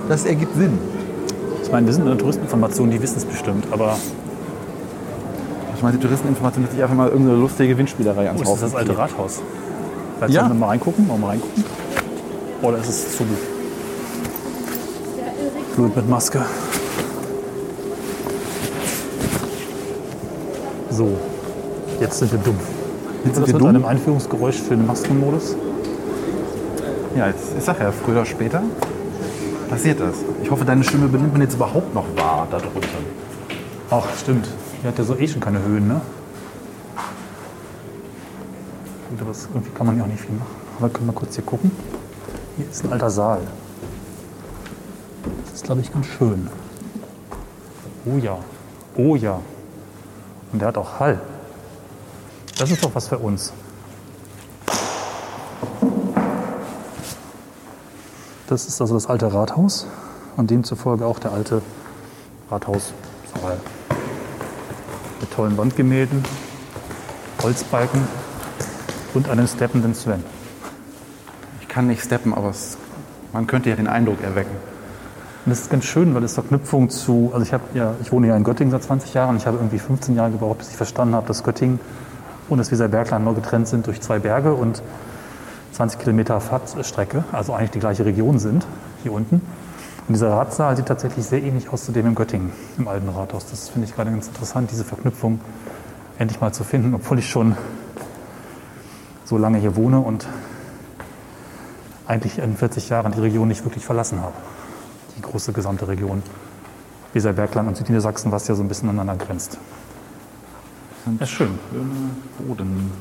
Das 0.07 0.25
ergibt 0.25 0.55
Sinn. 0.55 0.77
Ich 1.63 1.71
meine, 1.71 1.85
wir 1.85 1.93
sind 1.93 2.03
in 2.03 2.09
der 2.09 2.17
Touristeninformation, 2.17 2.89
die 2.89 3.01
wissen 3.01 3.17
es 3.17 3.25
bestimmt, 3.25 3.65
aber 3.71 3.97
Ich 5.79 5.83
meine, 5.83 5.95
die 5.95 6.03
Touristeninformation 6.03 6.65
hat 6.65 6.71
sich 6.73 6.83
einfach 6.83 6.93
mal 6.93 7.07
irgendeine 7.07 7.39
lustige 7.39 7.77
Windspielerei 7.77 8.27
ans 8.27 8.45
wo 8.45 8.53
ist 8.53 8.63
das, 8.63 8.71
das 8.71 8.75
alte 8.75 8.97
Rathaus? 8.97 9.41
Vielleicht 10.17 10.33
Ja. 10.33 10.45
wir 10.49 10.53
mal 10.53 10.67
reingucken, 10.67 11.07
mal 11.07 11.25
reingucken? 11.25 11.63
Oder 12.61 12.79
ist 12.79 12.89
es 12.89 13.15
zu 13.15 13.23
Blut 15.77 15.95
mit 15.95 16.09
Maske? 16.09 16.41
So, 20.89 21.17
jetzt 22.01 22.19
sind 22.19 22.33
wir 22.33 22.39
dumm. 22.39 22.57
Jetzt 23.23 23.35
sind 23.35 23.47
wir 23.47 23.53
mit 23.53 23.61
dumm. 23.61 23.69
einem 23.69 23.85
Einführungsgeräusch 23.85 24.57
für 24.57 24.75
den 24.75 24.85
Maskenmodus? 24.85 25.55
Ja, 27.15 27.27
jetzt, 27.27 27.53
ich 27.57 27.63
sag 27.63 27.79
ja, 27.79 27.93
früher 27.93 28.17
oder 28.17 28.25
später 28.25 28.61
passiert 29.69 30.01
das. 30.01 30.15
Ich 30.43 30.51
hoffe, 30.51 30.65
deine 30.65 30.83
Stimme 30.83 31.07
benimmt 31.07 31.31
man 31.31 31.41
jetzt 31.41 31.53
überhaupt 31.53 31.95
noch 31.95 32.03
wahr 32.17 32.49
darunter. 32.51 32.97
Ach, 33.89 34.03
stimmt. 34.21 34.45
Hier 34.81 34.91
hat 34.91 34.97
ja 34.97 35.03
so 35.03 35.15
eh 35.17 35.27
schon 35.27 35.41
keine 35.41 35.61
Höhen, 35.61 35.87
ne? 35.87 36.01
Gut, 39.09 39.21
aber 39.21 39.31
irgendwie 39.53 39.71
kann 39.71 39.87
man 39.87 39.97
ja 39.97 40.03
auch 40.03 40.07
nicht 40.07 40.21
viel 40.21 40.35
machen. 40.35 40.55
Aber 40.77 40.89
können 40.89 41.07
wir 41.07 41.13
kurz 41.13 41.35
hier 41.35 41.43
gucken. 41.43 41.71
Hier 42.55 42.69
ist 42.69 42.85
ein 42.85 42.93
alter 42.93 43.09
Saal. 43.09 43.41
Das 45.45 45.55
ist, 45.55 45.63
glaube 45.65 45.81
ich, 45.81 45.91
ganz 45.91 46.05
schön. 46.05 46.47
Oh 48.05 48.17
ja. 48.17 48.37
Oh 48.95 49.15
ja. 49.15 49.41
Und 50.53 50.59
der 50.59 50.69
hat 50.69 50.77
auch 50.77 50.99
Hall. 50.99 51.19
Das 52.57 52.71
ist 52.71 52.83
doch 52.83 52.95
was 52.95 53.07
für 53.09 53.17
uns. 53.17 53.51
Das 58.47 58.65
ist 58.65 58.81
also 58.81 58.93
das 58.95 59.07
alte 59.07 59.31
Rathaus 59.33 59.87
und 60.37 60.49
demzufolge 60.49 61.05
auch 61.05 61.19
der 61.19 61.33
alte 61.33 61.61
Rathaussaal. 62.49 63.59
Mit 65.19 65.31
tollen 65.31 65.57
Wandgemälden, 65.57 66.23
Holzbalken 67.41 68.01
und 69.13 69.29
einem 69.29 69.47
steppenden 69.47 69.93
Sven. 69.93 70.23
Ich 71.61 71.67
kann 71.67 71.87
nicht 71.87 72.03
steppen, 72.03 72.33
aber 72.33 72.49
es, 72.49 72.77
man 73.33 73.47
könnte 73.47 73.69
ja 73.69 73.75
den 73.75 73.87
Eindruck 73.87 74.21
erwecken. 74.23 74.55
Und 75.45 75.51
das 75.51 75.61
ist 75.61 75.71
ganz 75.71 75.85
schön, 75.85 76.13
weil 76.15 76.23
es 76.23 76.33
Verknüpfung 76.33 76.89
zu, 76.89 77.31
also 77.33 77.45
ich 77.45 77.53
habe 77.53 77.63
ja, 77.73 77.95
ich 78.01 78.11
wohne 78.11 78.27
ja 78.27 78.35
in 78.35 78.43
Göttingen 78.43 78.71
seit 78.71 78.83
20 78.83 79.13
Jahren. 79.13 79.37
Ich 79.37 79.47
habe 79.47 79.57
irgendwie 79.57 79.79
15 79.79 80.15
Jahre 80.15 80.31
gebraucht, 80.31 80.59
bis 80.59 80.69
ich 80.69 80.75
verstanden 80.75 81.15
habe, 81.15 81.27
dass 81.27 81.43
Göttingen 81.43 81.79
und 82.49 82.57
das 82.57 82.71
Weserbergland 82.71 83.23
nur 83.25 83.35
getrennt 83.35 83.67
sind 83.67 83.87
durch 83.87 84.01
zwei 84.01 84.19
Berge 84.19 84.53
und 84.53 84.81
20 85.73 85.99
Kilometer 85.99 86.41
Fahrtstrecke, 86.41 87.23
also 87.31 87.53
eigentlich 87.53 87.71
die 87.71 87.79
gleiche 87.79 88.05
Region 88.05 88.39
sind, 88.39 88.65
hier 89.03 89.13
unten. 89.13 89.41
Und 90.09 90.13
dieser 90.15 90.31
Ratssaal 90.31 90.75
sieht 90.75 90.87
tatsächlich 90.87 91.23
sehr 91.23 91.43
ähnlich 91.43 91.69
aus 91.71 91.85
zu 91.85 91.91
dem 91.91 92.07
in 92.07 92.15
Göttingen, 92.15 92.51
im 92.79 92.87
alten 92.87 93.09
Rathaus. 93.09 93.45
Das 93.51 93.69
finde 93.69 93.87
ich 93.87 93.93
gerade 93.95 94.09
ganz 94.09 94.25
interessant, 94.27 94.71
diese 94.71 94.83
Verknüpfung 94.83 95.39
endlich 96.17 96.41
mal 96.41 96.51
zu 96.51 96.63
finden, 96.63 96.95
obwohl 96.95 97.19
ich 97.19 97.29
schon 97.29 97.55
so 99.23 99.37
lange 99.37 99.59
hier 99.59 99.75
wohne 99.75 99.99
und 99.99 100.25
eigentlich 102.07 102.39
in 102.39 102.57
40 102.57 102.89
Jahren 102.89 103.11
die 103.11 103.19
Region 103.19 103.47
nicht 103.47 103.63
wirklich 103.65 103.85
verlassen 103.85 104.19
habe. 104.21 104.33
Die 105.15 105.21
große 105.21 105.53
gesamte 105.53 105.87
Region 105.87 106.23
Weserbergland 107.13 107.67
und 107.67 107.77
Südniedersachsen, 107.77 108.31
was 108.31 108.47
ja 108.47 108.55
so 108.55 108.63
ein 108.63 108.67
bisschen 108.67 108.89
aneinander 108.89 109.23
grenzt. 109.23 109.59
Ja, 111.19 111.25
schön. 111.27 111.59
Schöne 111.71 111.85
Boden. 112.47 112.91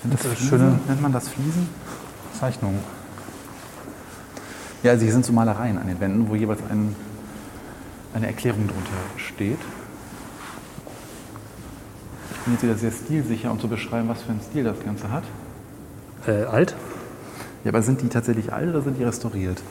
Sind 0.00 0.14
das 0.14 0.22
Das 0.22 0.32
ist 0.32 0.38
Fliesen? 0.38 0.58
schöne- 0.58 0.78
Nennt 0.88 1.02
man 1.02 1.12
das 1.12 1.28
Fliesen? 1.28 1.68
Zeichnung. 2.40 2.78
Ja, 4.84 4.90
also 4.90 5.02
hier 5.02 5.14
sind 5.14 5.24
so 5.24 5.32
Malereien 5.32 5.78
an 5.78 5.86
den 5.86 5.98
Wänden, 5.98 6.28
wo 6.28 6.34
jeweils 6.34 6.60
ein, 6.68 6.94
eine 8.12 8.26
Erklärung 8.26 8.68
drunter 8.68 8.90
steht. 9.16 9.58
Ich 12.32 12.38
bin 12.44 12.52
jetzt 12.52 12.62
wieder 12.62 12.76
sehr 12.76 12.92
stilsicher, 12.92 13.50
um 13.50 13.58
zu 13.58 13.66
beschreiben, 13.66 14.10
was 14.10 14.20
für 14.20 14.32
einen 14.32 14.42
Stil 14.42 14.62
das 14.62 14.78
Ganze 14.84 15.10
hat. 15.10 15.24
Äh, 16.26 16.44
alt? 16.44 16.76
Ja, 17.64 17.70
aber 17.70 17.80
sind 17.80 18.02
die 18.02 18.08
tatsächlich 18.08 18.52
alt 18.52 18.68
oder 18.68 18.82
sind 18.82 18.98
die 18.98 19.04
restauriert? 19.04 19.62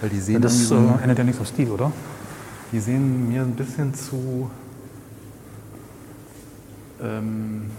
Weil 0.00 0.10
die 0.10 0.20
sehen, 0.20 0.40
Das 0.40 0.70
irgendwie 0.70 0.86
äh, 0.86 0.88
so, 0.98 1.02
ändert 1.02 1.18
ja 1.18 1.24
nichts 1.24 1.40
auf 1.40 1.48
Stil, 1.48 1.70
oder? 1.70 1.90
die 2.70 2.78
sehen 2.78 3.28
mir 3.28 3.42
ein 3.42 3.56
bisschen 3.56 3.92
zu. 3.92 4.48
Ähm, 7.02 7.72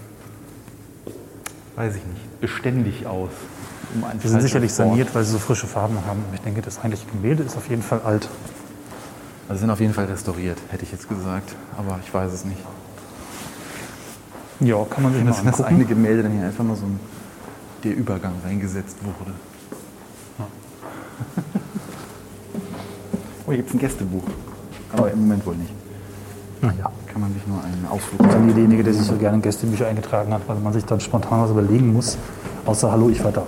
weiß 1.78 1.96
ich 1.96 2.06
nicht, 2.06 2.42
beständig 2.42 3.08
aus. 3.08 3.32
Um 3.96 4.04
ein 4.06 4.20
Die 4.20 4.28
sind 4.28 4.42
sicherlich 4.42 4.72
Wort. 4.72 4.90
saniert, 4.90 5.14
weil 5.16 5.24
sie 5.24 5.32
so 5.32 5.40
frische 5.40 5.68
Farben 5.68 5.98
haben. 6.08 6.24
Ich 6.34 6.42
denke, 6.42 6.62
das 6.62 6.80
eigentliche 6.80 7.06
Gemälde 7.08 7.44
ist 7.44 7.56
auf 7.58 7.70
jeden 7.70 7.84
Fall 7.84 8.02
alt. 8.04 8.28
Also 9.50 9.60
sind 9.62 9.70
auf 9.70 9.80
jeden 9.80 9.94
Fall 9.94 10.06
restauriert, 10.06 10.58
hätte 10.70 10.84
ich 10.84 10.92
jetzt 10.92 11.08
gesagt. 11.10 11.54
Aber 11.78 12.00
ich 12.04 12.14
weiß 12.14 12.32
es 12.32 12.46
nicht. 12.46 12.60
Ja, 14.62 14.84
kann 14.90 15.04
man 15.04 15.14
sich 15.14 15.24
mal 15.24 15.30
Das, 15.32 15.44
das 15.44 15.62
eine 15.62 15.76
angucken. 15.76 15.90
Gemälde 15.90 16.24
dann 16.24 16.32
hier 16.32 16.46
einfach 16.46 16.64
nur 16.64 16.76
so 16.76 16.86
ein, 16.86 17.00
der 17.84 17.96
Übergang 17.96 18.34
reingesetzt 18.46 18.98
wurde. 19.04 19.32
oh, 23.46 23.50
hier 23.50 23.58
gibt 23.58 23.70
es 23.70 23.76
ein 23.76 23.80
Gästebuch. 23.80 24.24
Aber 24.96 25.12
im 25.12 25.20
Moment 25.22 25.46
wohl 25.46 25.56
nicht. 25.56 25.72
Naja. 26.62 26.92
Kann 27.12 27.22
man 27.22 27.34
sich 27.34 27.46
nur 27.46 27.64
einen 27.64 27.86
Ausflug 27.90 28.28
Dann 28.30 28.48
derjenige, 28.48 28.84
der 28.84 28.94
sich 28.94 29.04
so 29.06 29.16
gerne 29.18 29.36
in 29.36 29.42
Gästebücher 29.42 29.88
eingetragen 29.88 30.34
hat, 30.34 30.42
weil 30.48 30.56
man 30.58 30.74
sich 30.74 30.86
dann 30.86 31.00
spontan 31.00 31.42
was 31.42 31.52
überlegen 31.52 31.94
muss. 31.94 32.18
Außer 32.66 32.92
Hallo, 32.92 33.10
ich 33.10 33.24
war 33.24 33.32
da. 33.32 33.46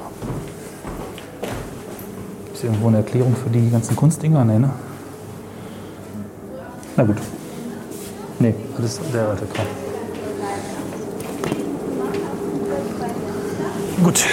Ist 2.66 2.70
irgendwo 2.72 2.88
eine 2.88 2.98
Erklärung 2.98 3.36
für 3.36 3.52
die 3.52 3.70
ganzen 3.70 3.96
Kunstdinger? 3.96 4.44
Nee, 4.44 4.58
ne? 4.58 4.72
Na 6.98 7.04
gut. 7.04 7.18
Nee, 8.40 8.56
alles 8.76 9.00
der 9.14 9.30
alte 9.30 9.46
Kram. 9.46 9.68
Gut. 14.04 14.26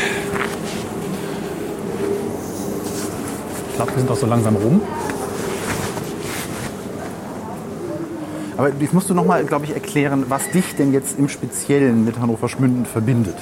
Ich 3.68 3.76
glaube, 3.76 3.90
wir 3.92 3.98
sind 3.98 4.10
auch 4.10 4.16
so 4.16 4.24
langsam 4.24 4.56
rum. 4.56 4.80
Aber 8.56 8.70
jetzt 8.70 8.94
musst 8.94 9.10
du 9.10 9.14
nochmal, 9.14 9.44
glaube 9.44 9.66
ich, 9.66 9.74
erklären, 9.74 10.24
was 10.30 10.48
dich 10.52 10.74
denn 10.74 10.94
jetzt 10.94 11.18
im 11.18 11.28
Speziellen 11.28 12.06
mit 12.06 12.18
Hannover 12.18 12.48
Schmünden 12.48 12.86
verbindet. 12.86 13.36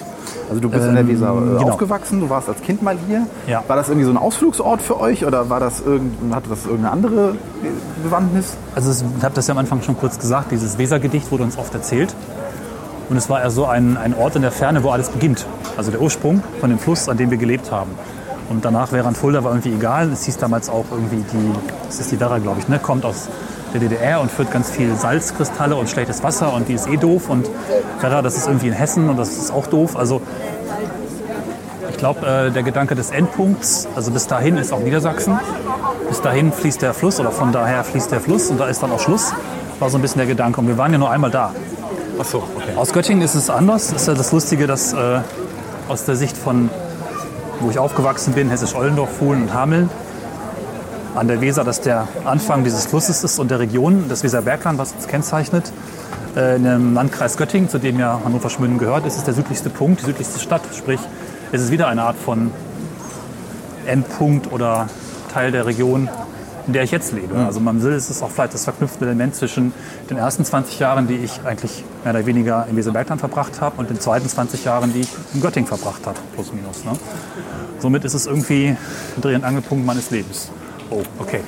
Also 0.50 0.60
du 0.60 0.68
bist 0.68 0.84
in 0.84 0.94
der 0.96 1.06
Weser 1.06 1.32
äh, 1.32 1.58
genau. 1.58 1.70
aufgewachsen, 1.70 2.20
du 2.20 2.28
warst 2.28 2.48
als 2.48 2.60
Kind 2.60 2.82
mal 2.82 2.96
hier. 3.08 3.26
Ja. 3.46 3.62
War 3.68 3.76
das 3.76 3.88
irgendwie 3.88 4.04
so 4.04 4.10
ein 4.10 4.16
Ausflugsort 4.18 4.82
für 4.82 5.00
euch 5.00 5.24
oder 5.24 5.48
war 5.48 5.60
das 5.60 5.80
irgend, 5.80 6.34
hatte 6.34 6.50
das 6.50 6.64
irgendeine 6.66 6.90
andere 6.92 7.36
Bewandtnis? 8.02 8.56
Also 8.74 8.90
es- 8.90 9.04
ich 9.16 9.24
habe 9.24 9.34
das 9.34 9.46
ja 9.46 9.52
am 9.52 9.58
Anfang 9.58 9.80
schon 9.82 9.96
kurz 9.96 10.18
gesagt, 10.18 10.50
dieses 10.50 10.76
Wesergedicht 10.76 11.30
wurde 11.30 11.44
uns 11.44 11.56
oft 11.56 11.72
erzählt. 11.74 12.14
Und 13.08 13.16
es 13.16 13.28
war 13.30 13.40
eher 13.40 13.50
so 13.50 13.64
ein, 13.66 13.96
ein 13.96 14.14
Ort 14.14 14.36
in 14.36 14.42
der 14.42 14.52
Ferne, 14.52 14.82
wo 14.84 14.90
alles 14.90 15.08
beginnt. 15.08 15.46
Also 15.76 15.90
der 15.90 16.00
Ursprung 16.00 16.42
von 16.60 16.70
dem 16.70 16.78
Fluss, 16.78 17.08
an 17.08 17.16
dem 17.16 17.30
wir 17.30 17.38
gelebt 17.38 17.70
haben. 17.72 17.90
Und 18.48 18.64
danach 18.64 18.92
wäre 18.92 19.06
an 19.08 19.14
Fulda 19.14 19.42
war 19.44 19.52
irgendwie 19.52 19.72
egal. 19.72 20.10
Es 20.12 20.24
hieß 20.24 20.38
damals 20.38 20.68
auch 20.68 20.84
irgendwie 20.90 21.24
die, 21.32 21.52
das 21.86 22.00
ist 22.00 22.10
die 22.12 22.18
Werra, 22.20 22.38
glaube 22.38 22.58
ich, 22.60 22.68
ne? 22.68 22.78
kommt 22.80 23.04
aus 23.04 23.28
der 23.72 23.80
DDR 23.80 24.20
und 24.20 24.30
führt 24.30 24.50
ganz 24.50 24.70
viel 24.70 24.94
Salzkristalle 24.96 25.76
und 25.76 25.88
schlechtes 25.88 26.22
Wasser 26.22 26.52
und 26.52 26.68
die 26.68 26.74
ist 26.74 26.88
eh 26.88 26.96
doof. 26.96 27.28
Und 27.28 27.48
Werra, 28.00 28.22
das 28.22 28.36
ist 28.36 28.46
irgendwie 28.46 28.68
in 28.68 28.72
Hessen 28.72 29.08
und 29.08 29.16
das 29.16 29.36
ist 29.36 29.52
auch 29.52 29.66
doof. 29.66 29.96
Also 29.96 30.20
ich 31.90 31.96
glaube, 31.96 32.26
äh, 32.26 32.50
der 32.50 32.62
Gedanke 32.62 32.94
des 32.94 33.10
Endpunkts, 33.10 33.88
also 33.94 34.10
bis 34.10 34.26
dahin 34.26 34.56
ist 34.56 34.72
auch 34.72 34.80
Niedersachsen. 34.80 35.38
Bis 36.08 36.20
dahin 36.20 36.52
fließt 36.52 36.82
der 36.82 36.94
Fluss 36.94 37.20
oder 37.20 37.30
von 37.30 37.52
daher 37.52 37.84
fließt 37.84 38.10
der 38.10 38.20
Fluss 38.20 38.50
und 38.50 38.58
da 38.58 38.66
ist 38.66 38.82
dann 38.82 38.90
auch 38.90 39.00
Schluss. 39.00 39.32
War 39.78 39.90
so 39.90 39.98
ein 39.98 40.02
bisschen 40.02 40.18
der 40.18 40.26
Gedanke. 40.26 40.60
Und 40.60 40.68
wir 40.68 40.78
waren 40.78 40.92
ja 40.92 40.98
nur 40.98 41.10
einmal 41.10 41.30
da. 41.30 41.52
Ach 42.18 42.24
so, 42.24 42.38
okay. 42.38 42.76
Aus 42.76 42.92
Göttingen 42.92 43.22
ist 43.22 43.34
es 43.34 43.48
anders. 43.48 43.88
Das 43.88 44.02
ist 44.02 44.08
ja 44.08 44.14
das 44.14 44.32
Lustige, 44.32 44.66
dass 44.66 44.92
äh, 44.92 45.20
aus 45.88 46.04
der 46.04 46.16
Sicht 46.16 46.36
von, 46.36 46.70
wo 47.60 47.70
ich 47.70 47.78
aufgewachsen 47.78 48.34
bin, 48.34 48.50
Hessisch-Ollendorf, 48.50 49.10
Fuhlen 49.18 49.42
und 49.42 49.54
Hameln, 49.54 49.88
an 51.20 51.28
der 51.28 51.42
Weser, 51.42 51.64
dass 51.64 51.82
der 51.82 52.08
Anfang 52.24 52.64
dieses 52.64 52.86
Flusses 52.86 53.22
ist 53.22 53.38
und 53.38 53.50
der 53.50 53.58
Region, 53.58 54.06
das 54.08 54.24
Weserbergland, 54.24 54.78
was 54.78 54.92
uns 54.92 55.06
kennzeichnet. 55.06 55.70
Äh, 56.34 56.56
in 56.56 56.64
dem 56.64 56.94
Landkreis 56.94 57.36
Göttingen, 57.36 57.68
zu 57.68 57.76
dem 57.76 58.00
ja 58.00 58.22
Hannover 58.24 58.48
Schmünden 58.48 58.78
gehört, 58.78 59.04
ist 59.04 59.18
es 59.18 59.24
der 59.24 59.34
südlichste 59.34 59.68
Punkt, 59.68 60.00
die 60.00 60.06
südlichste 60.06 60.40
Stadt. 60.40 60.62
Sprich, 60.74 60.98
es 61.52 61.60
ist 61.60 61.70
wieder 61.70 61.88
eine 61.88 62.04
Art 62.04 62.16
von 62.16 62.50
Endpunkt 63.84 64.50
oder 64.50 64.88
Teil 65.30 65.52
der 65.52 65.66
Region, 65.66 66.08
in 66.66 66.72
der 66.72 66.84
ich 66.84 66.90
jetzt 66.90 67.12
lebe. 67.12 67.36
Also 67.36 67.60
man 67.60 67.82
will, 67.82 67.92
es 67.92 68.08
ist 68.08 68.22
auch 68.22 68.30
vielleicht 68.30 68.54
das 68.54 68.64
verknüpfte 68.64 69.04
Element 69.04 69.34
zwischen 69.34 69.74
den 70.08 70.16
ersten 70.16 70.46
20 70.46 70.78
Jahren, 70.78 71.06
die 71.06 71.16
ich 71.16 71.42
eigentlich 71.44 71.84
mehr 72.02 72.14
oder 72.14 72.24
weniger 72.24 72.66
in 72.70 72.76
Weserbergland 72.76 73.20
verbracht 73.20 73.60
habe, 73.60 73.76
und 73.76 73.90
den 73.90 74.00
zweiten 74.00 74.26
20 74.26 74.64
Jahren, 74.64 74.94
die 74.94 75.00
ich 75.00 75.08
in 75.34 75.42
Göttingen 75.42 75.68
verbracht 75.68 76.06
habe, 76.06 76.18
plus 76.34 76.50
minus. 76.54 76.82
Ne? 76.86 76.92
Somit 77.78 78.06
ist 78.06 78.14
es 78.14 78.26
irgendwie 78.26 78.68
ein 78.68 79.20
Dreh- 79.20 79.34
und 79.34 79.44
Angelpunkt 79.44 79.84
meines 79.84 80.10
Lebens. 80.10 80.50
Oh, 80.90 81.02
okay. 81.18 81.40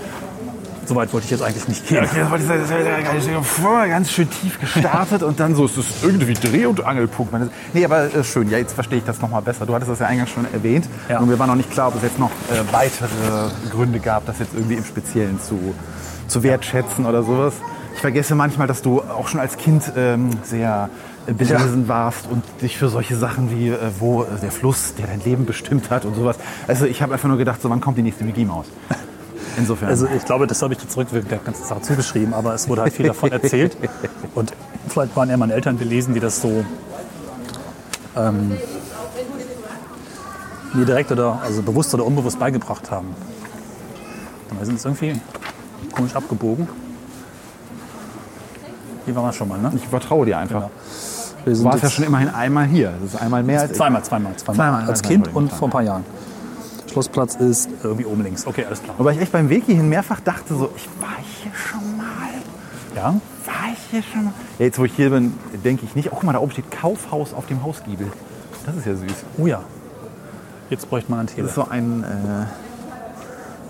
Soweit 0.84 1.12
wollte 1.12 1.26
ich 1.26 1.30
jetzt 1.30 1.42
eigentlich 1.44 1.68
nicht 1.68 1.86
gehen. 1.86 2.04
Ja, 2.04 2.28
das 2.28 3.62
war 3.62 3.86
ganz 3.88 4.10
schön 4.10 4.28
tief 4.28 4.58
gestartet 4.60 5.22
und 5.22 5.38
dann 5.38 5.54
so, 5.54 5.64
ist 5.66 5.78
das 5.78 5.84
irgendwie 6.02 6.34
Dreh- 6.34 6.66
und 6.66 6.84
Angelpunkt. 6.84 7.32
Nee, 7.72 7.84
aber 7.84 8.12
äh, 8.12 8.24
schön, 8.24 8.50
ja, 8.50 8.58
jetzt 8.58 8.72
verstehe 8.74 8.98
ich 8.98 9.04
das 9.04 9.20
nochmal 9.20 9.42
besser. 9.42 9.64
Du 9.64 9.74
hattest 9.74 9.90
das 9.92 10.00
ja 10.00 10.06
eingangs 10.06 10.30
schon 10.30 10.44
erwähnt 10.52 10.88
Ja. 11.08 11.20
und 11.20 11.28
mir 11.28 11.38
war 11.38 11.46
noch 11.46 11.54
nicht 11.54 11.70
klar, 11.70 11.88
ob 11.88 11.96
es 11.96 12.02
jetzt 12.02 12.18
noch 12.18 12.30
äh, 12.50 12.72
weitere 12.72 13.06
Gründe 13.70 14.00
gab, 14.00 14.26
das 14.26 14.40
jetzt 14.40 14.54
irgendwie 14.54 14.74
im 14.74 14.84
Speziellen 14.84 15.40
zu, 15.40 15.72
zu 16.26 16.42
wertschätzen 16.42 17.06
oder 17.06 17.22
sowas. 17.22 17.54
Ich 17.94 18.00
vergesse 18.00 18.34
manchmal, 18.34 18.66
dass 18.66 18.82
du 18.82 19.02
auch 19.02 19.28
schon 19.28 19.38
als 19.38 19.56
Kind 19.56 19.84
ähm, 19.96 20.30
sehr 20.42 20.90
äh, 21.28 21.32
belesen 21.32 21.86
warst 21.86 22.26
und 22.28 22.42
dich 22.60 22.76
für 22.76 22.88
solche 22.88 23.14
Sachen 23.14 23.56
wie, 23.56 23.68
äh, 23.68 23.78
wo 24.00 24.24
äh, 24.24 24.26
der 24.42 24.50
Fluss, 24.50 24.94
der 24.96 25.06
dein 25.06 25.20
Leben 25.24 25.46
bestimmt 25.46 25.90
hat 25.90 26.04
und 26.04 26.16
sowas. 26.16 26.36
Also 26.66 26.86
ich 26.86 27.00
habe 27.02 27.12
einfach 27.14 27.28
nur 27.28 27.38
gedacht, 27.38 27.62
so 27.62 27.70
wann 27.70 27.80
kommt 27.80 27.98
die 27.98 28.02
nächste 28.02 28.24
Mickey 28.24 28.44
Maus? 28.44 28.66
Insofern. 29.56 29.88
Also 29.88 30.06
ich 30.06 30.24
glaube, 30.24 30.46
das 30.46 30.62
habe 30.62 30.74
ich 30.74 30.80
jetzt 30.80 30.92
zurückwirkend 30.92 31.30
der 31.30 31.38
ganzen 31.38 31.64
Sache 31.64 31.82
zugeschrieben, 31.82 32.34
aber 32.34 32.54
es 32.54 32.68
wurde 32.68 32.82
halt 32.82 32.92
viel 32.92 33.06
davon 33.06 33.30
erzählt. 33.32 33.76
Und 34.34 34.52
vielleicht 34.88 35.14
waren 35.16 35.28
eher 35.30 35.36
meine 35.36 35.54
Eltern 35.54 35.76
belesen, 35.76 36.14
die 36.14 36.20
das 36.20 36.40
so 36.40 36.64
ähm, 38.16 38.56
mir 40.72 40.84
direkt 40.86 41.12
oder 41.12 41.40
also 41.42 41.62
bewusst 41.62 41.92
oder 41.94 42.04
unbewusst 42.04 42.38
beigebracht 42.38 42.90
haben. 42.90 43.14
Wir 44.56 44.66
sind 44.66 44.74
jetzt 44.74 44.84
irgendwie 44.84 45.20
komisch 45.92 46.14
abgebogen. 46.14 46.68
Hier 49.04 49.16
waren 49.16 49.24
wir 49.24 49.32
schon 49.32 49.48
mal, 49.48 49.58
ne? 49.58 49.72
Ich 49.74 49.86
vertraue 49.88 50.26
dir 50.26 50.38
einfach. 50.38 50.60
Genau. 50.60 50.70
Wir 51.44 51.54
Du 51.54 51.64
warst 51.64 51.82
ja 51.82 51.90
schon 51.90 52.04
immerhin 52.04 52.28
einmal 52.28 52.66
hier. 52.66 52.92
Das 53.02 53.14
ist 53.14 53.20
einmal 53.20 53.42
mehr 53.42 53.62
als 53.62 53.72
zweimal, 53.72 54.04
zweimal, 54.04 54.36
zweimal. 54.36 54.56
Zweimal, 54.56 54.88
Als 54.88 55.02
Kind 55.02 55.34
und 55.34 55.52
vor 55.52 55.68
ein 55.68 55.70
paar 55.72 55.82
Jahren. 55.82 56.04
Schlossplatz 56.92 57.34
ist 57.36 57.68
irgendwie 57.82 58.04
oben 58.04 58.22
links. 58.22 58.46
Okay, 58.46 58.64
alles 58.64 58.82
klar. 58.82 58.94
Wobei 58.98 59.12
ich 59.12 59.20
echt 59.20 59.32
beim 59.32 59.48
Weg 59.48 59.64
hierhin 59.64 59.88
mehrfach 59.88 60.20
dachte, 60.20 60.54
so, 60.54 60.70
ich 60.76 60.88
war 61.00 61.16
hier 61.42 61.52
schon 61.54 61.96
mal. 61.96 62.04
Ja, 62.94 63.04
War 63.46 63.72
ich 63.72 63.78
hier 63.90 64.02
schon 64.02 64.24
mal? 64.24 64.34
Ja, 64.58 64.66
jetzt, 64.66 64.78
wo 64.78 64.84
ich 64.84 64.94
hier 64.94 65.10
bin, 65.10 65.32
denke 65.64 65.84
ich 65.86 65.94
nicht. 65.96 66.08
Oh, 66.12 66.16
guck 66.16 66.24
mal, 66.24 66.32
da 66.32 66.38
oben 66.38 66.52
steht 66.52 66.70
Kaufhaus 66.70 67.32
auf 67.32 67.46
dem 67.46 67.62
Hausgiebel. 67.62 68.06
Das 68.66 68.76
ist 68.76 68.86
ja 68.86 68.94
süß. 68.94 69.24
oh 69.38 69.46
ja. 69.46 69.62
Jetzt 70.70 70.88
bräuchte 70.88 71.10
man 71.10 71.20
ein 71.20 71.26
Das 71.26 71.34
Tele. 71.34 71.48
ist 71.48 71.54
so 71.54 71.68
ein. 71.68 72.04
Äh, 72.04 72.06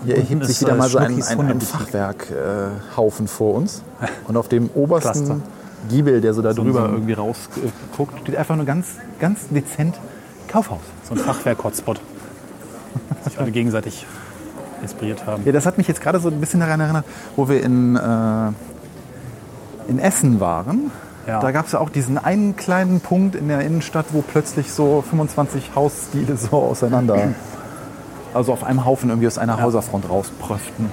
hier 0.05 0.15
Unten 0.17 0.21
erhebt 0.25 0.45
sich 0.45 0.61
wieder 0.61 0.73
äh, 0.73 0.75
mal 0.75 0.89
so 0.89 0.97
ein, 0.97 1.23
ein, 1.23 1.39
ein. 1.39 1.61
Fachwerkhaufen 1.61 3.27
vor 3.27 3.55
uns. 3.55 3.81
Und 4.27 4.37
auf 4.37 4.49
dem 4.49 4.69
obersten. 4.73 5.41
Giebel, 5.89 6.21
der 6.21 6.33
so 6.33 6.41
da 6.41 6.53
drüber 6.53 6.87
so 6.87 6.93
irgendwie 6.93 7.11
rausguckt, 7.13 8.19
steht 8.21 8.37
einfach 8.37 8.55
nur 8.55 8.65
ganz, 8.65 8.87
ganz 9.19 9.49
dezent 9.49 9.99
Kaufhaus. 10.47 10.79
So 11.03 11.13
ein 11.13 11.19
Fachwerk-Hotspot. 11.19 11.99
Sich 13.23 13.39
alle 13.39 13.51
gegenseitig 13.51 14.05
inspiriert 14.81 15.25
haben. 15.25 15.43
Ja, 15.45 15.51
das 15.51 15.65
hat 15.65 15.77
mich 15.77 15.87
jetzt 15.87 16.01
gerade 16.01 16.19
so 16.19 16.29
ein 16.29 16.39
bisschen 16.39 16.59
daran 16.59 16.79
erinnert, 16.79 17.05
wo 17.35 17.47
wir 17.47 17.63
in, 17.63 17.95
äh, 17.95 18.51
in 19.87 19.99
Essen 19.99 20.39
waren. 20.39 20.91
Ja. 21.25 21.39
Da 21.39 21.51
gab 21.51 21.67
es 21.67 21.71
ja 21.71 21.79
auch 21.79 21.89
diesen 21.89 22.17
einen 22.17 22.57
kleinen 22.57 22.99
Punkt 22.99 23.35
in 23.35 23.47
der 23.47 23.61
Innenstadt, 23.61 24.07
wo 24.11 24.21
plötzlich 24.21 24.71
so 24.71 25.01
25 25.09 25.71
Hausstile 25.73 26.35
so 26.35 26.57
auseinander, 26.57 27.29
also 28.33 28.51
auf 28.51 28.65
einem 28.65 28.85
Haufen 28.85 29.09
irgendwie 29.09 29.27
aus 29.27 29.37
einer 29.37 29.61
Häuserfront 29.61 30.09
rauspröften. 30.09 30.91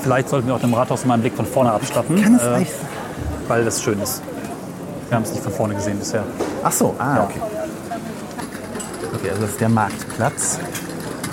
Vielleicht 0.00 0.28
sollten 0.28 0.48
wir 0.48 0.56
auch 0.56 0.60
dem 0.60 0.74
Rathaus 0.74 1.04
mal 1.04 1.14
einen 1.14 1.22
Blick 1.22 1.34
von 1.34 1.46
vorne 1.46 1.70
abstatten, 1.70 2.20
Kann 2.20 2.34
es 2.34 2.42
äh, 2.42 2.48
eigentlich 2.48 2.68
weil 3.48 3.64
das 3.64 3.82
schön 3.82 4.00
ist. 4.00 4.22
Wir 5.08 5.16
haben 5.16 5.24
es 5.24 5.32
nicht 5.32 5.42
von 5.42 5.52
vorne 5.52 5.74
gesehen 5.74 5.98
bisher. 5.98 6.24
Ach 6.62 6.72
so, 6.72 6.94
ah, 6.98 7.24
okay. 7.24 7.40
Okay, 9.14 9.30
also 9.30 9.42
das 9.42 9.50
ist 9.50 9.60
der 9.60 9.68
Marktplatz. 9.68 10.58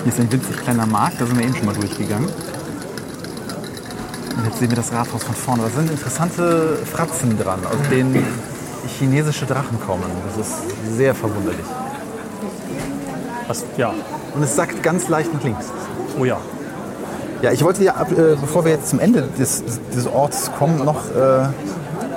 Hier 0.04 0.12
ist 0.12 0.20
ein 0.20 0.30
winzig 0.32 0.56
kleiner 0.62 0.86
Markt, 0.86 1.20
da 1.20 1.26
sind 1.26 1.38
wir 1.38 1.44
eben 1.44 1.54
schon 1.54 1.66
mal 1.66 1.74
durchgegangen. 1.74 2.28
Und 4.36 4.44
jetzt 4.46 4.58
sehen 4.58 4.70
wir 4.70 4.76
das 4.76 4.92
Rathaus 4.92 5.24
von 5.24 5.34
vorne. 5.34 5.62
Da 5.64 5.68
sind 5.70 5.90
interessante 5.90 6.78
Fratzen 6.90 7.38
dran, 7.38 7.60
aus 7.66 7.88
denen 7.90 8.24
chinesische 8.98 9.46
Drachen 9.46 9.78
kommen. 9.80 10.04
Das 10.26 10.46
ist 10.46 10.96
sehr 10.96 11.14
verwunderlich. 11.14 11.66
Was, 13.46 13.64
ja, 13.76 13.92
Und 14.34 14.42
es 14.42 14.54
sackt 14.56 14.82
ganz 14.82 15.08
leicht 15.08 15.34
nach 15.34 15.42
links. 15.42 15.66
oh 16.18 16.24
ja. 16.24 16.38
Ja, 17.42 17.52
ich 17.52 17.64
wollte 17.64 17.82
ja, 17.82 17.94
äh, 18.02 18.36
bevor 18.38 18.64
wir 18.64 18.72
jetzt 18.72 18.90
zum 18.90 19.00
Ende 19.00 19.26
des, 19.38 19.64
des 19.94 20.06
Orts 20.06 20.50
kommen, 20.58 20.84
noch 20.84 21.04
äh, 21.16 21.48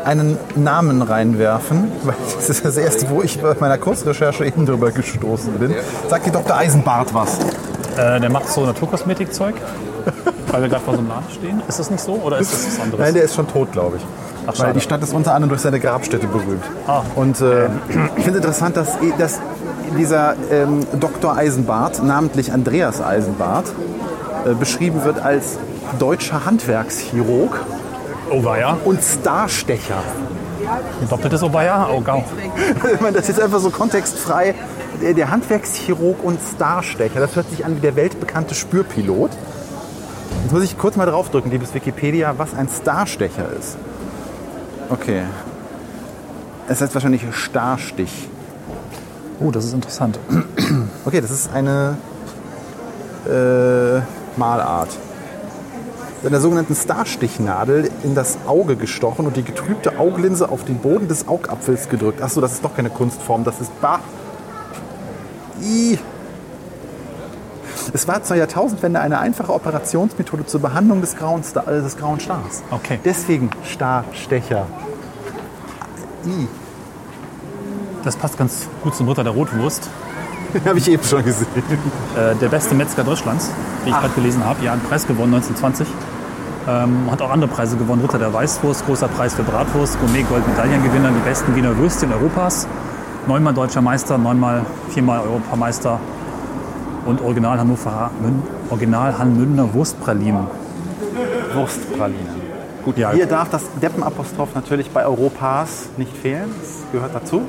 einen 0.06 0.38
Namen 0.56 1.02
reinwerfen. 1.02 1.92
Weil 2.04 2.16
das 2.36 2.50
ist 2.50 2.66
das 2.66 2.78
erste, 2.78 3.10
wo 3.10 3.22
ich 3.22 3.42
bei 3.42 3.56
meiner 3.60 3.78
Kurzrecherche 3.78 4.46
eben 4.46 4.66
drüber 4.66 4.92
gestoßen 4.92 5.54
bin. 5.54 5.76
Sagt 6.10 6.26
dir 6.26 6.32
Dr. 6.32 6.56
Eisenbart 6.56 7.14
was? 7.14 7.40
Äh, 7.98 8.20
der 8.20 8.30
macht 8.30 8.50
so 8.50 8.66
Naturkosmetikzeug, 8.66 9.56
weil 10.52 10.62
wir 10.62 10.70
gerade 10.70 10.84
vor 10.84 10.96
so 10.96 11.00
einem 11.00 11.10
Laden 11.10 11.30
stehen. 11.32 11.62
Ist 11.68 11.80
das 11.80 11.92
nicht 11.92 12.04
so 12.04 12.14
oder 12.14 12.40
ist 12.40 12.52
das 12.52 12.66
was 12.68 12.80
anderes? 12.82 13.00
Nein, 13.00 13.14
der 13.14 13.24
ist 13.24 13.36
schon 13.36 13.48
tot, 13.48 13.72
glaube 13.72 13.98
ich. 13.98 14.04
Ach, 14.46 14.60
Weil 14.60 14.74
die 14.74 14.82
Stadt 14.82 15.02
ist 15.04 15.14
unter 15.14 15.34
anderem 15.34 15.50
durch 15.50 15.62
seine 15.62 15.80
Grabstätte 15.80 16.28
berühmt. 16.28 16.64
Ah. 16.88 17.04
Und 17.16 17.40
äh, 17.40 17.68
ich 18.18 18.24
finde 18.24 18.40
interessant, 18.40 18.76
dass, 18.76 18.98
dass 19.18 19.40
dieser 19.98 20.36
ähm, 20.52 20.86
Dr. 21.00 21.36
Eisenbart, 21.36 22.04
namentlich 22.04 22.52
Andreas 22.52 23.02
Eisenbart, 23.02 23.66
äh, 24.46 24.54
beschrieben 24.54 25.04
wird 25.06 25.24
als 25.24 25.58
deutscher 26.00 26.46
Handwerkschirurg 26.46 27.60
oh 28.30 28.44
war 28.44 28.60
ja. 28.60 28.78
und 28.84 29.02
Starstecher. 29.02 30.04
Ein 31.02 31.10
doppeltes 31.10 31.44
Obaya? 31.44 31.90
Oh, 31.92 32.02
gau. 32.02 32.24
Ich 32.94 33.02
meine, 33.02 33.18
das 33.18 33.30
ist 33.30 33.40
einfach 33.40 33.60
so 33.60 33.70
kontextfrei. 33.70 34.56
Der, 35.02 35.14
der 35.14 35.30
Handwerkschirurg 35.32 36.24
und 36.24 36.40
Starstecher, 36.56 37.20
das 37.20 37.36
hört 37.36 37.50
sich 37.50 37.66
an 37.66 37.76
wie 37.76 37.82
der 37.82 37.96
weltbekannte 37.96 38.56
Spürpilot. 38.56 39.32
Jetzt 40.44 40.52
muss 40.52 40.64
ich 40.64 40.78
kurz 40.78 40.96
mal 40.96 41.06
draufdrücken, 41.06 41.52
liebes 41.52 41.74
Wikipedia, 41.74 42.36
was 42.38 42.54
ein 42.54 42.70
Starstecher 42.70 43.52
ist. 43.60 43.78
Okay. 44.90 45.24
Es 46.68 46.80
heißt 46.82 46.94
wahrscheinlich 46.94 47.24
Starstich. 47.32 48.30
Oh, 49.40 49.52
das 49.52 49.66
ist 49.66 49.74
interessant. 49.74 50.20
Okay, 51.06 51.20
das 51.20 51.32
ist 51.32 51.52
eine 51.54 51.98
äh, 53.28 54.00
Malart. 54.40 54.90
Mit 56.24 56.32
einer 56.32 56.40
sogenannten 56.40 56.74
Starstichnadel 56.74 57.92
in 58.04 58.16
das 58.16 58.38
Auge 58.48 58.78
gestochen 58.78 59.28
und 59.28 59.36
die 59.36 59.44
getrübte 59.44 60.00
Augenlinse 60.00 60.50
auf 60.50 60.64
den 60.64 60.78
Boden 60.78 61.10
des 61.10 61.28
Augapfels 61.28 61.90
gedrückt. 61.90 62.22
Achso, 62.22 62.40
das 62.40 62.54
ist 62.54 62.64
doch 62.64 62.74
keine 62.74 62.90
Kunstform, 62.90 63.44
das 63.44 63.60
ist 63.60 63.82
Bah. 63.82 64.00
I. 65.62 66.00
Es 67.92 68.08
war 68.08 68.24
zur 68.24 68.38
Jahrtausendwende 68.38 69.02
eine 69.02 69.20
einfache 69.20 69.54
Operationsmethode 69.54 70.46
zur 70.46 70.62
Behandlung 70.62 71.02
des 71.02 71.18
grauen, 71.18 71.44
Star, 71.44 71.68
äh, 71.68 71.82
des 71.82 71.98
grauen 71.98 72.22
Stars. 72.22 72.64
Okay. 72.72 73.02
Deswegen 73.04 73.50
Starstecher. 73.66 74.66
I. 76.26 76.48
Das 78.06 78.16
passt 78.16 78.38
ganz 78.38 78.68
gut 78.82 78.96
zum 78.96 79.10
Ritter 79.10 79.26
der 79.26 79.34
Rotwurst. 79.34 79.90
Habe 80.66 80.80
ich 80.80 80.90
eben 80.90 81.04
schon 81.04 81.24
gesehen. 81.26 81.48
Äh, 82.16 82.36
der 82.36 82.48
beste 82.48 82.76
Metzger 82.76 83.04
Deutschlands, 83.04 83.50
wie 83.84 83.90
ich 83.90 83.96
gerade 83.96 84.14
gelesen 84.14 84.46
habe. 84.46 84.64
Ja, 84.64 84.72
einen 84.72 84.84
Preis 84.84 85.06
gewonnen 85.06 85.34
1920. 85.34 85.88
Ähm, 86.68 87.12
hat 87.12 87.22
auch 87.22 87.30
andere 87.32 87.50
Preise 87.50 87.76
gewonnen. 87.76 88.02
Ritter 88.02 88.20
der 88.20 88.34
Weißwurst, 88.34 88.86
großer 88.86 89.08
Preis 89.10 89.34
für 89.36 89.44
Bratwurst, 89.44 90.00
Gourmet 90.00 90.24
Goldmedaillengewinner, 90.24 91.10
die 91.10 91.20
besten 91.28 91.56
Wiener 91.56 91.78
Würstchen 91.78 92.12
Europas. 92.14 92.68
Neunmal 93.28 93.54
deutscher 93.54 93.82
Meister, 93.82 94.18
neunmal, 94.18 94.66
viermal 94.90 95.20
Europameister 95.22 96.00
und 97.06 97.22
Original 97.22 97.60
Hannover, 97.60 98.12
Original 98.70 99.18
Hanmündener 99.18 99.74
Wurstpralinen. 99.74 100.48
Wurstpralinen. 101.54 102.42
Gut, 102.86 102.98
Ja. 102.98 103.12
hier 103.12 103.26
darf 103.26 103.50
das 103.50 103.64
Deppenapostroph 103.82 104.56
natürlich 104.56 104.90
bei 104.92 105.06
Europas 105.06 105.88
nicht 105.98 106.16
fehlen. 106.16 106.54
Das 106.60 106.92
gehört 106.92 107.14
dazu. 107.16 107.42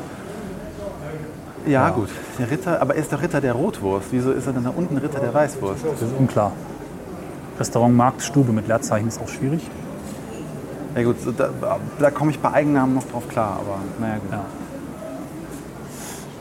Ja, 1.66 1.90
gut. 1.90 2.08
Der 2.38 2.50
Ritter, 2.50 2.80
aber 2.80 2.94
er 2.94 3.00
ist 3.02 3.10
der 3.10 3.22
Ritter 3.22 3.40
der 3.40 3.54
Rotwurst. 3.54 4.08
Wieso 4.10 4.32
ist 4.32 4.46
er 4.46 4.52
denn 4.52 4.64
da 4.64 4.72
unten 4.76 4.96
Ritter 4.98 5.18
der 5.20 5.32
Weißwurst? 5.32 5.84
Das 5.84 6.02
ist 6.02 6.14
unklar. 6.18 6.52
Restaurant 7.58 7.94
Markt 7.94 8.22
Stube 8.22 8.52
mit 8.52 8.68
Leerzeichen 8.68 9.08
ist 9.08 9.20
auch 9.20 9.28
schwierig. 9.28 9.68
Ja 10.96 11.02
gut, 11.02 11.16
da, 11.36 11.50
da 11.98 12.10
komme 12.10 12.30
ich 12.30 12.38
bei 12.38 12.52
Eigennamen 12.52 12.94
noch 12.94 13.04
drauf 13.04 13.28
klar, 13.28 13.60
aber 13.60 13.78
naja 14.00 14.14
gut. 14.16 14.30
Ja. 14.30 14.44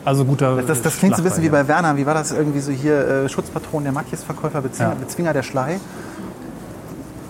Also 0.05 0.25
guter 0.25 0.61
Das, 0.61 0.81
das 0.81 0.97
klingt 0.97 1.15
so 1.15 1.21
ein 1.21 1.23
bisschen 1.23 1.43
wie 1.43 1.49
bei 1.49 1.67
Werner. 1.67 1.95
Wie 1.95 2.05
war 2.05 2.13
das 2.13 2.31
irgendwie 2.31 2.59
so 2.59 2.71
hier? 2.71 3.07
Äh, 3.07 3.29
Schutzpatron 3.29 3.83
der 3.83 3.93
Matjesverkäufer, 3.93 4.61
Bezwinger, 4.61 4.89
Ja. 4.89 4.95
Bezwinger 4.95 5.33
der 5.33 5.43
Schlei. 5.43 5.79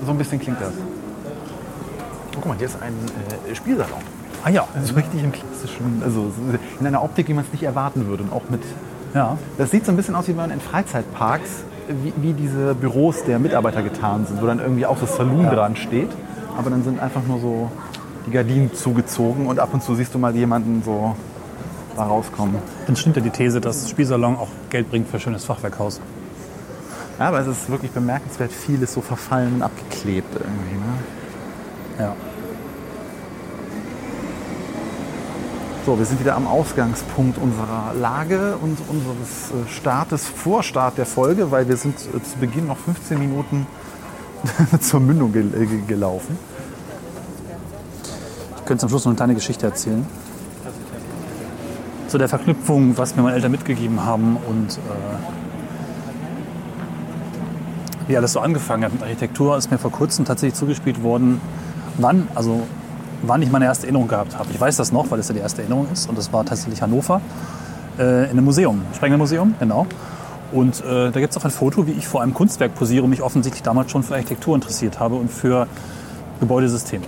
So 0.06 0.12
ein 0.12 0.18
bisschen 0.18 0.40
klingt 0.40 0.60
das. 0.60 0.72
Oh, 0.74 2.36
guck 2.36 2.46
mal, 2.48 2.58
hier 2.58 2.66
ist 2.66 2.78
ein 2.82 2.94
äh, 3.50 3.56
Spielsalon. 3.56 4.00
Ah 4.44 4.50
ja, 4.50 4.68
So 4.84 4.96
richtig 4.96 5.24
im 5.24 5.32
klassischen, 5.32 6.02
also 6.04 6.32
in 6.80 6.86
einer 6.88 7.02
Optik, 7.02 7.30
wie 7.30 7.34
man 7.34 7.46
es 7.46 7.52
nicht 7.54 7.64
erwarten 7.64 8.08
würde. 8.08 8.24
Und 8.24 8.34
auch 8.34 8.42
mit 8.50 8.62
ja. 9.14 9.38
Das 9.58 9.70
sieht 9.72 9.86
so 9.86 9.92
ein 9.92 9.96
bisschen 9.96 10.16
aus, 10.16 10.26
wie 10.26 10.32
wenn 10.32 10.38
man 10.38 10.52
in 10.52 10.60
Freizeitparks, 10.60 11.64
wie, 11.88 12.14
wie 12.18 12.34
diese 12.34 12.76
Büros 12.76 13.24
der 13.24 13.40
Mitarbeiter 13.40 13.82
getan 13.82 14.26
sind, 14.26 14.42
wo 14.42 14.48
dann 14.48 14.60
irgendwie 14.60 14.86
auch 14.86 15.00
das 15.00 15.16
Saloon 15.16 15.46
dran 15.50 15.76
steht. 15.76 16.10
Aber 16.58 16.70
dann 16.70 16.84
sind 16.84 17.00
einfach 17.00 17.22
nur 17.28 17.40
so 17.40 17.72
die 18.26 18.32
Gardinen 18.32 18.74
zugezogen 18.74 19.48
und 19.48 19.60
ab 19.60 19.74
und 19.74 19.84
zu 19.84 19.96
siehst 19.96 20.14
du 20.14 20.20
mal 20.20 20.36
jemanden 20.36 20.84
so 20.84 21.16
da 21.96 22.04
rauskommen. 22.04 22.56
Dann 22.88 22.96
stimmt 22.96 23.16
ja 23.18 23.22
die 23.22 23.30
These, 23.30 23.62
dass 23.62 23.90
Spielsalon 23.90 24.36
auch 24.36 24.50
Geld 24.70 24.90
bringt 24.90 25.08
für 25.08 25.20
schönes 25.20 25.46
Fachwerkhaus. 25.46 26.00
Ja, 27.20 27.28
aber 27.28 27.40
es 27.40 27.48
ist 27.48 27.70
wirklich 27.70 27.92
bemerkenswert, 27.92 28.52
vieles 28.52 28.94
so 28.94 29.02
verfallen 29.02 29.56
und 29.56 29.62
abgeklebt 29.62 30.34
irgendwie. 30.34 30.76
Ne? 30.76 30.94
Ja. 32.00 32.16
So, 35.86 36.00
wir 36.00 36.06
sind 36.06 36.22
wieder 36.22 36.38
am 36.38 36.48
Ausgangspunkt 36.48 37.38
unserer 37.38 37.94
Lage 38.00 38.56
und 38.62 38.78
unseres 38.88 39.52
äh, 39.52 39.70
Startes, 39.70 40.26
Vorstart 40.30 40.98
der 40.98 41.06
Folge, 41.06 41.52
weil 41.52 41.68
wir 41.68 41.76
sind 41.76 41.96
äh, 41.96 42.24
zu 42.24 42.38
Beginn 42.40 42.68
noch 42.68 42.78
15 42.78 43.20
Minuten 43.20 43.68
zur 44.80 45.02
Mündung 45.02 45.34
gel 45.34 45.54
äh, 45.54 45.66
gelaufen. 45.86 46.40
Ich 48.60 48.66
könnte 48.66 48.80
zum 48.80 48.88
Schluss 48.88 49.04
noch 49.04 49.10
eine 49.10 49.18
kleine 49.18 49.36
Geschichte 49.36 49.66
erzählen. 49.66 50.06
Zu 52.08 52.18
der 52.18 52.30
Verknüpfung, 52.30 52.98
was 52.98 53.18
mir 53.18 53.24
meine 53.24 53.36
Eltern 53.36 53.52
mitgegeben 53.52 54.06
haben 54.06 54.38
und 54.38 54.78
äh, 54.78 54.80
wie 58.08 58.16
alles 58.16 58.32
so 58.32 58.40
angefangen 58.40 58.86
hat 58.86 58.94
mit 58.94 59.04
Architektur, 59.04 59.58
ist 59.58 59.70
mir 59.70 59.78
vor 59.78 59.92
kurzem 59.92 60.24
tatsächlich 60.24 60.58
zugespielt 60.58 61.04
worden, 61.04 61.42
wann, 61.98 62.30
also 62.36 62.64
wann 63.24 63.42
ich 63.42 63.52
meine 63.52 63.66
erste 63.66 63.86
Erinnerung 63.86 64.08
gehabt 64.08 64.38
habe. 64.38 64.50
Ich 64.54 64.60
weiß 64.60 64.78
das 64.78 64.92
noch, 64.92 65.10
weil 65.12 65.20
es 65.20 65.28
ja 65.28 65.34
die 65.34 65.40
erste 65.40 65.62
Erinnerung 65.62 65.88
ist 65.92 66.08
und 66.08 66.18
das 66.18 66.32
war 66.32 66.46
tatsächlich 66.46 66.82
Hannover 66.82 67.22
äh, 67.98 68.26
in 68.26 68.32
einem 68.32 68.46
Museum, 68.46 68.82
Spengler 68.96 69.18
Museum, 69.18 69.56
genau. 69.60 69.88
Und 70.52 70.82
äh, 70.82 71.10
da 71.10 71.20
gibt 71.20 71.32
es 71.32 71.38
auch 71.38 71.46
ein 71.46 71.52
Foto, 71.52 71.88
wie 71.88 71.92
ich 71.92 72.08
vor 72.08 72.22
einem 72.22 72.34
Kunstwerk 72.34 72.76
posiere 72.76 73.04
und 73.04 73.10
mich 73.10 73.24
offensichtlich 73.24 73.64
damals 73.64 73.90
schon 73.90 74.04
für 74.04 74.14
Architektur 74.14 74.54
interessiert 74.54 75.00
habe 75.00 75.16
und 75.16 75.32
für 75.32 75.68
Gebäudesysteme. 76.40 77.06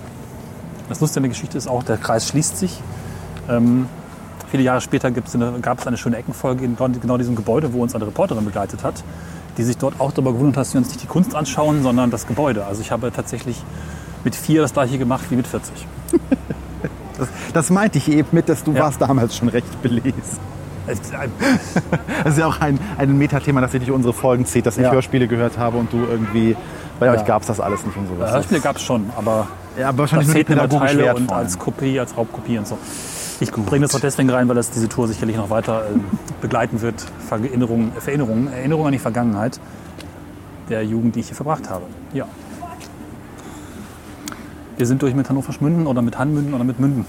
Das 0.89 0.99
Lustige 0.99 1.20
an 1.20 1.24
der 1.24 1.30
Geschichte 1.30 1.57
ist 1.57 1.68
auch, 1.68 1.84
der 1.84 1.97
Kreis 1.97 2.28
schließt 2.28 2.57
sich. 2.57 2.82
Ähm, 3.49 3.88
viele 4.49 4.63
Jahre 4.63 4.82
später 4.82 5.11
gab 5.11 5.80
es 5.80 5.88
eine 5.88 5.97
schöne 5.97 6.18
Eckenfolge 6.18 6.63
in 6.66 6.76
genau- 6.76 6.99
genau 6.99 7.18
diesem 7.18 7.36
Gebäude, 7.36 7.74
wo 7.74 7.84
uns 7.84 7.93
eine 7.93 8.07
Reporterin 8.07 8.45
begleitet 8.45 8.84
hat, 8.84 9.03
die 9.57 9.63
sich 9.63 9.78
dort 9.78 9.99
auch 9.99 10.11
darüber 10.11 10.34
gewundert 10.34 10.57
hat, 10.57 10.66
dass 10.66 10.74
wir 10.74 10.80
uns 10.80 10.89
nicht 10.89 11.03
die 11.03 11.07
Kunst 11.07 11.36
anschauen, 11.36 11.84
sondern 11.84 12.09
das 12.09 12.26
Gebäude. 12.26 12.66
Also 12.66 12.82
ich 12.82 12.91
habe 12.91 13.11
tatsächlich 13.11 13.63
mit 14.26 14.36
vier 14.36 14.61
das 14.61 14.73
gleiche 14.73 14.97
gemacht 14.97 15.26
wie 15.30 15.36
mit 15.38 15.47
40. 15.47 15.73
Das, 17.17 17.30
das 17.53 17.69
meinte 17.69 17.97
ich 17.97 18.11
eben 18.11 18.28
mit, 18.34 18.49
dass 18.49 18.65
du 18.65 18.73
Ja. 18.73 18.82
warst 18.82 18.99
damals 18.99 19.38
schon 19.38 19.47
recht 19.47 19.82
belesen. 19.82 20.11
Es- 20.86 20.99
Das 22.26 22.34
ist 22.34 22.39
ja 22.39 22.45
auch 22.45 22.59
ein, 22.59 22.78
ein 22.97 23.17
Metathema, 23.17 23.61
das 23.61 23.71
sich 23.71 23.80
durch 23.86 23.91
unsere 23.95 24.13
Folgen 24.13 24.45
zieht, 24.45 24.65
dass 24.65 24.76
ich 24.78 24.84
Ja. 24.84 24.91
Hörspiele 24.91 25.26
gehört 25.30 25.57
habe 25.57 25.78
und 25.78 25.93
du 25.93 25.99
irgendwie, 25.99 26.57
bei 26.99 27.05
Ja. 27.05 27.13
euch 27.13 27.23
gab 27.23 27.41
es 27.43 27.47
das 27.47 27.61
alles 27.61 27.86
nicht 27.86 27.95
und 27.95 28.07
sowas. 28.09 28.34
Hörspiele 28.34 28.59
gab 28.59 28.76
es 28.76 28.82
schon, 28.82 29.09
aber 29.15 29.47
ja, 29.80 29.88
aber 29.89 29.99
wahrscheinlich 29.99 30.28
fehlten 30.30 30.51
immer 30.53 30.63
pädagogisch 30.63 30.91
Teile 30.91 31.03
und 31.15 31.19
wertvollen. 31.21 31.30
als 31.45 31.57
Kopie, 31.57 31.99
als 32.01 32.17
Raubkopie 32.17 32.57
und 32.57 32.67
so. 32.67 32.78
Ich 33.39 33.49
bringe 33.53 33.86
das 33.86 33.95
auch 33.95 33.99
deswegen 34.01 34.30
rein, 34.30 34.49
weil 34.49 34.55
das 34.55 34.71
diese 34.71 34.89
Tour 34.89 35.07
sicherlich 35.07 35.38
noch 35.38 35.49
weiter 35.49 35.84
äh, 35.84 35.99
begleiten 36.41 36.82
wird. 36.82 36.95
Erinnerungen, 37.32 37.93
Erinnerungen, 38.05 38.51
Erinnerungen 38.51 38.88
an 38.88 38.91
die 38.93 38.99
Vergangenheit 38.99 39.57
der 40.69 40.84
Jugend, 40.84 41.15
die 41.15 41.21
ich 41.21 41.28
hier 41.28 41.36
verbracht 41.38 41.69
habe. 41.69 41.86
Ja. 42.13 42.26
Wir 44.78 44.86
sind 44.86 45.01
durch 45.01 45.15
mit 45.15 45.30
Hannover 45.30 45.53
Schmünden 45.53 45.88
oder 45.88 46.01
mit 46.01 46.17
Hanmünden 46.17 46.53
oder 46.53 46.63
mit 46.63 46.80
Münden. 46.80 47.05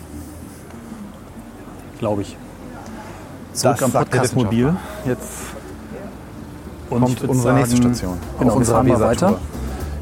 Glaube 1.98 2.22
ich. 2.22 2.36
Zurück 3.52 3.76
Das 3.78 3.82
am 3.82 3.92
Podcastmobil. 3.92 4.76
Jetzt 5.04 5.28
Und 6.90 7.00
kommt 7.02 7.22
unsere 7.22 7.36
sagen, 7.38 7.58
nächste 7.58 7.76
Station. 7.76 8.18
Genau, 8.38 8.50
auf 8.50 8.54
wir 8.54 8.56
unserer 8.58 8.84
Wesertour. 8.84 9.06
weiter. 9.06 9.38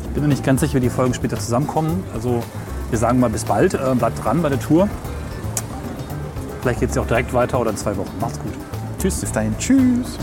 Ich 0.02 0.10
bin 0.10 0.22
mir 0.22 0.28
nicht 0.28 0.44
ganz 0.44 0.60
sicher, 0.60 0.74
wie 0.74 0.80
die 0.80 0.90
Folgen 0.90 1.14
später 1.14 1.38
zusammenkommen. 1.38 2.02
Also 2.12 2.42
wir 2.90 2.98
sagen 2.98 3.20
mal 3.20 3.30
bis 3.30 3.44
bald. 3.44 3.74
Äh, 3.74 3.94
bleibt 3.94 4.22
dran 4.22 4.42
bei 4.42 4.48
der 4.48 4.60
Tour. 4.60 4.88
Vielleicht 6.60 6.80
geht 6.80 6.90
es 6.90 6.96
ja 6.96 7.02
auch 7.02 7.06
direkt 7.06 7.32
weiter 7.32 7.60
oder 7.60 7.70
in 7.70 7.76
zwei 7.76 7.96
Wochen. 7.96 8.12
Macht's 8.20 8.38
gut. 8.40 8.52
Tschüss. 8.98 9.20
Bis 9.20 9.32
dahin, 9.32 9.54
tschüss. 9.58 10.18